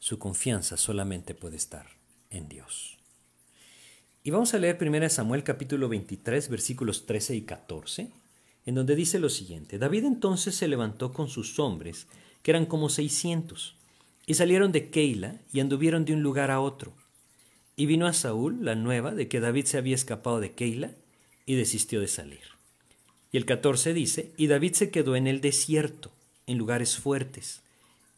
Su 0.00 0.18
confianza 0.18 0.78
solamente 0.78 1.34
puede 1.34 1.56
estar 1.56 1.86
en 2.30 2.48
Dios. 2.48 2.96
Y 4.24 4.30
vamos 4.30 4.54
a 4.54 4.58
leer 4.58 4.78
1 4.80 5.10
Samuel 5.10 5.44
capítulo 5.44 5.90
23 5.90 6.48
versículos 6.48 7.04
13 7.04 7.36
y 7.36 7.42
14, 7.42 8.10
en 8.64 8.74
donde 8.74 8.96
dice 8.96 9.18
lo 9.18 9.28
siguiente, 9.28 9.78
David 9.78 10.06
entonces 10.06 10.54
se 10.54 10.68
levantó 10.68 11.12
con 11.12 11.28
sus 11.28 11.58
hombres, 11.58 12.06
que 12.42 12.50
eran 12.50 12.64
como 12.64 12.88
seiscientos, 12.88 13.76
y 14.24 14.34
salieron 14.34 14.72
de 14.72 14.88
Keila 14.88 15.38
y 15.52 15.60
anduvieron 15.60 16.06
de 16.06 16.14
un 16.14 16.22
lugar 16.22 16.50
a 16.50 16.60
otro. 16.60 16.94
Y 17.76 17.84
vino 17.84 18.06
a 18.06 18.14
Saúl 18.14 18.64
la 18.64 18.76
nueva 18.76 19.14
de 19.14 19.28
que 19.28 19.40
David 19.40 19.66
se 19.66 19.76
había 19.76 19.94
escapado 19.94 20.40
de 20.40 20.52
Keila 20.52 20.92
y 21.44 21.56
desistió 21.56 22.00
de 22.00 22.08
salir. 22.08 22.40
Y 23.32 23.36
el 23.36 23.44
14 23.44 23.92
dice, 23.92 24.32
y 24.38 24.46
David 24.46 24.72
se 24.72 24.90
quedó 24.90 25.14
en 25.14 25.26
el 25.26 25.42
desierto, 25.42 26.10
en 26.46 26.56
lugares 26.56 26.96
fuertes, 26.96 27.60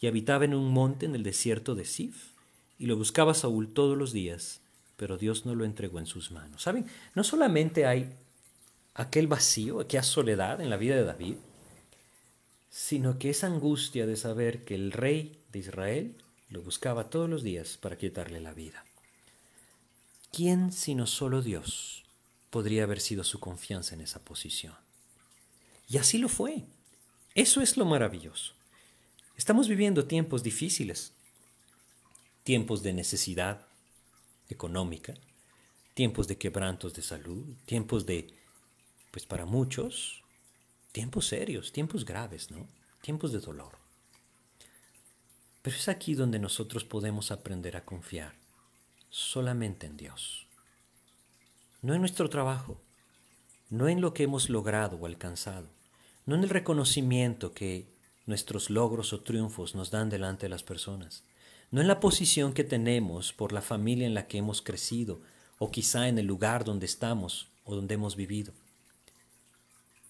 y 0.02 0.08
habitaba 0.08 0.44
en 0.44 0.52
un 0.52 0.70
monte 0.70 1.06
en 1.06 1.14
el 1.14 1.22
desierto 1.22 1.74
de 1.74 1.86
Sif, 1.86 2.32
y 2.78 2.84
lo 2.84 2.98
buscaba 2.98 3.32
Saúl 3.32 3.72
todos 3.72 3.96
los 3.96 4.12
días 4.12 4.62
pero 5.02 5.18
Dios 5.18 5.46
no 5.46 5.56
lo 5.56 5.64
entregó 5.64 5.98
en 5.98 6.06
sus 6.06 6.30
manos. 6.30 6.62
¿Saben? 6.62 6.86
No 7.16 7.24
solamente 7.24 7.86
hay 7.86 8.14
aquel 8.94 9.26
vacío, 9.26 9.80
aquella 9.80 10.04
soledad 10.04 10.60
en 10.60 10.70
la 10.70 10.76
vida 10.76 10.94
de 10.94 11.02
David, 11.02 11.34
sino 12.70 13.18
que 13.18 13.30
esa 13.30 13.48
angustia 13.48 14.06
de 14.06 14.16
saber 14.16 14.64
que 14.64 14.76
el 14.76 14.92
rey 14.92 15.40
de 15.50 15.58
Israel 15.58 16.14
lo 16.50 16.62
buscaba 16.62 17.10
todos 17.10 17.28
los 17.28 17.42
días 17.42 17.78
para 17.78 17.98
quitarle 17.98 18.40
la 18.40 18.52
vida. 18.52 18.84
¿Quién 20.30 20.70
sino 20.70 21.08
solo 21.08 21.42
Dios 21.42 22.04
podría 22.50 22.84
haber 22.84 23.00
sido 23.00 23.24
su 23.24 23.40
confianza 23.40 23.96
en 23.96 24.02
esa 24.02 24.20
posición? 24.20 24.74
Y 25.88 25.98
así 25.98 26.18
lo 26.18 26.28
fue. 26.28 26.62
Eso 27.34 27.60
es 27.60 27.76
lo 27.76 27.86
maravilloso. 27.86 28.52
Estamos 29.42 29.66
viviendo 29.66 30.04
tiempos 30.04 30.44
difíciles, 30.44 31.14
tiempos 32.44 32.84
de 32.84 32.92
necesidad, 32.92 33.66
económica, 34.48 35.14
tiempos 35.94 36.28
de 36.28 36.38
quebrantos 36.38 36.94
de 36.94 37.02
salud, 37.02 37.44
tiempos 37.66 38.06
de, 38.06 38.36
pues 39.10 39.26
para 39.26 39.44
muchos, 39.44 40.22
tiempos 40.92 41.26
serios, 41.26 41.72
tiempos 41.72 42.04
graves, 42.04 42.52
¿no? 42.52 42.68
Tiempos 43.00 43.32
de 43.32 43.40
dolor. 43.40 43.78
Pero 45.62 45.76
es 45.76 45.88
aquí 45.88 46.14
donde 46.14 46.38
nosotros 46.38 46.84
podemos 46.84 47.32
aprender 47.32 47.76
a 47.76 47.84
confiar 47.84 48.36
solamente 49.10 49.88
en 49.88 49.96
Dios. 49.96 50.46
No 51.80 51.94
en 51.94 52.00
nuestro 52.00 52.30
trabajo, 52.30 52.80
no 53.70 53.88
en 53.88 54.00
lo 54.00 54.14
que 54.14 54.22
hemos 54.22 54.48
logrado 54.48 54.98
o 54.98 55.06
alcanzado, 55.06 55.68
no 56.26 56.36
en 56.36 56.44
el 56.44 56.48
reconocimiento 56.48 57.52
que 57.54 57.91
nuestros 58.26 58.70
logros 58.70 59.12
o 59.12 59.20
triunfos 59.20 59.74
nos 59.74 59.90
dan 59.90 60.10
delante 60.10 60.46
de 60.46 60.50
las 60.50 60.62
personas, 60.62 61.24
no 61.70 61.80
en 61.80 61.88
la 61.88 62.00
posición 62.00 62.52
que 62.52 62.64
tenemos 62.64 63.32
por 63.32 63.52
la 63.52 63.62
familia 63.62 64.06
en 64.06 64.14
la 64.14 64.26
que 64.26 64.38
hemos 64.38 64.62
crecido, 64.62 65.20
o 65.58 65.70
quizá 65.70 66.08
en 66.08 66.18
el 66.18 66.26
lugar 66.26 66.64
donde 66.64 66.86
estamos 66.86 67.48
o 67.64 67.76
donde 67.76 67.94
hemos 67.94 68.16
vivido. 68.16 68.52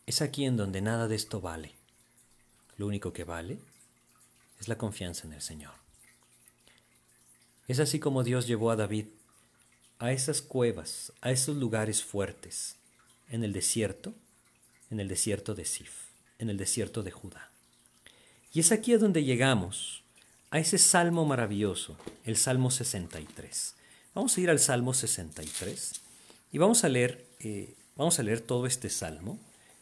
Es 0.06 0.22
aquí 0.22 0.44
en 0.44 0.56
donde 0.56 0.80
nada 0.80 1.08
de 1.08 1.14
esto 1.14 1.40
vale. 1.40 1.74
Lo 2.76 2.86
único 2.86 3.12
que 3.12 3.24
vale 3.24 3.58
es 4.58 4.68
la 4.68 4.78
confianza 4.78 5.26
en 5.26 5.34
el 5.34 5.42
Señor. 5.42 5.74
Es 7.68 7.78
así 7.80 8.00
como 8.00 8.24
Dios 8.24 8.46
llevó 8.46 8.70
a 8.70 8.76
David 8.76 9.06
a 9.98 10.10
esas 10.10 10.42
cuevas, 10.42 11.12
a 11.20 11.30
esos 11.30 11.56
lugares 11.56 12.02
fuertes, 12.02 12.76
en 13.28 13.44
el 13.44 13.52
desierto, 13.52 14.14
en 14.90 14.98
el 14.98 15.06
desierto 15.06 15.54
de 15.54 15.64
Sif, 15.64 16.08
en 16.38 16.50
el 16.50 16.56
desierto 16.56 17.04
de 17.04 17.12
Judá. 17.12 17.51
Y 18.55 18.61
es 18.61 18.70
aquí 18.70 18.92
a 18.92 18.98
donde 18.98 19.24
llegamos 19.24 20.03
a 20.50 20.59
ese 20.59 20.76
salmo 20.76 21.24
maravilloso, 21.24 21.96
el 22.24 22.36
Salmo 22.36 22.70
63. 22.70 23.74
Vamos 24.14 24.36
a 24.36 24.40
ir 24.42 24.50
al 24.50 24.59
Salmo 24.59 24.92
63 24.92 25.92
y 26.53 26.59
vamos 26.59 26.84
a 26.84 26.90
leer, 26.90 27.24
eh, 27.40 27.74
vamos 27.96 28.18
a 28.18 28.22
leer 28.22 28.42
todo 28.42 28.66
este 28.66 28.90
salmo 28.90 29.38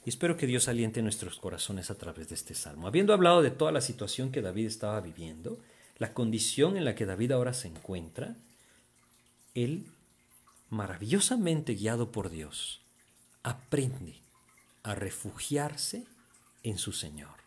y 0.07 0.11
espero 0.11 0.37
que 0.37 0.47
Dios 0.47 0.68
aliente 0.68 1.03
nuestros 1.03 1.41
corazones 1.41 1.91
a 1.91 1.97
través 1.97 2.29
de 2.29 2.37
este 2.37 2.55
salmo. 2.55 2.87
Habiendo 2.87 3.12
hablado 3.12 3.43
de 3.43 3.51
toda 3.51 3.73
la 3.73 3.81
situación 3.81 4.31
que 4.31 4.41
David 4.41 4.66
estaba 4.66 5.01
viviendo, 5.01 5.59
la 5.99 6.14
condición 6.14 6.77
en 6.77 6.85
la 6.85 6.95
que 6.95 7.07
David 7.07 7.33
ahora 7.33 7.53
se 7.53 7.66
encuentra, 7.66 8.37
él, 9.57 9.87
maravillosamente 10.68 11.75
guiado 11.75 12.12
por 12.12 12.31
Dios, 12.31 12.83
aprende 13.43 14.21
a 14.85 14.95
refugiarse 14.95 16.05
en 16.62 16.79
su 16.79 16.93
Señor 16.93 17.41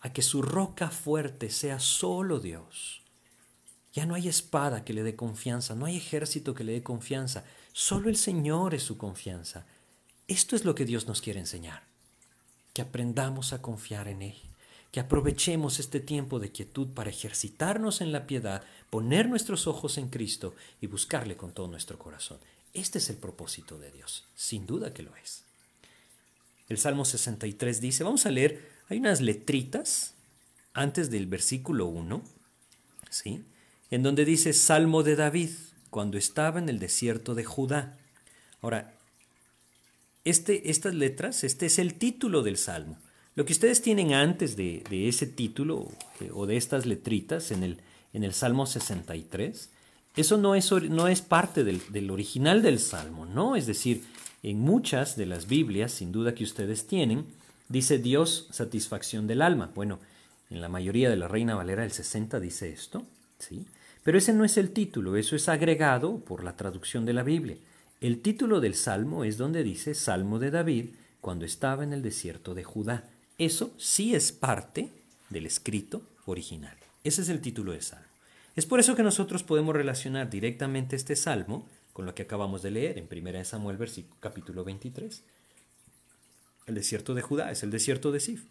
a 0.00 0.12
que 0.12 0.22
su 0.22 0.42
roca 0.42 0.90
fuerte 0.90 1.50
sea 1.50 1.78
solo 1.78 2.40
Dios. 2.40 3.02
Ya 3.92 4.06
no 4.06 4.14
hay 4.14 4.28
espada 4.28 4.84
que 4.84 4.92
le 4.92 5.02
dé 5.02 5.16
confianza, 5.16 5.74
no 5.74 5.86
hay 5.86 5.96
ejército 5.96 6.54
que 6.54 6.64
le 6.64 6.72
dé 6.72 6.82
confianza, 6.82 7.44
solo 7.72 8.08
el 8.08 8.16
Señor 8.16 8.74
es 8.74 8.82
su 8.82 8.96
confianza. 8.96 9.66
Esto 10.28 10.54
es 10.54 10.64
lo 10.64 10.74
que 10.74 10.84
Dios 10.84 11.06
nos 11.06 11.20
quiere 11.20 11.40
enseñar, 11.40 11.82
que 12.72 12.82
aprendamos 12.82 13.52
a 13.52 13.60
confiar 13.60 14.06
en 14.06 14.22
Él, 14.22 14.36
que 14.92 15.00
aprovechemos 15.00 15.80
este 15.80 15.98
tiempo 16.00 16.38
de 16.38 16.52
quietud 16.52 16.88
para 16.88 17.10
ejercitarnos 17.10 18.00
en 18.00 18.12
la 18.12 18.26
piedad, 18.26 18.62
poner 18.90 19.28
nuestros 19.28 19.66
ojos 19.66 19.98
en 19.98 20.08
Cristo 20.08 20.54
y 20.80 20.86
buscarle 20.86 21.36
con 21.36 21.52
todo 21.52 21.66
nuestro 21.66 21.98
corazón. 21.98 22.38
Este 22.72 22.98
es 22.98 23.10
el 23.10 23.16
propósito 23.16 23.78
de 23.78 23.90
Dios, 23.90 24.24
sin 24.36 24.66
duda 24.66 24.94
que 24.94 25.02
lo 25.02 25.14
es. 25.16 25.42
El 26.68 26.78
Salmo 26.78 27.04
63 27.04 27.80
dice, 27.80 28.04
vamos 28.04 28.26
a 28.26 28.30
leer 28.30 28.79
hay 28.90 28.98
unas 28.98 29.20
letritas 29.20 30.14
antes 30.74 31.10
del 31.10 31.26
versículo 31.26 31.86
1, 31.86 32.22
¿sí? 33.08 33.42
En 33.90 34.02
donde 34.02 34.24
dice 34.24 34.52
Salmo 34.52 35.04
de 35.04 35.16
David, 35.16 35.50
cuando 35.90 36.18
estaba 36.18 36.58
en 36.58 36.68
el 36.68 36.80
desierto 36.80 37.34
de 37.34 37.44
Judá. 37.44 37.98
Ahora, 38.60 38.94
este, 40.24 40.70
estas 40.70 40.94
letras, 40.94 41.44
este 41.44 41.66
es 41.66 41.78
el 41.78 41.94
título 41.94 42.42
del 42.42 42.56
Salmo. 42.56 42.98
Lo 43.36 43.44
que 43.44 43.52
ustedes 43.52 43.80
tienen 43.80 44.12
antes 44.12 44.56
de, 44.56 44.82
ese 44.90 45.26
título 45.26 45.88
eh, 46.20 46.30
o 46.34 46.46
de 46.46 46.56
estas 46.56 46.84
letritas 46.84 47.52
en 47.52 47.62
el, 47.62 47.78
en 48.12 48.24
el 48.24 48.34
Salmo 48.34 48.66
63, 48.66 49.70
eso 50.16 50.36
no 50.36 50.56
es, 50.56 50.70
no 50.72 51.06
es 51.06 51.22
parte 51.22 51.62
del, 51.62 51.80
del, 51.90 52.10
original 52.10 52.60
del 52.60 52.80
Salmo, 52.80 53.24
¿no? 53.24 53.54
Es 53.54 53.66
decir, 53.66 54.02
en 54.42 54.58
muchas 54.58 55.16
de 55.16 55.26
las 55.26 55.46
Biblias, 55.46 55.92
sin 55.92 56.10
duda 56.10 56.34
que 56.34 56.42
ustedes 56.42 56.88
tienen, 56.88 57.24
Dice 57.70 57.98
Dios, 57.98 58.48
satisfacción 58.50 59.28
del 59.28 59.42
alma. 59.42 59.70
Bueno, 59.76 60.00
en 60.50 60.60
la 60.60 60.68
mayoría 60.68 61.08
de 61.08 61.14
la 61.14 61.28
Reina 61.28 61.54
Valera 61.54 61.82
del 61.82 61.92
60 61.92 62.40
dice 62.40 62.68
esto, 62.68 63.06
¿sí? 63.38 63.64
Pero 64.02 64.18
ese 64.18 64.32
no 64.32 64.44
es 64.44 64.56
el 64.56 64.72
título, 64.72 65.16
eso 65.16 65.36
es 65.36 65.48
agregado 65.48 66.18
por 66.18 66.42
la 66.42 66.56
traducción 66.56 67.06
de 67.06 67.12
la 67.12 67.22
Biblia. 67.22 67.58
El 68.00 68.22
título 68.22 68.58
del 68.58 68.74
salmo 68.74 69.22
es 69.22 69.38
donde 69.38 69.62
dice 69.62 69.94
Salmo 69.94 70.40
de 70.40 70.50
David 70.50 70.86
cuando 71.20 71.44
estaba 71.44 71.84
en 71.84 71.92
el 71.92 72.02
desierto 72.02 72.54
de 72.54 72.64
Judá. 72.64 73.04
Eso 73.38 73.72
sí 73.78 74.16
es 74.16 74.32
parte 74.32 74.90
del 75.28 75.46
escrito 75.46 76.02
original. 76.26 76.76
Ese 77.04 77.22
es 77.22 77.28
el 77.28 77.40
título 77.40 77.70
del 77.70 77.82
salmo. 77.82 78.06
Es 78.56 78.66
por 78.66 78.80
eso 78.80 78.96
que 78.96 79.04
nosotros 79.04 79.44
podemos 79.44 79.76
relacionar 79.76 80.28
directamente 80.28 80.96
este 80.96 81.14
salmo 81.14 81.68
con 81.92 82.04
lo 82.04 82.16
que 82.16 82.22
acabamos 82.22 82.62
de 82.62 82.72
leer 82.72 82.98
en 82.98 83.06
1 83.08 83.44
Samuel 83.44 83.78
capítulo 84.18 84.64
23. 84.64 85.22
El 86.70 86.76
desierto 86.76 87.14
de 87.14 87.22
Judá 87.22 87.50
es 87.50 87.64
el 87.64 87.72
desierto 87.72 88.12
de 88.12 88.20
Sif. 88.20 88.44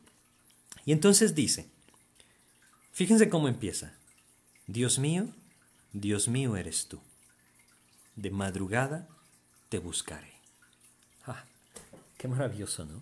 Y 0.86 0.92
entonces 0.92 1.36
dice, 1.36 1.70
fíjense 2.92 3.30
cómo 3.30 3.48
empieza. 3.48 3.94
Dios 4.68 5.00
mío, 5.00 5.30
Dios 5.94 6.28
mío 6.28 6.58
eres 6.58 6.88
tú. 6.90 7.00
De 8.18 8.30
madrugada 8.30 9.08
te 9.70 9.80
buscaré. 9.80 10.34
Ah, 11.26 11.46
qué 12.18 12.28
maravilloso, 12.28 12.84
¿no? 12.84 13.02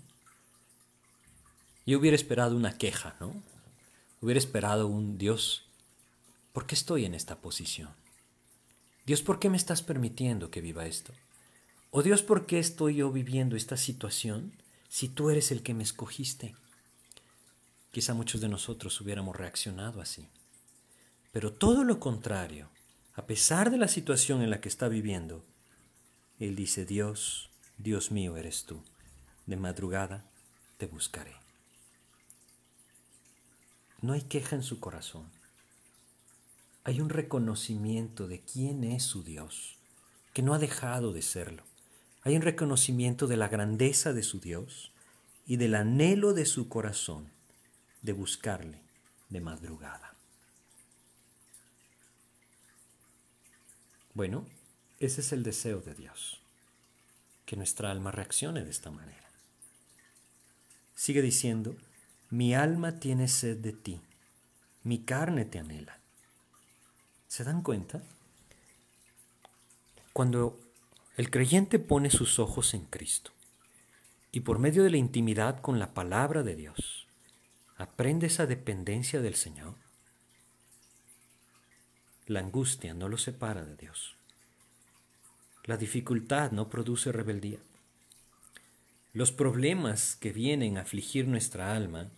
Yo 1.87 1.97
hubiera 1.97 2.15
esperado 2.15 2.55
una 2.55 2.77
queja, 2.77 3.15
¿no? 3.19 3.33
Hubiera 4.21 4.37
esperado 4.37 4.85
un 4.85 5.17
Dios, 5.17 5.65
¿por 6.53 6.67
qué 6.67 6.75
estoy 6.75 7.05
en 7.05 7.15
esta 7.15 7.37
posición? 7.37 7.89
Dios, 9.07 9.23
¿por 9.23 9.39
qué 9.39 9.49
me 9.49 9.57
estás 9.57 9.81
permitiendo 9.81 10.51
que 10.51 10.61
viva 10.61 10.85
esto? 10.85 11.11
O 11.89 12.03
Dios, 12.03 12.21
¿por 12.21 12.45
qué 12.45 12.59
estoy 12.59 12.97
yo 12.97 13.11
viviendo 13.11 13.55
esta 13.55 13.77
situación 13.77 14.53
si 14.87 15.09
tú 15.09 15.29
eres 15.29 15.51
el 15.51 15.63
que 15.63 15.73
me 15.73 15.83
escogiste? 15.83 16.55
Quizá 17.91 18.13
muchos 18.13 18.41
de 18.41 18.49
nosotros 18.49 18.99
hubiéramos 19.01 19.35
reaccionado 19.35 20.01
así. 20.01 20.29
Pero 21.31 21.53
todo 21.53 21.83
lo 21.83 21.99
contrario, 21.99 22.69
a 23.13 23.25
pesar 23.25 23.71
de 23.71 23.77
la 23.77 23.87
situación 23.87 24.41
en 24.41 24.49
la 24.49 24.61
que 24.61 24.69
está 24.69 24.87
viviendo, 24.87 25.45
Él 26.39 26.55
dice, 26.55 26.85
Dios, 26.85 27.49
Dios 27.77 28.11
mío 28.11 28.37
eres 28.37 28.65
tú, 28.65 28.83
de 29.45 29.57
madrugada 29.57 30.29
te 30.77 30.87
buscaré. 30.87 31.35
No 34.01 34.13
hay 34.13 34.21
queja 34.21 34.55
en 34.55 34.63
su 34.63 34.79
corazón 34.79 35.31
hay 36.87 37.01
un 37.01 37.09
reconocimiento 37.09 38.29
de 38.29 38.39
quién 38.39 38.85
es 38.85 39.03
su 39.03 39.21
Dios, 39.21 39.77
que 40.31 40.41
no 40.41 40.53
ha 40.53 40.57
dejado 40.57 41.11
de 41.11 41.21
serlo. 41.21 41.63
Hay 42.27 42.35
un 42.35 42.41
reconocimiento 42.41 43.25
de 43.27 43.37
la 43.37 43.47
grandeza 43.47 44.11
de 44.11 44.21
su 44.21 44.41
Dios 44.41 44.91
y 45.45 45.55
del 45.55 45.75
anhelo 45.75 46.33
de 46.33 46.45
su 46.45 46.67
corazón 46.67 47.31
de 48.01 48.11
buscarle 48.11 48.81
de 49.29 49.39
madrugada. 49.39 50.13
Bueno, 54.13 54.45
ese 54.99 55.21
es 55.21 55.31
el 55.31 55.41
deseo 55.41 55.79
de 55.79 55.93
Dios, 55.93 56.41
que 57.45 57.55
nuestra 57.55 57.91
alma 57.91 58.11
reaccione 58.11 58.61
de 58.61 58.71
esta 58.71 58.91
manera. 58.91 59.29
Sigue 60.95 61.21
diciendo, 61.21 61.77
mi 62.29 62.53
alma 62.53 62.99
tiene 62.99 63.29
sed 63.29 63.55
de 63.59 63.71
ti, 63.71 64.01
mi 64.83 64.99
carne 64.99 65.45
te 65.45 65.59
anhela 65.59 65.97
¿Se 67.29 67.45
dan 67.45 67.61
cuenta? 67.61 68.03
Cuando 70.11 70.66
el 71.17 71.29
creyente 71.29 71.79
pone 71.79 72.09
sus 72.09 72.39
ojos 72.39 72.73
en 72.73 72.85
Cristo 72.85 73.31
y 74.31 74.41
por 74.41 74.59
medio 74.59 74.83
de 74.83 74.91
la 74.91 74.97
intimidad 74.97 75.59
con 75.59 75.79
la 75.79 75.93
palabra 75.93 76.43
de 76.43 76.55
Dios 76.55 77.07
aprende 77.75 78.27
esa 78.27 78.45
dependencia 78.45 79.21
del 79.21 79.35
Señor, 79.35 79.75
la 82.25 82.39
angustia 82.39 82.93
no 82.93 83.09
lo 83.09 83.17
separa 83.17 83.65
de 83.65 83.75
Dios. 83.75 84.15
La 85.65 85.77
dificultad 85.77 86.51
no 86.51 86.69
produce 86.69 87.11
rebeldía. 87.11 87.59
Los 89.13 89.31
problemas 89.31 90.15
que 90.15 90.31
vienen 90.31 90.77
a 90.77 90.81
afligir 90.81 91.27
nuestra 91.27 91.75
alma 91.75 92.09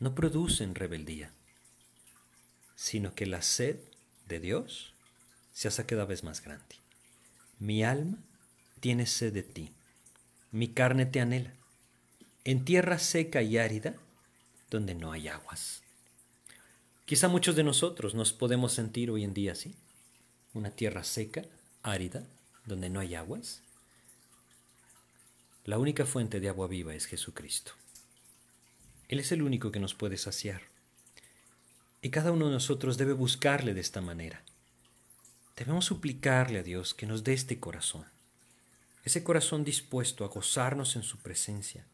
no 0.00 0.14
producen 0.14 0.74
rebeldía 0.74 1.32
sino 2.74 3.14
que 3.14 3.26
la 3.26 3.42
sed 3.42 3.78
de 4.26 4.40
Dios 4.40 4.94
se 5.52 5.68
hace 5.68 5.86
cada 5.86 6.04
vez 6.04 6.24
más 6.24 6.42
grande. 6.42 6.76
Mi 7.64 7.82
alma 7.82 8.18
tiene 8.80 9.06
sed 9.06 9.32
de 9.32 9.42
ti, 9.42 9.72
mi 10.52 10.68
carne 10.68 11.06
te 11.06 11.20
anhela, 11.20 11.54
en 12.44 12.62
tierra 12.66 12.98
seca 12.98 13.40
y 13.40 13.56
árida, 13.56 13.94
donde 14.68 14.94
no 14.94 15.12
hay 15.12 15.28
aguas. 15.28 15.82
Quizá 17.06 17.28
muchos 17.28 17.56
de 17.56 17.64
nosotros 17.64 18.14
nos 18.14 18.34
podemos 18.34 18.74
sentir 18.74 19.10
hoy 19.10 19.24
en 19.24 19.32
día 19.32 19.52
así, 19.52 19.74
una 20.52 20.72
tierra 20.72 21.04
seca, 21.04 21.46
árida, 21.82 22.26
donde 22.66 22.90
no 22.90 23.00
hay 23.00 23.14
aguas. 23.14 23.62
La 25.64 25.78
única 25.78 26.04
fuente 26.04 26.40
de 26.40 26.50
agua 26.50 26.66
viva 26.66 26.94
es 26.94 27.06
Jesucristo. 27.06 27.72
Él 29.08 29.20
es 29.20 29.32
el 29.32 29.40
único 29.40 29.72
que 29.72 29.80
nos 29.80 29.94
puede 29.94 30.18
saciar. 30.18 30.64
Y 32.02 32.10
cada 32.10 32.30
uno 32.30 32.48
de 32.48 32.52
nosotros 32.52 32.98
debe 32.98 33.14
buscarle 33.14 33.72
de 33.72 33.80
esta 33.80 34.02
manera. 34.02 34.44
Debemos 35.56 35.84
suplicarle 35.84 36.58
a 36.58 36.62
Dios 36.62 36.94
que 36.94 37.06
nos 37.06 37.22
dé 37.22 37.32
este 37.32 37.60
corazón, 37.60 38.06
ese 39.04 39.22
corazón 39.22 39.64
dispuesto 39.64 40.24
a 40.24 40.28
gozarnos 40.28 40.96
en 40.96 41.02
su 41.02 41.18
presencia, 41.18 41.86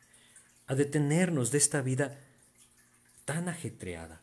a 0.67 0.75
detenernos 0.75 1.51
de 1.51 1.59
esta 1.59 1.83
vida 1.83 2.19
tan 3.25 3.49
ajetreada, 3.49 4.23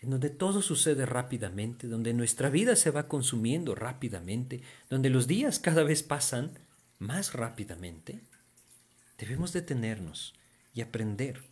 en 0.00 0.10
donde 0.10 0.30
todo 0.30 0.62
sucede 0.62 1.06
rápidamente, 1.06 1.88
donde 1.88 2.14
nuestra 2.14 2.48
vida 2.48 2.76
se 2.76 2.90
va 2.90 3.08
consumiendo 3.08 3.74
rápidamente, 3.74 4.62
donde 4.88 5.10
los 5.10 5.26
días 5.26 5.58
cada 5.58 5.82
vez 5.82 6.02
pasan 6.02 6.58
más 6.98 7.32
rápidamente. 7.32 8.20
Debemos 9.18 9.52
detenernos 9.52 10.34
y 10.72 10.80
aprender 10.80 11.42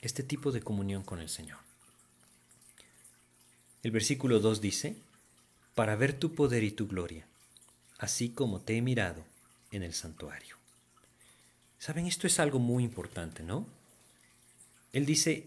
este 0.00 0.22
tipo 0.22 0.52
de 0.52 0.60
comunión 0.60 1.02
con 1.02 1.20
el 1.20 1.28
Señor. 1.28 1.58
El 3.82 3.90
versículo 3.90 4.40
2 4.40 4.60
dice, 4.60 4.96
para 5.78 5.94
ver 5.94 6.12
tu 6.12 6.34
poder 6.34 6.64
y 6.64 6.72
tu 6.72 6.88
gloria, 6.88 7.24
así 7.98 8.30
como 8.30 8.60
te 8.60 8.76
he 8.76 8.82
mirado 8.82 9.24
en 9.70 9.84
el 9.84 9.94
santuario. 9.94 10.56
Saben, 11.78 12.06
esto 12.06 12.26
es 12.26 12.40
algo 12.40 12.58
muy 12.58 12.82
importante, 12.82 13.44
¿no? 13.44 13.64
Él 14.92 15.06
dice 15.06 15.46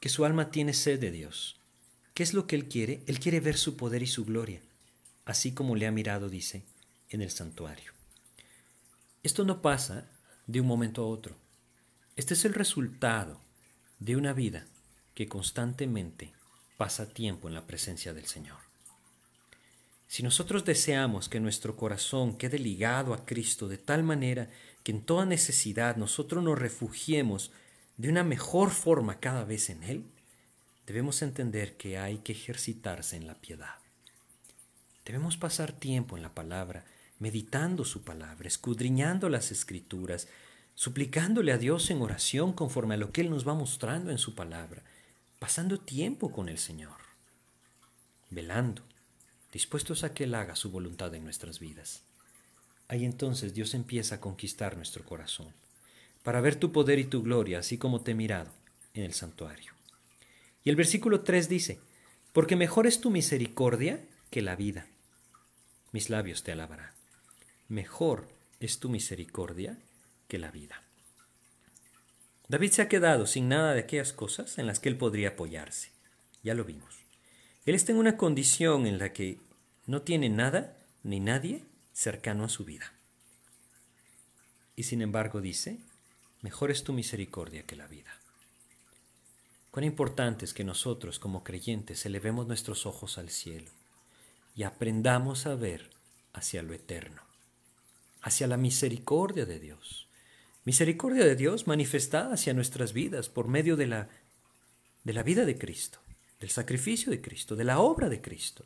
que 0.00 0.08
su 0.08 0.24
alma 0.24 0.50
tiene 0.50 0.72
sed 0.72 0.98
de 0.98 1.10
Dios. 1.10 1.60
¿Qué 2.14 2.22
es 2.22 2.32
lo 2.32 2.46
que 2.46 2.56
él 2.56 2.66
quiere? 2.66 3.02
Él 3.06 3.20
quiere 3.20 3.38
ver 3.40 3.58
su 3.58 3.76
poder 3.76 4.02
y 4.02 4.06
su 4.06 4.24
gloria, 4.24 4.62
así 5.26 5.52
como 5.52 5.76
le 5.76 5.86
ha 5.86 5.90
mirado, 5.90 6.30
dice, 6.30 6.62
en 7.10 7.20
el 7.20 7.30
santuario. 7.30 7.92
Esto 9.22 9.44
no 9.44 9.60
pasa 9.60 10.08
de 10.46 10.62
un 10.62 10.66
momento 10.66 11.02
a 11.02 11.08
otro. 11.08 11.36
Este 12.16 12.32
es 12.32 12.46
el 12.46 12.54
resultado 12.54 13.42
de 13.98 14.16
una 14.16 14.32
vida 14.32 14.64
que 15.14 15.28
constantemente 15.28 16.32
pasa 16.76 17.08
tiempo 17.08 17.48
en 17.48 17.54
la 17.54 17.66
presencia 17.66 18.12
del 18.12 18.26
Señor. 18.26 18.58
Si 20.06 20.22
nosotros 20.22 20.64
deseamos 20.64 21.28
que 21.28 21.40
nuestro 21.40 21.76
corazón 21.76 22.36
quede 22.36 22.58
ligado 22.58 23.14
a 23.14 23.24
Cristo 23.24 23.68
de 23.68 23.78
tal 23.78 24.02
manera 24.02 24.48
que 24.82 24.92
en 24.92 25.02
toda 25.02 25.26
necesidad 25.26 25.96
nosotros 25.96 26.44
nos 26.44 26.58
refugiemos 26.58 27.50
de 27.96 28.08
una 28.08 28.22
mejor 28.22 28.70
forma 28.70 29.18
cada 29.18 29.44
vez 29.44 29.70
en 29.70 29.82
Él, 29.82 30.04
debemos 30.86 31.22
entender 31.22 31.76
que 31.76 31.98
hay 31.98 32.18
que 32.18 32.32
ejercitarse 32.32 33.16
en 33.16 33.26
la 33.26 33.34
piedad. 33.34 33.74
Debemos 35.04 35.36
pasar 35.36 35.72
tiempo 35.72 36.16
en 36.16 36.22
la 36.22 36.34
palabra, 36.34 36.84
meditando 37.18 37.84
su 37.84 38.02
palabra, 38.02 38.46
escudriñando 38.48 39.28
las 39.28 39.50
escrituras, 39.50 40.28
suplicándole 40.74 41.52
a 41.52 41.58
Dios 41.58 41.90
en 41.90 42.02
oración 42.02 42.52
conforme 42.52 42.94
a 42.94 42.98
lo 42.98 43.12
que 43.12 43.20
Él 43.20 43.30
nos 43.30 43.46
va 43.46 43.54
mostrando 43.54 44.10
en 44.10 44.18
su 44.18 44.34
palabra 44.34 44.82
pasando 45.38 45.78
tiempo 45.78 46.32
con 46.32 46.48
el 46.48 46.58
Señor, 46.58 46.96
velando, 48.30 48.82
dispuestos 49.52 50.04
a 50.04 50.14
que 50.14 50.24
Él 50.24 50.34
haga 50.34 50.56
su 50.56 50.70
voluntad 50.70 51.14
en 51.14 51.24
nuestras 51.24 51.60
vidas. 51.60 52.02
Ahí 52.88 53.04
entonces 53.04 53.54
Dios 53.54 53.74
empieza 53.74 54.16
a 54.16 54.20
conquistar 54.20 54.76
nuestro 54.76 55.04
corazón, 55.04 55.52
para 56.22 56.40
ver 56.40 56.56
tu 56.56 56.72
poder 56.72 56.98
y 56.98 57.04
tu 57.04 57.22
gloria, 57.22 57.58
así 57.58 57.78
como 57.78 58.02
te 58.02 58.12
he 58.12 58.14
mirado 58.14 58.50
en 58.94 59.04
el 59.04 59.14
santuario. 59.14 59.72
Y 60.64 60.70
el 60.70 60.76
versículo 60.76 61.20
3 61.20 61.48
dice, 61.48 61.80
porque 62.32 62.56
mejor 62.56 62.86
es 62.86 63.00
tu 63.00 63.10
misericordia 63.10 64.04
que 64.30 64.42
la 64.42 64.56
vida. 64.56 64.88
Mis 65.92 66.10
labios 66.10 66.42
te 66.42 66.52
alabarán. 66.52 66.90
Mejor 67.68 68.28
es 68.58 68.80
tu 68.80 68.88
misericordia 68.88 69.78
que 70.26 70.38
la 70.38 70.50
vida. 70.50 70.82
David 72.54 72.70
se 72.70 72.82
ha 72.82 72.88
quedado 72.88 73.26
sin 73.26 73.48
nada 73.48 73.74
de 73.74 73.80
aquellas 73.80 74.12
cosas 74.12 74.58
en 74.58 74.68
las 74.68 74.78
que 74.78 74.88
él 74.88 74.96
podría 74.96 75.30
apoyarse. 75.30 75.90
Ya 76.44 76.54
lo 76.54 76.64
vimos. 76.64 77.00
Él 77.66 77.74
está 77.74 77.90
en 77.90 77.98
una 77.98 78.16
condición 78.16 78.86
en 78.86 78.98
la 78.98 79.12
que 79.12 79.40
no 79.86 80.02
tiene 80.02 80.28
nada 80.28 80.76
ni 81.02 81.18
nadie 81.18 81.64
cercano 81.92 82.44
a 82.44 82.48
su 82.48 82.64
vida. 82.64 82.92
Y 84.76 84.84
sin 84.84 85.02
embargo 85.02 85.40
dice, 85.40 85.80
mejor 86.42 86.70
es 86.70 86.84
tu 86.84 86.92
misericordia 86.92 87.66
que 87.66 87.74
la 87.74 87.88
vida. 87.88 88.12
Cuán 89.72 89.82
importante 89.82 90.44
es 90.44 90.54
que 90.54 90.62
nosotros 90.62 91.18
como 91.18 91.42
creyentes 91.42 92.06
elevemos 92.06 92.46
nuestros 92.46 92.86
ojos 92.86 93.18
al 93.18 93.30
cielo 93.30 93.72
y 94.54 94.62
aprendamos 94.62 95.46
a 95.46 95.56
ver 95.56 95.90
hacia 96.32 96.62
lo 96.62 96.72
eterno, 96.72 97.22
hacia 98.22 98.46
la 98.46 98.58
misericordia 98.58 99.44
de 99.44 99.58
Dios. 99.58 100.03
Misericordia 100.64 101.26
de 101.26 101.36
Dios 101.36 101.66
manifestada 101.66 102.32
hacia 102.32 102.54
nuestras 102.54 102.94
vidas 102.94 103.28
por 103.28 103.48
medio 103.48 103.76
de 103.76 103.86
la, 103.86 104.08
de 105.04 105.12
la 105.12 105.22
vida 105.22 105.44
de 105.44 105.58
Cristo, 105.58 105.98
del 106.40 106.48
sacrificio 106.48 107.10
de 107.10 107.20
Cristo, 107.20 107.54
de 107.54 107.64
la 107.64 107.80
obra 107.80 108.08
de 108.08 108.22
Cristo, 108.22 108.64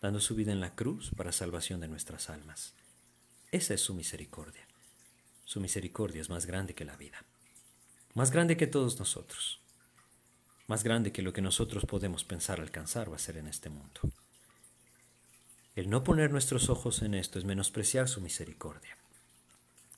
dando 0.00 0.20
su 0.20 0.36
vida 0.36 0.52
en 0.52 0.60
la 0.60 0.76
cruz 0.76 1.10
para 1.16 1.32
salvación 1.32 1.80
de 1.80 1.88
nuestras 1.88 2.30
almas. 2.30 2.74
Esa 3.50 3.74
es 3.74 3.80
su 3.80 3.94
misericordia. 3.94 4.66
Su 5.44 5.60
misericordia 5.60 6.20
es 6.20 6.30
más 6.30 6.46
grande 6.46 6.74
que 6.74 6.84
la 6.84 6.96
vida, 6.96 7.24
más 8.14 8.30
grande 8.30 8.56
que 8.56 8.68
todos 8.68 8.98
nosotros, 9.00 9.60
más 10.68 10.84
grande 10.84 11.10
que 11.10 11.22
lo 11.22 11.32
que 11.32 11.42
nosotros 11.42 11.84
podemos 11.84 12.22
pensar 12.22 12.60
alcanzar 12.60 13.08
o 13.08 13.14
hacer 13.14 13.36
en 13.38 13.48
este 13.48 13.70
mundo. 13.70 14.00
El 15.74 15.90
no 15.90 16.04
poner 16.04 16.30
nuestros 16.30 16.70
ojos 16.70 17.02
en 17.02 17.14
esto 17.14 17.40
es 17.40 17.44
menospreciar 17.44 18.08
su 18.08 18.20
misericordia. 18.20 19.01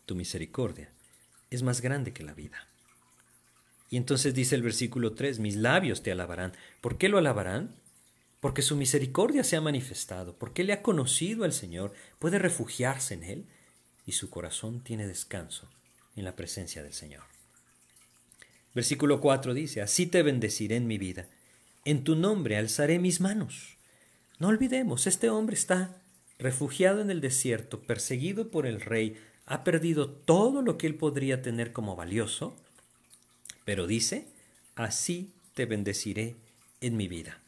Tu 0.07 0.15
misericordia 0.15 0.91
es 1.51 1.63
más 1.63 1.81
grande 1.81 2.13
que 2.13 2.25
la 2.25 2.35
vida. 2.35 2.69
Y 3.91 3.97
entonces 3.97 4.35
dice 4.35 4.55
el 4.55 4.63
versículo 4.63 5.15
3, 5.15 5.39
mis 5.39 5.57
labios 5.57 6.03
te 6.03 6.11
alabarán. 6.11 6.53
¿Por 6.81 6.99
qué 6.99 7.09
lo 7.09 7.19
alabarán? 7.19 7.77
Porque 8.41 8.63
su 8.63 8.77
misericordia 8.77 9.45
se 9.45 9.57
ha 9.57 9.61
manifestado, 9.61 10.37
porque 10.37 10.65
le 10.65 10.73
ha 10.73 10.83
conocido 10.83 11.45
al 11.45 11.53
Señor, 11.53 11.95
puede 12.19 12.39
refugiarse 12.39 13.15
en 13.15 13.25
Él 13.25 13.47
y 14.05 14.13
su 14.13 14.31
corazón 14.31 14.83
tiene 14.83 15.07
descanso 15.07 15.69
en 16.17 16.25
la 16.25 16.37
presencia 16.37 16.83
del 16.83 16.93
Señor. 16.93 17.23
Versículo 18.75 19.21
4 19.21 19.55
dice, 19.55 19.81
Así 19.81 20.07
te 20.07 20.23
bendeciré 20.23 20.77
en 20.77 20.87
mi 20.87 20.99
vida, 20.99 21.29
en 21.85 22.03
tu 22.05 22.17
nombre 22.17 22.57
alzaré 22.57 22.99
mis 22.99 23.21
manos. 23.21 23.77
No 24.39 24.49
olvidemos, 24.49 25.07
este 25.07 25.31
hombre 25.31 25.55
está 25.55 26.03
refugiado 26.39 27.01
en 27.01 27.11
el 27.11 27.21
desierto, 27.21 27.81
perseguido 27.83 28.51
por 28.51 28.67
el 28.67 28.81
rey, 28.81 29.17
ha 29.47 29.65
perdido 29.65 30.09
todo 30.09 30.63
lo 30.63 30.79
que 30.79 30.87
él 30.87 30.95
podría 30.95 31.43
tener 31.43 31.73
como 31.73 31.97
valioso, 31.97 32.57
pero 33.65 33.87
dice, 33.87 34.29
Así 34.75 35.33
te 35.55 35.67
bendeciré 35.67 36.35
en 36.81 36.97
mi 36.97 37.07
vida. 37.07 37.41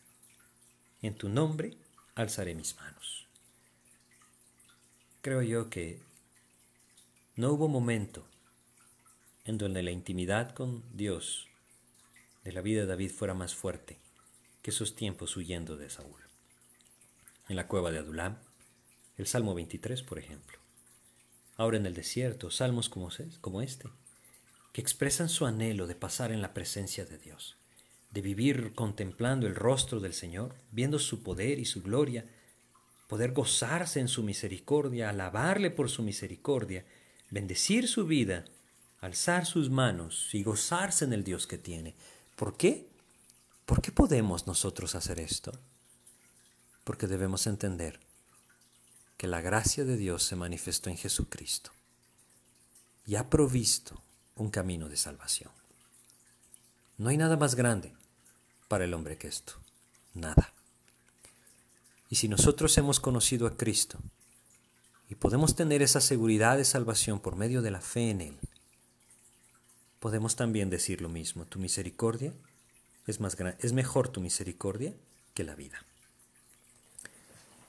En 1.03 1.17
tu 1.17 1.29
nombre 1.29 1.77
alzaré 2.15 2.55
mis 2.55 2.77
manos. 2.77 3.27
Creo 5.23 5.43
yo 5.43 5.69
que 5.69 6.01
no 7.35 7.51
hubo 7.51 7.67
momento 7.67 8.25
en 9.45 9.59
donde 9.59 9.83
la 9.83 9.91
intimidad 9.91 10.55
con 10.55 10.85
Dios 10.97 11.49
de 12.45 12.53
la 12.53 12.61
vida 12.61 12.83
de 12.83 12.87
David 12.87 13.11
fuera 13.11 13.35
más 13.35 13.57
fuerte 13.57 13.99
que 14.63 14.71
esos 14.71 14.95
tiempos 14.95 15.37
huyendo 15.37 15.77
de 15.77 15.91
Saúl. 15.91 16.21
En 17.49 17.57
la 17.57 17.67
cueva 17.67 17.91
de 17.91 17.99
Adulam, 17.99 18.39
el 19.17 19.27
Salmo 19.27 19.53
23, 19.55 20.03
por 20.05 20.21
ejemplo. 20.21 20.66
Ahora 21.57 21.77
en 21.77 21.87
el 21.87 21.95
desierto, 21.95 22.51
salmos 22.51 22.89
como, 22.89 23.63
este, 23.63 23.89
que 24.73 24.81
expresan 24.81 25.29
su 25.29 25.47
anhelo 25.47 25.87
de 25.87 25.95
pasar 25.95 26.33
en 26.33 26.43
la 26.43 26.53
presencia 26.55 27.05
de 27.05 27.19
Dios, 27.19 27.57
de 28.11 28.21
vivir 28.21 28.75
contemplando 28.75 29.47
el 29.47 29.55
rostro 29.55 30.01
del 30.01 30.15
Señor, 30.15 30.55
viendo 30.71 30.99
su 30.99 31.23
poder 31.23 31.59
y 31.59 31.65
su 31.65 31.83
gloria, 31.83 32.27
poder 33.09 33.33
gozarse 33.33 34.01
en 34.01 34.09
su 34.09 34.23
misericordia, 34.23 35.11
alabarle 35.11 35.71
por 35.71 35.89
su 35.89 36.03
misericordia 36.03 36.85
bendecir 37.31 37.89
su 37.89 38.07
vida, 38.07 38.45
alzar 39.01 39.47
sus 39.47 39.71
manos 39.71 40.31
y 40.33 40.43
gozarse 40.43 41.05
en 41.05 41.13
el 41.13 41.25
Dios 41.25 41.47
que 41.47 41.59
tiene. 41.59 41.95
¿Por 42.37 42.57
qué? 42.57 42.89
¿Por 43.65 43.83
qué 43.83 43.93
podemos 43.93 44.47
nosotros 44.47 44.95
hacer 44.95 45.19
esto? 45.19 45.53
Porque 46.85 47.07
debemos 47.07 47.47
entender 47.47 48.01
que 49.17 49.27
la 49.27 49.41
gracia 49.41 49.85
de 49.85 49.97
Dios 49.97 50.23
se 50.23 50.37
manifestó 50.37 50.91
en 50.91 50.97
Jesucristo 50.97 51.71
y 53.07 53.17
ha 53.17 53.31
provisto 53.31 54.03
un 54.35 54.51
camino 54.51 54.89
de 54.89 54.97
salvación. 54.97 55.51
No 56.99 57.09
hay 57.09 57.17
nada 57.17 57.37
más 57.37 57.55
grande 57.55 57.95
para 58.69 58.85
el 58.85 58.95
hombre 58.95 59.17
que 59.17 59.29
esto, 59.29 59.55
nada. 60.15 60.53
Y 62.09 62.17
si 62.17 62.29
nosotros 62.29 62.77
hemos 62.79 63.01
conocido 63.01 63.47
a 63.47 63.57
Cristo, 63.57 63.99
y 65.09 65.15
podemos 65.15 65.55
tener 65.55 65.83
esa 65.83 66.01
seguridad 66.01 66.57
de 66.57 66.65
salvación 66.65 67.21
por 67.21 67.37
medio 67.37 67.63
de 67.63 67.71
la 67.71 67.81
fe 67.81 68.11
en 68.11 68.21
Él, 68.21 68.39
podemos 70.01 70.37
también 70.37 70.69
decir 70.69 71.01
lo 71.01 71.09
mismo, 71.09 71.47
tu 71.47 71.59
misericordia 71.59 72.33
es, 73.07 73.21
más 73.21 73.37
es 73.61 73.73
mejor 73.73 74.09
tu 74.09 74.21
misericordia 74.21 74.95
que 75.35 75.45
la 75.45 75.55
vida. 75.55 75.86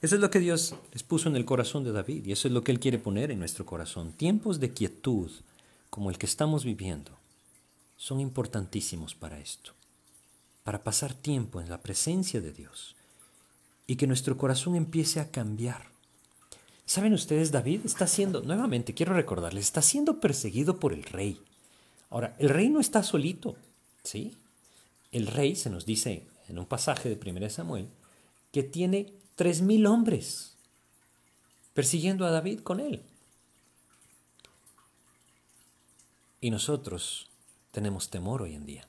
Eso 0.01 0.15
es 0.15 0.21
lo 0.21 0.29
que 0.29 0.39
Dios 0.39 0.75
les 0.93 1.03
puso 1.03 1.27
en 1.27 1.35
el 1.35 1.45
corazón 1.45 1.83
de 1.83 1.91
David 1.91 2.25
y 2.25 2.31
eso 2.31 2.47
es 2.47 2.53
lo 2.53 2.63
que 2.63 2.71
Él 2.71 2.79
quiere 2.79 2.99
poner 2.99 3.31
en 3.31 3.39
nuestro 3.39 3.65
corazón. 3.65 4.11
Tiempos 4.11 4.59
de 4.59 4.73
quietud 4.73 5.31
como 5.89 6.09
el 6.09 6.17
que 6.17 6.25
estamos 6.27 6.63
viviendo 6.63 7.11
son 7.95 8.19
importantísimos 8.19 9.15
para 9.15 9.39
esto, 9.39 9.73
para 10.63 10.83
pasar 10.83 11.13
tiempo 11.13 11.61
en 11.61 11.69
la 11.69 11.81
presencia 11.81 12.41
de 12.41 12.51
Dios 12.51 12.95
y 13.87 13.95
que 13.95 14.05
nuestro 14.05 14.37
corazón 14.37 14.75
empiece 14.75 15.19
a 15.19 15.31
cambiar 15.31 15.97
¿Saben 16.87 17.13
ustedes, 17.13 17.51
David 17.51 17.81
está 17.83 18.07
siendo, 18.07 18.41
nuevamente 18.43 18.93
quiero 18.93 19.13
recordarles, 19.13 19.65
está 19.65 19.81
siendo 19.81 20.21
perseguido 20.21 20.79
por 20.79 20.93
el 20.93 21.03
rey. 21.03 21.37
Ahora, 22.09 22.33
el 22.39 22.47
rey 22.47 22.69
no 22.69 22.79
está 22.79 23.03
solito, 23.03 23.57
¿sí? 24.03 24.33
El 25.11 25.27
rey, 25.27 25.57
se 25.57 25.69
nos 25.69 25.85
dice 25.85 26.23
en 26.47 26.57
un 26.57 26.65
pasaje 26.65 27.13
de 27.13 27.19
1 27.29 27.49
Samuel, 27.49 27.89
que 28.53 28.63
tiene 28.63 29.11
tres 29.37 29.61
mil 29.61 29.85
hombres 29.85 30.57
persiguiendo 31.73 32.25
a 32.25 32.31
David 32.31 32.59
con 32.59 32.81
él. 32.81 33.01
Y 36.41 36.51
nosotros 36.51 37.29
tenemos 37.71 38.09
temor 38.09 38.41
hoy 38.41 38.55
en 38.55 38.65
día. 38.65 38.85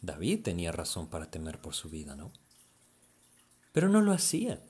David 0.00 0.42
tenía 0.42 0.72
razón 0.72 1.06
para 1.06 1.30
temer 1.30 1.60
por 1.60 1.74
su 1.74 1.88
vida, 1.88 2.16
¿no? 2.16 2.32
Pero 3.72 3.88
no 3.88 4.00
lo 4.00 4.12
hacía. 4.12 4.60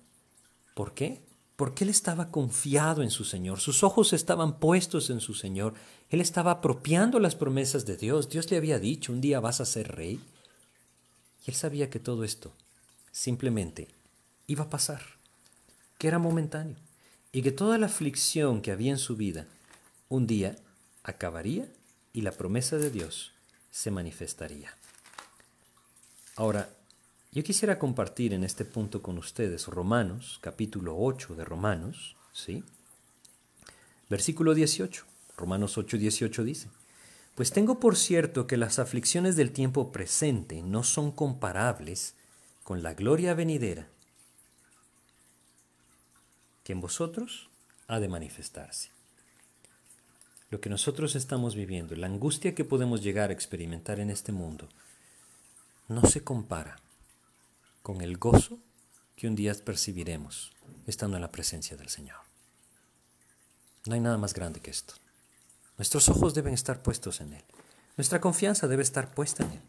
¿Por 0.74 0.92
qué? 0.92 1.22
porque 1.62 1.84
él 1.84 1.90
estaba 1.90 2.32
confiado 2.32 3.04
en 3.04 3.10
su 3.10 3.22
Señor, 3.22 3.60
sus 3.60 3.84
ojos 3.84 4.12
estaban 4.12 4.58
puestos 4.58 5.10
en 5.10 5.20
su 5.20 5.32
Señor, 5.32 5.74
él 6.08 6.20
estaba 6.20 6.50
apropiando 6.50 7.20
las 7.20 7.36
promesas 7.36 7.86
de 7.86 7.96
Dios, 7.96 8.28
Dios 8.28 8.50
le 8.50 8.56
había 8.56 8.80
dicho, 8.80 9.12
un 9.12 9.20
día 9.20 9.38
vas 9.38 9.60
a 9.60 9.64
ser 9.64 9.94
rey, 9.94 10.18
y 11.46 11.50
él 11.50 11.54
sabía 11.54 11.88
que 11.88 12.00
todo 12.00 12.24
esto 12.24 12.52
simplemente 13.12 13.86
iba 14.52 14.64
a 14.64 14.70
pasar, 14.70 15.02
que 15.98 16.08
era 16.08 16.18
momentáneo, 16.18 16.76
y 17.32 17.42
que 17.42 17.52
toda 17.52 17.78
la 17.78 17.86
aflicción 17.86 18.60
que 18.60 18.70
había 18.70 18.90
en 18.90 18.98
su 18.98 19.16
vida 19.16 19.46
un 20.10 20.26
día 20.26 20.56
acabaría 21.02 21.66
y 22.12 22.20
la 22.20 22.32
promesa 22.32 22.76
de 22.76 22.90
Dios 22.90 23.32
se 23.70 23.90
manifestaría. 23.90 24.76
Ahora, 26.36 26.68
yo 27.32 27.42
quisiera 27.42 27.78
compartir 27.78 28.34
en 28.34 28.44
este 28.44 28.66
punto 28.66 29.00
con 29.00 29.16
ustedes 29.16 29.66
Romanos, 29.68 30.38
capítulo 30.42 30.96
8 30.98 31.34
de 31.34 31.44
Romanos, 31.46 32.16
¿sí? 32.34 32.62
Versículo 34.10 34.52
18. 34.52 35.06
Romanos 35.38 35.78
8, 35.78 35.96
18 35.96 36.44
dice, 36.44 36.68
Pues 37.34 37.52
tengo 37.52 37.80
por 37.80 37.96
cierto 37.96 38.46
que 38.46 38.58
las 38.58 38.78
aflicciones 38.78 39.34
del 39.34 39.52
tiempo 39.52 39.92
presente 39.92 40.62
no 40.62 40.84
son 40.84 41.10
comparables 41.10 42.16
con 42.62 42.82
la 42.82 42.92
gloria 42.92 43.32
venidera 43.32 43.88
que 46.64 46.72
en 46.72 46.80
vosotros 46.80 47.48
ha 47.88 48.00
de 48.00 48.08
manifestarse. 48.08 48.90
Lo 50.50 50.60
que 50.60 50.70
nosotros 50.70 51.16
estamos 51.16 51.54
viviendo, 51.54 51.96
la 51.96 52.06
angustia 52.06 52.54
que 52.54 52.64
podemos 52.64 53.02
llegar 53.02 53.30
a 53.30 53.32
experimentar 53.32 54.00
en 54.00 54.10
este 54.10 54.32
mundo, 54.32 54.68
no 55.88 56.02
se 56.06 56.22
compara 56.22 56.76
con 57.82 58.00
el 58.00 58.18
gozo 58.18 58.58
que 59.16 59.28
un 59.28 59.34
día 59.34 59.54
percibiremos 59.54 60.52
estando 60.86 61.16
en 61.16 61.22
la 61.22 61.32
presencia 61.32 61.76
del 61.76 61.88
Señor. 61.88 62.18
No 63.86 63.94
hay 63.94 64.00
nada 64.00 64.18
más 64.18 64.34
grande 64.34 64.60
que 64.60 64.70
esto. 64.70 64.94
Nuestros 65.78 66.08
ojos 66.08 66.34
deben 66.34 66.54
estar 66.54 66.82
puestos 66.82 67.20
en 67.20 67.32
Él. 67.32 67.44
Nuestra 67.96 68.20
confianza 68.20 68.68
debe 68.68 68.82
estar 68.82 69.14
puesta 69.14 69.44
en 69.44 69.52
Él. 69.52 69.60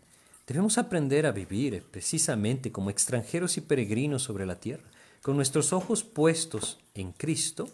Debemos 0.46 0.78
aprender 0.78 1.26
a 1.26 1.32
vivir 1.32 1.84
precisamente 1.84 2.72
como 2.72 2.90
extranjeros 2.90 3.58
y 3.58 3.62
peregrinos 3.62 4.24
sobre 4.24 4.46
la 4.46 4.60
tierra, 4.60 4.84
con 5.24 5.38
nuestros 5.38 5.72
ojos 5.72 6.04
puestos 6.04 6.80
en 6.94 7.14
Cristo 7.14 7.70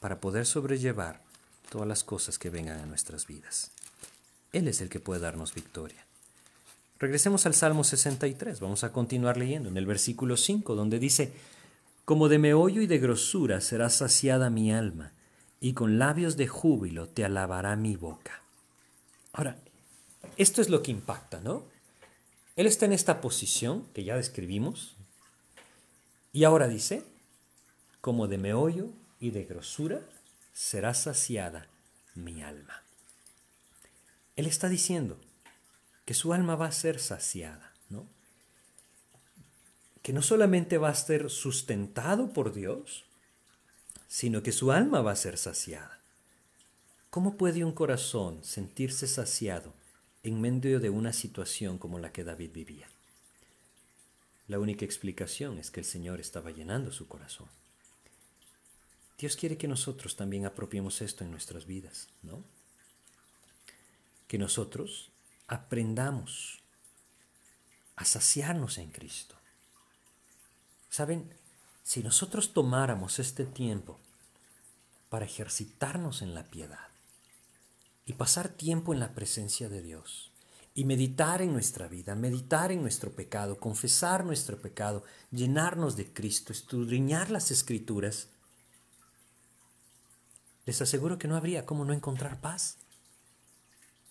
para 0.00 0.20
poder 0.20 0.44
sobrellevar 0.44 1.22
todas 1.70 1.88
las 1.88 2.04
cosas 2.04 2.38
que 2.38 2.50
vengan 2.50 2.78
a 2.78 2.86
nuestras 2.86 3.26
vidas. 3.26 3.72
Él 4.52 4.68
es 4.68 4.82
el 4.82 4.90
que 4.90 5.00
puede 5.00 5.22
darnos 5.22 5.54
victoria. 5.54 6.06
Regresemos 6.98 7.46
al 7.46 7.54
Salmo 7.54 7.84
63, 7.84 8.60
vamos 8.60 8.84
a 8.84 8.92
continuar 8.92 9.38
leyendo 9.38 9.70
en 9.70 9.78
el 9.78 9.86
versículo 9.86 10.36
5, 10.36 10.74
donde 10.74 10.98
dice, 10.98 11.32
Como 12.04 12.28
de 12.28 12.38
meollo 12.38 12.82
y 12.82 12.86
de 12.86 12.98
grosura 12.98 13.62
será 13.62 13.88
saciada 13.88 14.50
mi 14.50 14.70
alma, 14.70 15.12
y 15.60 15.72
con 15.72 15.98
labios 15.98 16.36
de 16.36 16.48
júbilo 16.48 17.08
te 17.08 17.24
alabará 17.24 17.76
mi 17.76 17.96
boca. 17.96 18.42
Ahora, 19.32 19.56
esto 20.36 20.60
es 20.60 20.68
lo 20.68 20.82
que 20.82 20.90
impacta, 20.90 21.40
¿no? 21.40 21.64
Él 22.56 22.66
está 22.66 22.84
en 22.84 22.92
esta 22.92 23.22
posición 23.22 23.86
que 23.94 24.04
ya 24.04 24.16
describimos, 24.16 24.96
y 26.34 26.42
ahora 26.42 26.66
dice, 26.66 27.04
como 28.00 28.26
de 28.26 28.38
meollo 28.38 28.88
y 29.20 29.30
de 29.30 29.44
grosura 29.44 30.00
será 30.52 30.92
saciada 30.92 31.68
mi 32.16 32.42
alma. 32.42 32.82
Él 34.34 34.46
está 34.46 34.68
diciendo 34.68 35.16
que 36.04 36.12
su 36.12 36.32
alma 36.32 36.56
va 36.56 36.66
a 36.66 36.72
ser 36.72 36.98
saciada, 36.98 37.72
¿no? 37.88 38.08
Que 40.02 40.12
no 40.12 40.22
solamente 40.22 40.76
va 40.76 40.88
a 40.88 40.94
ser 40.96 41.30
sustentado 41.30 42.32
por 42.32 42.52
Dios, 42.52 43.04
sino 44.08 44.42
que 44.42 44.50
su 44.50 44.72
alma 44.72 45.02
va 45.02 45.12
a 45.12 45.16
ser 45.16 45.38
saciada. 45.38 46.00
¿Cómo 47.10 47.36
puede 47.36 47.62
un 47.62 47.72
corazón 47.72 48.42
sentirse 48.42 49.06
saciado 49.06 49.72
en 50.24 50.40
medio 50.40 50.80
de 50.80 50.90
una 50.90 51.12
situación 51.12 51.78
como 51.78 52.00
la 52.00 52.10
que 52.10 52.24
David 52.24 52.50
vivía? 52.52 52.88
La 54.46 54.58
única 54.58 54.84
explicación 54.84 55.58
es 55.58 55.70
que 55.70 55.80
el 55.80 55.86
Señor 55.86 56.20
estaba 56.20 56.50
llenando 56.50 56.92
su 56.92 57.08
corazón. 57.08 57.48
Dios 59.16 59.36
quiere 59.36 59.56
que 59.56 59.68
nosotros 59.68 60.16
también 60.16 60.44
apropiemos 60.44 61.00
esto 61.00 61.24
en 61.24 61.30
nuestras 61.30 61.66
vidas, 61.66 62.08
¿no? 62.22 62.44
Que 64.28 64.38
nosotros 64.38 65.10
aprendamos 65.46 66.62
a 67.96 68.04
saciarnos 68.04 68.78
en 68.78 68.90
Cristo. 68.90 69.36
Saben, 70.90 71.32
si 71.82 72.02
nosotros 72.02 72.52
tomáramos 72.52 73.18
este 73.18 73.44
tiempo 73.46 73.98
para 75.08 75.24
ejercitarnos 75.24 76.22
en 76.22 76.34
la 76.34 76.44
piedad 76.50 76.88
y 78.04 78.14
pasar 78.14 78.48
tiempo 78.48 78.92
en 78.92 79.00
la 79.00 79.14
presencia 79.14 79.68
de 79.68 79.80
Dios, 79.80 80.33
y 80.74 80.84
meditar 80.84 81.40
en 81.40 81.52
nuestra 81.52 81.86
vida, 81.86 82.16
meditar 82.16 82.72
en 82.72 82.82
nuestro 82.82 83.12
pecado, 83.12 83.58
confesar 83.58 84.24
nuestro 84.24 84.60
pecado, 84.60 85.04
llenarnos 85.30 85.96
de 85.96 86.12
Cristo, 86.12 86.52
escudriñar 86.52 87.30
las 87.30 87.52
escrituras, 87.52 88.28
les 90.66 90.82
aseguro 90.82 91.16
que 91.16 91.28
no 91.28 91.36
habría 91.36 91.64
cómo 91.64 91.84
no 91.84 91.92
encontrar 91.92 92.40
paz. 92.40 92.78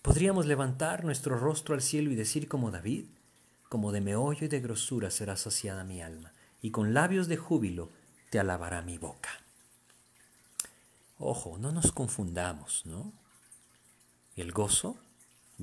Podríamos 0.01 0.45
levantar 0.45 1.03
nuestro 1.03 1.37
rostro 1.37 1.75
al 1.75 1.81
cielo 1.81 2.11
y 2.11 2.15
decir 2.15 2.47
como 2.47 2.71
David, 2.71 3.07
como 3.67 3.91
de 3.91 4.01
meollo 4.01 4.45
y 4.45 4.49
de 4.49 4.61
grosura 4.61 5.11
será 5.11 5.35
saciada 5.35 5.83
mi 5.83 6.01
alma, 6.01 6.31
y 6.61 6.71
con 6.71 6.93
labios 6.93 7.27
de 7.27 7.37
júbilo 7.37 7.89
te 8.29 8.39
alabará 8.39 8.81
mi 8.81 8.97
boca. 8.97 9.29
Ojo, 11.17 11.57
no 11.57 11.71
nos 11.71 11.91
confundamos, 11.91 12.85
¿no? 12.85 13.11
El 14.35 14.51
gozo 14.51 14.97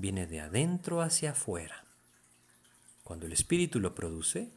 viene 0.00 0.26
de 0.26 0.40
adentro 0.40 1.02
hacia 1.02 1.32
afuera. 1.32 1.84
Cuando 3.04 3.26
el 3.26 3.32
Espíritu 3.32 3.80
lo 3.80 3.94
produce, 3.94 4.50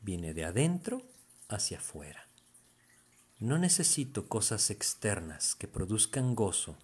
viene 0.00 0.34
de 0.34 0.44
adentro 0.44 1.02
hacia 1.48 1.78
afuera. 1.78 2.26
No 3.38 3.58
necesito 3.58 4.28
cosas 4.28 4.70
externas 4.70 5.54
que 5.54 5.68
produzcan 5.68 6.34
gozo 6.34 6.78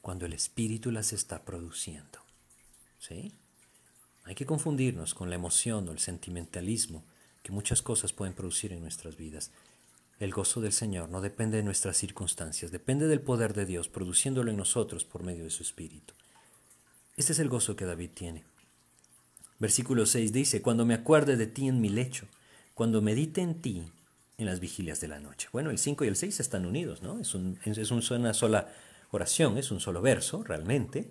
cuando 0.00 0.26
el 0.26 0.32
Espíritu 0.32 0.92
las 0.92 1.12
está 1.12 1.44
produciendo. 1.44 2.20
¿Sí? 2.98 3.32
Hay 4.24 4.34
que 4.34 4.46
confundirnos 4.46 5.14
con 5.14 5.30
la 5.30 5.36
emoción 5.36 5.88
o 5.88 5.92
el 5.92 5.98
sentimentalismo 5.98 7.04
que 7.42 7.52
muchas 7.52 7.82
cosas 7.82 8.12
pueden 8.12 8.34
producir 8.34 8.72
en 8.72 8.80
nuestras 8.80 9.16
vidas. 9.16 9.50
El 10.18 10.32
gozo 10.32 10.60
del 10.60 10.72
Señor 10.72 11.08
no 11.08 11.20
depende 11.20 11.58
de 11.58 11.62
nuestras 11.62 11.96
circunstancias, 11.96 12.70
depende 12.70 13.06
del 13.06 13.20
poder 13.20 13.54
de 13.54 13.66
Dios 13.66 13.88
produciéndolo 13.88 14.50
en 14.50 14.56
nosotros 14.56 15.04
por 15.04 15.22
medio 15.22 15.44
de 15.44 15.50
su 15.50 15.62
Espíritu. 15.62 16.14
Este 17.16 17.32
es 17.32 17.38
el 17.38 17.48
gozo 17.48 17.76
que 17.76 17.86
David 17.86 18.10
tiene. 18.12 18.44
Versículo 19.58 20.04
6 20.04 20.34
dice, 20.34 20.60
cuando 20.60 20.84
me 20.84 20.92
acuerde 20.92 21.36
de 21.36 21.46
ti 21.46 21.66
en 21.66 21.80
mi 21.80 21.88
lecho, 21.88 22.26
cuando 22.74 23.00
medite 23.00 23.40
en 23.40 23.62
ti 23.62 23.90
en 24.36 24.44
las 24.44 24.60
vigilias 24.60 25.00
de 25.00 25.08
la 25.08 25.18
noche. 25.18 25.48
Bueno, 25.50 25.70
el 25.70 25.78
5 25.78 26.04
y 26.04 26.08
el 26.08 26.16
6 26.16 26.40
están 26.40 26.66
unidos, 26.66 27.00
¿no? 27.00 27.18
Es, 27.18 27.34
es 27.64 28.10
una 28.10 28.34
sola 28.34 28.68
oración, 29.12 29.56
es 29.56 29.70
un 29.70 29.80
solo 29.80 30.02
verso, 30.02 30.42
realmente. 30.42 31.10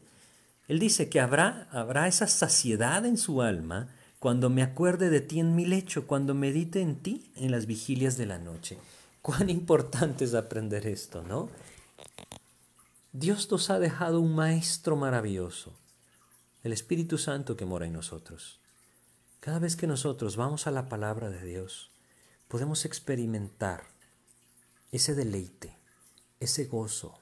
Él 0.68 0.78
dice 0.78 1.10
que 1.10 1.20
habrá, 1.20 1.68
habrá 1.72 2.08
esa 2.08 2.28
saciedad 2.28 3.04
en 3.08 3.18
su 3.18 3.42
alma 3.42 3.90
cuando 4.20 4.52
me 4.52 4.62
acuerde 4.62 5.10
de 5.10 5.22
ti 5.22 5.40
en 5.40 5.56
mi 5.56 5.66
lecho, 5.66 6.06
cuando 6.06 6.36
medite 6.36 6.82
en 6.82 6.98
ti 6.98 7.32
en 7.36 7.50
las 7.50 7.66
vigilias 7.66 8.16
de 8.16 8.28
la 8.28 8.38
noche. 8.38 8.78
Cuán 9.24 9.50
importante 9.50 10.24
es 10.24 10.36
aprender 10.36 10.86
esto, 10.86 11.24
¿no? 11.24 11.50
Dios 13.12 13.50
nos 13.50 13.72
ha 13.72 13.80
dejado 13.80 14.20
un 14.20 14.36
maestro 14.36 14.96
maravilloso 14.96 15.74
el 16.66 16.74
Espíritu 16.74 17.20
Santo 17.20 17.56
que 17.56 17.64
mora 17.64 17.86
en 17.86 17.94
nosotros. 17.94 18.60
Cada 19.40 19.60
vez 19.60 19.76
que 19.76 19.86
nosotros 19.86 20.36
vamos 20.36 20.66
a 20.66 20.72
la 20.72 20.90
palabra 20.90 21.30
de 21.30 21.46
Dios, 21.46 21.92
podemos 22.48 22.86
experimentar 22.86 23.84
ese 24.92 25.14
deleite, 25.14 25.78
ese 26.40 26.66
gozo, 26.66 27.20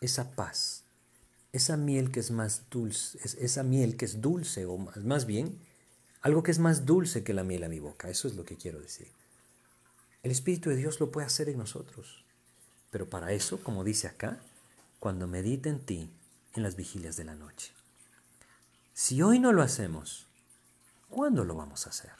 esa 0.00 0.30
paz, 0.34 0.84
esa 1.52 1.76
miel 1.76 2.10
que 2.10 2.20
es 2.20 2.30
más 2.30 2.70
dulce, 2.70 3.18
esa 3.22 3.62
miel 3.62 3.98
que 3.98 4.06
es 4.06 4.22
dulce, 4.22 4.64
o 4.64 4.78
más 4.78 5.26
bien, 5.26 5.60
algo 6.22 6.42
que 6.42 6.52
es 6.52 6.58
más 6.58 6.86
dulce 6.86 7.22
que 7.22 7.34
la 7.34 7.44
miel 7.44 7.64
a 7.64 7.68
mi 7.68 7.80
boca. 7.80 8.08
Eso 8.08 8.28
es 8.28 8.34
lo 8.34 8.46
que 8.46 8.56
quiero 8.56 8.80
decir. 8.80 9.08
El 10.22 10.30
Espíritu 10.30 10.70
de 10.70 10.76
Dios 10.76 11.00
lo 11.00 11.10
puede 11.10 11.26
hacer 11.26 11.50
en 11.50 11.58
nosotros. 11.58 12.24
Pero 12.90 13.10
para 13.10 13.32
eso, 13.32 13.62
como 13.62 13.84
dice 13.84 14.06
acá, 14.06 14.40
cuando 15.00 15.26
medite 15.26 15.68
en 15.68 15.80
ti 15.80 16.10
en 16.54 16.62
las 16.62 16.76
vigilias 16.76 17.18
de 17.18 17.24
la 17.24 17.34
noche. 17.34 17.75
Si 18.98 19.20
hoy 19.20 19.38
no 19.38 19.52
lo 19.52 19.60
hacemos, 19.60 20.26
¿cuándo 21.10 21.44
lo 21.44 21.54
vamos 21.54 21.86
a 21.86 21.90
hacer? 21.90 22.12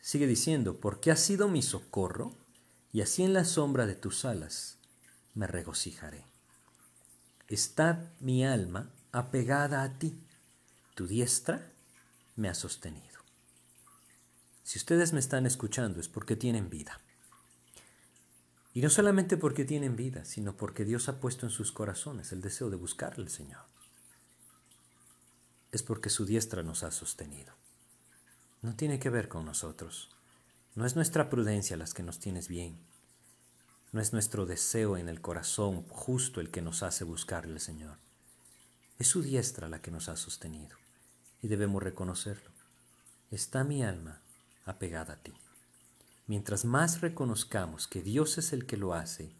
Sigue 0.00 0.26
diciendo, 0.26 0.80
porque 0.80 1.12
has 1.12 1.20
sido 1.20 1.46
mi 1.46 1.62
socorro, 1.62 2.34
y 2.92 3.02
así 3.02 3.22
en 3.22 3.32
la 3.32 3.44
sombra 3.44 3.86
de 3.86 3.94
tus 3.94 4.24
alas 4.24 4.78
me 5.34 5.46
regocijaré. 5.46 6.24
Está 7.46 8.10
mi 8.18 8.44
alma 8.44 8.90
apegada 9.12 9.84
a 9.84 9.96
ti, 9.96 10.20
tu 10.96 11.06
diestra 11.06 11.70
me 12.34 12.48
ha 12.48 12.54
sostenido. 12.54 13.20
Si 14.64 14.76
ustedes 14.76 15.12
me 15.12 15.20
están 15.20 15.46
escuchando 15.46 16.00
es 16.00 16.08
porque 16.08 16.34
tienen 16.34 16.68
vida. 16.68 17.00
Y 18.72 18.82
no 18.82 18.90
solamente 18.90 19.36
porque 19.36 19.64
tienen 19.64 19.94
vida, 19.94 20.24
sino 20.24 20.56
porque 20.56 20.84
Dios 20.84 21.08
ha 21.08 21.20
puesto 21.20 21.46
en 21.46 21.50
sus 21.50 21.70
corazones 21.70 22.32
el 22.32 22.40
deseo 22.40 22.70
de 22.70 22.76
buscarle 22.76 23.22
al 23.22 23.30
Señor 23.30 23.73
es 25.76 25.82
porque 25.82 26.10
su 26.10 26.24
diestra 26.24 26.62
nos 26.62 26.82
ha 26.82 26.90
sostenido. 26.90 27.52
No 28.62 28.74
tiene 28.76 28.98
que 28.98 29.10
ver 29.10 29.28
con 29.28 29.44
nosotros. 29.44 30.10
No 30.74 30.86
es 30.86 30.96
nuestra 30.96 31.28
prudencia 31.28 31.76
las 31.76 31.94
que 31.94 32.02
nos 32.02 32.18
tienes 32.18 32.48
bien. 32.48 32.78
No 33.92 34.00
es 34.00 34.12
nuestro 34.12 34.46
deseo 34.46 34.96
en 34.96 35.08
el 35.08 35.20
corazón 35.20 35.84
justo 35.88 36.40
el 36.40 36.50
que 36.50 36.62
nos 36.62 36.82
hace 36.82 37.04
buscarle 37.04 37.52
al 37.52 37.60
Señor. 37.60 37.98
Es 38.98 39.08
su 39.08 39.22
diestra 39.22 39.68
la 39.68 39.80
que 39.82 39.90
nos 39.90 40.08
ha 40.08 40.16
sostenido. 40.16 40.76
Y 41.42 41.48
debemos 41.48 41.82
reconocerlo. 41.82 42.50
Está 43.30 43.64
mi 43.64 43.84
alma 43.84 44.20
apegada 44.64 45.14
a 45.14 45.22
ti. 45.22 45.34
Mientras 46.26 46.64
más 46.64 47.00
reconozcamos 47.00 47.86
que 47.86 48.02
Dios 48.02 48.38
es 48.38 48.52
el 48.52 48.66
que 48.66 48.76
lo 48.76 48.94
hace, 48.94 49.34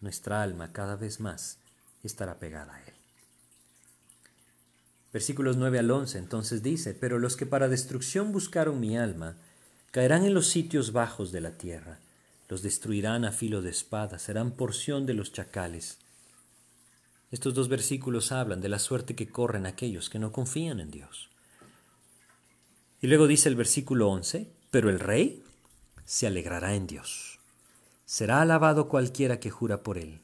nuestra 0.00 0.42
alma 0.42 0.72
cada 0.72 0.96
vez 0.96 1.18
más 1.18 1.58
estará 2.02 2.38
pegada 2.38 2.74
a 2.74 2.82
Él. 2.84 2.97
Versículos 5.12 5.56
9 5.56 5.78
al 5.78 5.90
11 5.90 6.18
entonces 6.18 6.62
dice, 6.62 6.94
pero 6.94 7.18
los 7.18 7.36
que 7.36 7.46
para 7.46 7.68
destrucción 7.68 8.30
buscaron 8.30 8.78
mi 8.78 8.98
alma, 8.98 9.36
caerán 9.90 10.24
en 10.24 10.34
los 10.34 10.48
sitios 10.48 10.92
bajos 10.92 11.32
de 11.32 11.40
la 11.40 11.52
tierra, 11.52 11.98
los 12.48 12.62
destruirán 12.62 13.24
a 13.24 13.32
filo 13.32 13.62
de 13.62 13.70
espada, 13.70 14.18
serán 14.18 14.52
porción 14.52 15.06
de 15.06 15.14
los 15.14 15.32
chacales. 15.32 15.98
Estos 17.30 17.54
dos 17.54 17.68
versículos 17.68 18.32
hablan 18.32 18.60
de 18.60 18.68
la 18.68 18.78
suerte 18.78 19.14
que 19.14 19.28
corren 19.28 19.66
aquellos 19.66 20.10
que 20.10 20.18
no 20.18 20.30
confían 20.30 20.80
en 20.80 20.90
Dios. 20.90 21.30
Y 23.00 23.06
luego 23.06 23.26
dice 23.26 23.48
el 23.48 23.56
versículo 23.56 24.08
11, 24.10 24.50
pero 24.70 24.90
el 24.90 25.00
rey 25.00 25.42
se 26.04 26.26
alegrará 26.26 26.74
en 26.74 26.86
Dios. 26.86 27.38
Será 28.04 28.40
alabado 28.40 28.88
cualquiera 28.88 29.40
que 29.40 29.50
jura 29.50 29.82
por 29.82 29.98
él, 29.98 30.20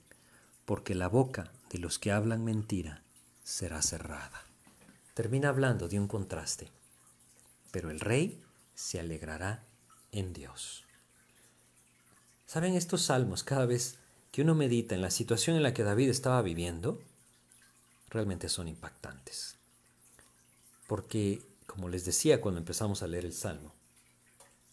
porque 0.64 0.94
la 0.94 1.08
boca 1.08 1.52
de 1.70 1.78
los 1.78 1.98
que 1.98 2.10
hablan 2.10 2.42
mentira 2.42 3.02
será 3.42 3.82
cerrada 3.82 4.43
termina 5.14 5.48
hablando 5.48 5.88
de 5.88 5.98
un 5.98 6.08
contraste. 6.08 6.70
Pero 7.70 7.90
el 7.90 8.00
rey 8.00 8.42
se 8.74 9.00
alegrará 9.00 9.64
en 10.12 10.32
Dios. 10.32 10.84
¿Saben 12.46 12.74
estos 12.74 13.02
salmos 13.02 13.42
cada 13.42 13.64
vez 13.64 13.96
que 14.32 14.42
uno 14.42 14.54
medita 14.54 14.94
en 14.94 15.00
la 15.00 15.10
situación 15.10 15.56
en 15.56 15.62
la 15.62 15.72
que 15.72 15.84
David 15.84 16.10
estaba 16.10 16.42
viviendo? 16.42 17.00
Realmente 18.10 18.48
son 18.48 18.68
impactantes. 18.68 19.56
Porque, 20.86 21.42
como 21.66 21.88
les 21.88 22.04
decía 22.04 22.40
cuando 22.40 22.58
empezamos 22.58 23.02
a 23.02 23.06
leer 23.06 23.24
el 23.24 23.32
salmo, 23.32 23.72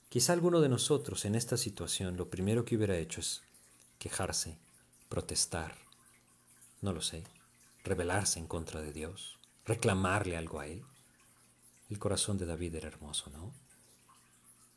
quizá 0.10 0.34
alguno 0.34 0.60
de 0.60 0.70
nosotros 0.70 1.24
en 1.26 1.36
esta 1.36 1.58
situación 1.58 2.18
lo 2.18 2.30
primero 2.30 2.66
que 2.66 2.76
hubiera 2.76 2.98
hecho 2.98 3.22
es 3.22 3.42
quejarse, 4.00 4.58
protestar, 5.08 5.76
no 6.82 6.94
lo 6.94 7.02
sé, 7.02 7.24
rebelarse 7.84 8.40
en 8.40 8.48
contra 8.48 8.82
de 8.82 8.92
Dios 8.92 9.41
reclamarle 9.72 10.36
algo 10.36 10.60
a 10.60 10.68
él. 10.68 10.84
El 11.90 11.98
corazón 11.98 12.38
de 12.38 12.46
David 12.46 12.76
era 12.76 12.90
hermoso, 12.90 13.30
¿no? 13.30 13.54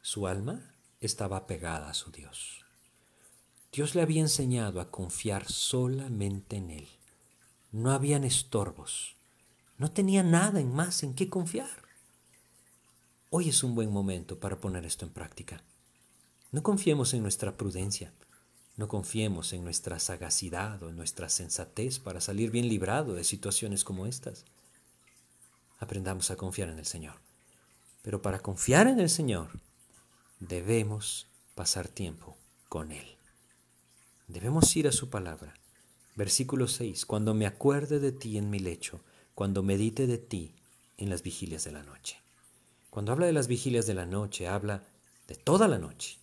Su 0.03 0.28
alma 0.28 0.74
estaba 1.01 1.49
pegada 1.49 1.90
a 1.90 1.95
su 1.95 2.12
Dios. 2.12 2.64
Dios 3.72 3.97
le 3.97 4.03
había 4.03 4.20
enseñado 4.20 4.80
a 4.80 4.92
confiar 4.92 5.51
solamente 5.51 6.57
en 6.57 6.70
Él. 6.70 6.88
No 7.72 7.90
habían 7.90 8.22
estorbos. 8.22 9.16
No 9.78 9.90
tenía 9.90 10.22
nada 10.22 10.61
en 10.61 10.72
más 10.72 11.03
en 11.03 11.14
qué 11.14 11.28
confiar. 11.28 11.82
Hoy 13.30 13.49
es 13.49 13.64
un 13.64 13.74
buen 13.74 13.90
momento 13.90 14.38
para 14.38 14.61
poner 14.61 14.86
esto 14.86 15.05
en 15.05 15.11
práctica. 15.12 15.64
No 16.53 16.62
confiemos 16.62 17.14
en 17.14 17.22
nuestra 17.22 17.57
prudencia, 17.57 18.12
no 18.76 18.86
confiemos 18.86 19.53
en 19.53 19.64
nuestra 19.64 19.99
sagacidad 19.99 20.80
o 20.84 20.88
en 20.88 20.97
nuestra 20.97 21.28
sensatez 21.28 21.99
para 21.99 22.20
salir 22.20 22.53
bien 22.53 22.68
librado 22.68 23.14
de 23.14 23.24
situaciones 23.24 23.82
como 23.82 24.07
estas. 24.07 24.45
Aprendamos 25.85 26.30
a 26.30 26.37
confiar 26.37 26.70
en 26.70 26.78
el 26.78 26.87
Señor. 26.87 27.20
Pero 28.01 28.22
para 28.22 28.39
confiar 28.39 28.87
en 28.87 29.01
el 29.01 29.11
Señor, 29.11 29.61
debemos 30.41 31.28
pasar 31.55 31.89
tiempo 31.89 32.39
con 32.70 32.91
Él. 32.91 33.18
Debemos 34.26 34.74
ir 34.76 34.89
a 34.89 34.93
su 34.93 35.11
palabra. 35.11 35.53
Versículo 36.16 36.68
6. 36.68 37.05
Cuando 37.05 37.35
me 37.35 37.45
acuerde 37.45 38.01
de 38.01 38.12
ti 38.12 38.39
en 38.39 38.49
mi 38.49 38.61
lecho, 38.61 39.03
cuando 39.35 39.62
medite 39.62 40.07
de 40.07 40.16
ti 40.16 40.55
en 40.97 41.11
las 41.11 41.22
vigilias 41.22 41.64
de 41.64 41.72
la 41.72 41.82
noche. 41.82 42.16
Cuando 42.89 43.12
habla 43.12 43.26
de 43.26 43.35
las 43.35 43.47
vigilias 43.47 43.87
de 43.87 43.93
la 43.93 44.07
noche, 44.07 44.49
habla 44.49 44.89
de 45.28 45.35
toda 45.35 45.68
la 45.68 45.76
noche. 45.76 46.16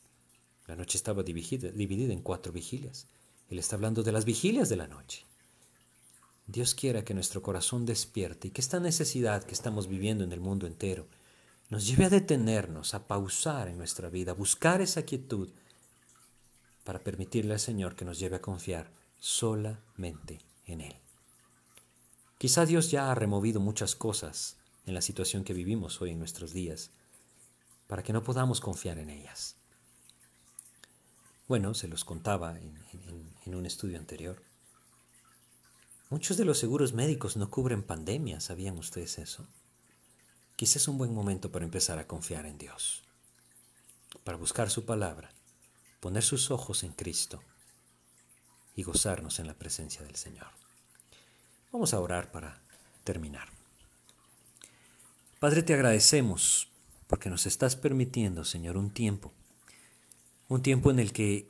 La 0.66 0.76
noche 0.76 0.98
estaba 0.98 1.22
dividida, 1.22 1.70
dividida 1.70 2.14
en 2.14 2.24
cuatro 2.24 2.52
vigilias. 2.52 3.06
Él 3.48 3.60
está 3.60 3.76
hablando 3.76 4.02
de 4.02 4.12
las 4.12 4.26
vigilias 4.26 4.70
de 4.70 4.78
la 4.78 4.88
noche. 4.88 5.24
Dios 6.48 6.76
quiera 6.76 7.04
que 7.04 7.14
nuestro 7.14 7.42
corazón 7.42 7.86
despierte 7.86 8.48
y 8.50 8.52
que 8.52 8.62
esta 8.62 8.80
necesidad 8.80 9.44
que 9.44 9.54
estamos 9.54 9.88
viviendo 9.88 10.24
en 10.24 10.32
el 10.32 10.40
mundo 10.40 10.68
entero 10.68 11.08
nos 11.70 11.88
lleve 11.88 12.06
a 12.06 12.10
detenernos, 12.10 12.94
a 12.94 13.08
pausar 13.08 13.70
en 13.70 13.78
nuestra 13.78 14.10
vida, 14.10 14.32
a 14.32 14.36
buscar 14.36 14.82
esa 14.82 15.04
quietud 15.04 15.50
para 16.84 17.00
permitirle 17.00 17.54
al 17.54 17.60
Señor 17.60 17.96
que 17.96 18.06
nos 18.06 18.20
lleve 18.20 18.36
a 18.36 18.42
confiar 18.42 18.92
solamente 19.20 20.40
en 20.66 20.82
Él. 20.82 20.96
Quizá 22.38 22.66
Dios 22.66 22.92
ya 22.92 23.12
ha 23.12 23.16
removido 23.16 23.62
muchas 23.62 23.96
cosas 23.96 24.58
en 24.86 24.94
la 24.96 25.02
situación 25.02 25.44
que 25.44 25.54
vivimos 25.54 26.02
hoy 26.02 26.12
en 26.12 26.20
nuestros 26.20 26.54
días 26.54 26.92
para 27.88 28.04
que 28.04 28.14
no 28.14 28.24
podamos 28.24 28.60
confiar 28.60 28.98
en 28.98 29.10
ellas. 29.10 29.56
Bueno, 31.48 31.74
se 31.74 31.88
los 31.88 32.04
contaba 32.04 32.58
en, 32.58 32.78
en 33.46 33.56
un 33.56 33.66
estudio 33.66 33.98
anterior. 33.98 34.42
Muchos 36.12 36.36
de 36.36 36.44
los 36.44 36.58
seguros 36.58 36.92
médicos 36.92 37.38
no 37.38 37.50
cubren 37.50 37.84
pandemias, 37.84 38.44
¿sabían 38.44 38.78
ustedes 38.78 39.18
eso? 39.18 39.48
Quizás 40.58 40.76
es 40.76 40.88
un 40.90 40.98
buen 40.98 41.14
momento 41.14 41.54
para 41.54 41.64
empezar 41.64 42.00
a 42.00 42.06
confiar 42.06 42.46
en 42.46 42.58
Dios, 42.58 43.02
para 44.26 44.38
buscar 44.38 44.70
su 44.70 44.84
palabra, 44.84 45.32
poner 46.02 46.22
sus 46.22 46.52
ojos 46.52 46.84
en 46.84 46.92
Cristo 46.92 47.42
y 48.76 48.84
gozarnos 48.84 49.40
en 49.40 49.48
la 49.48 49.54
presencia 49.54 50.04
del 50.04 50.18
Señor. 50.18 50.50
Vamos 51.72 51.94
a 51.94 52.02
orar 52.02 52.30
para 52.30 52.62
terminar. 53.06 53.48
Padre, 55.40 55.64
te 55.64 55.74
agradecemos 55.74 56.68
porque 57.08 57.30
nos 57.30 57.46
estás 57.46 57.78
permitiendo, 57.78 58.44
Señor, 58.44 58.76
un 58.76 58.92
tiempo, 58.92 59.32
un 60.50 60.62
tiempo 60.62 60.92
en 60.92 61.00
el 61.00 61.14
que 61.14 61.48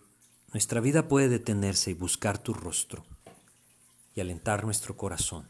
nuestra 0.54 0.82
vida 0.82 1.08
puede 1.08 1.30
detenerse 1.30 1.90
y 1.90 1.96
buscar 1.96 2.38
tu 2.38 2.54
rostro 2.54 3.08
y 4.16 4.22
alentar 4.22 4.64
nuestro 4.64 4.98
corazón 4.98 5.46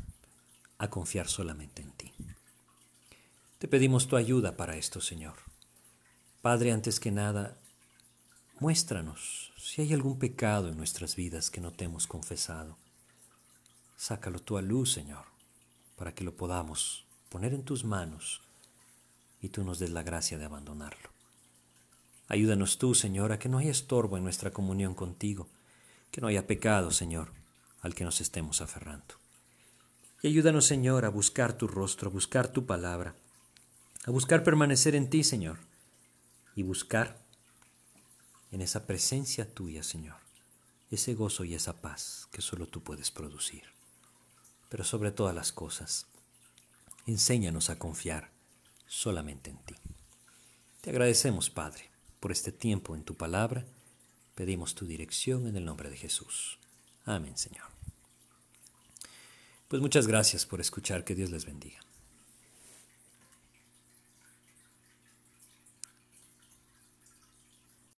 a 0.77 0.89
confiar 0.89 1.27
solamente 1.27 1.81
en 1.81 1.91
ti. 1.91 2.13
Te 3.59 3.67
pedimos 3.67 4.07
tu 4.07 4.15
ayuda 4.15 4.57
para 4.57 4.75
esto, 4.75 5.01
Señor. 5.01 5.35
Padre, 6.41 6.71
antes 6.71 6.99
que 6.99 7.11
nada, 7.11 7.57
muéstranos 8.59 9.53
si 9.57 9.81
hay 9.81 9.93
algún 9.93 10.17
pecado 10.17 10.69
en 10.69 10.77
nuestras 10.77 11.15
vidas 11.15 11.51
que 11.51 11.61
no 11.61 11.71
te 11.71 11.85
hemos 11.85 12.07
confesado. 12.07 12.77
Sácalo 13.95 14.39
tú 14.39 14.57
a 14.57 14.63
luz, 14.63 14.91
Señor, 14.91 15.25
para 15.95 16.15
que 16.15 16.23
lo 16.23 16.35
podamos 16.35 17.05
poner 17.29 17.53
en 17.53 17.63
tus 17.63 17.83
manos 17.83 18.41
y 19.39 19.49
tú 19.49 19.63
nos 19.63 19.77
des 19.77 19.91
la 19.91 20.01
gracia 20.01 20.39
de 20.39 20.45
abandonarlo. 20.45 21.09
Ayúdanos 22.27 22.79
tú, 22.79 22.95
Señor, 22.95 23.31
a 23.31 23.37
que 23.37 23.49
no 23.49 23.59
haya 23.59 23.71
estorbo 23.71 24.17
en 24.17 24.23
nuestra 24.23 24.51
comunión 24.51 24.95
contigo, 24.95 25.47
que 26.09 26.21
no 26.21 26.27
haya 26.27 26.47
pecado, 26.47 26.89
Señor, 26.89 27.33
al 27.81 27.95
que 27.95 28.03
nos 28.03 28.21
estemos 28.21 28.61
aferrando. 28.61 29.15
Y 30.21 30.27
ayúdanos, 30.27 30.65
Señor, 30.65 31.05
a 31.05 31.09
buscar 31.09 31.53
tu 31.53 31.67
rostro, 31.67 32.09
a 32.09 32.13
buscar 32.13 32.47
tu 32.47 32.65
palabra, 32.65 33.15
a 34.05 34.11
buscar 34.11 34.43
permanecer 34.43 34.95
en 34.95 35.09
ti, 35.09 35.23
Señor, 35.23 35.59
y 36.55 36.63
buscar 36.63 37.19
en 38.51 38.61
esa 38.61 38.85
presencia 38.85 39.51
tuya, 39.51 39.81
Señor, 39.81 40.17
ese 40.91 41.15
gozo 41.15 41.43
y 41.43 41.55
esa 41.55 41.81
paz 41.81 42.27
que 42.31 42.41
solo 42.41 42.67
tú 42.67 42.83
puedes 42.83 43.09
producir. 43.09 43.63
Pero 44.69 44.83
sobre 44.83 45.11
todas 45.11 45.33
las 45.33 45.51
cosas, 45.51 46.05
enséñanos 47.07 47.69
a 47.69 47.79
confiar 47.79 48.29
solamente 48.87 49.49
en 49.49 49.57
ti. 49.59 49.75
Te 50.81 50.89
agradecemos, 50.89 51.49
Padre, 51.49 51.89
por 52.19 52.31
este 52.31 52.51
tiempo 52.51 52.95
en 52.95 53.03
tu 53.03 53.15
palabra. 53.15 53.65
Pedimos 54.35 54.75
tu 54.75 54.85
dirección 54.85 55.47
en 55.47 55.55
el 55.55 55.65
nombre 55.65 55.89
de 55.89 55.97
Jesús. 55.97 56.57
Amén, 57.05 57.37
Señor. 57.37 57.70
Pues 59.71 59.81
muchas 59.81 60.05
gracias 60.05 60.45
por 60.45 60.59
escuchar. 60.59 61.05
Que 61.05 61.15
Dios 61.15 61.31
les 61.31 61.45
bendiga. 61.45 61.79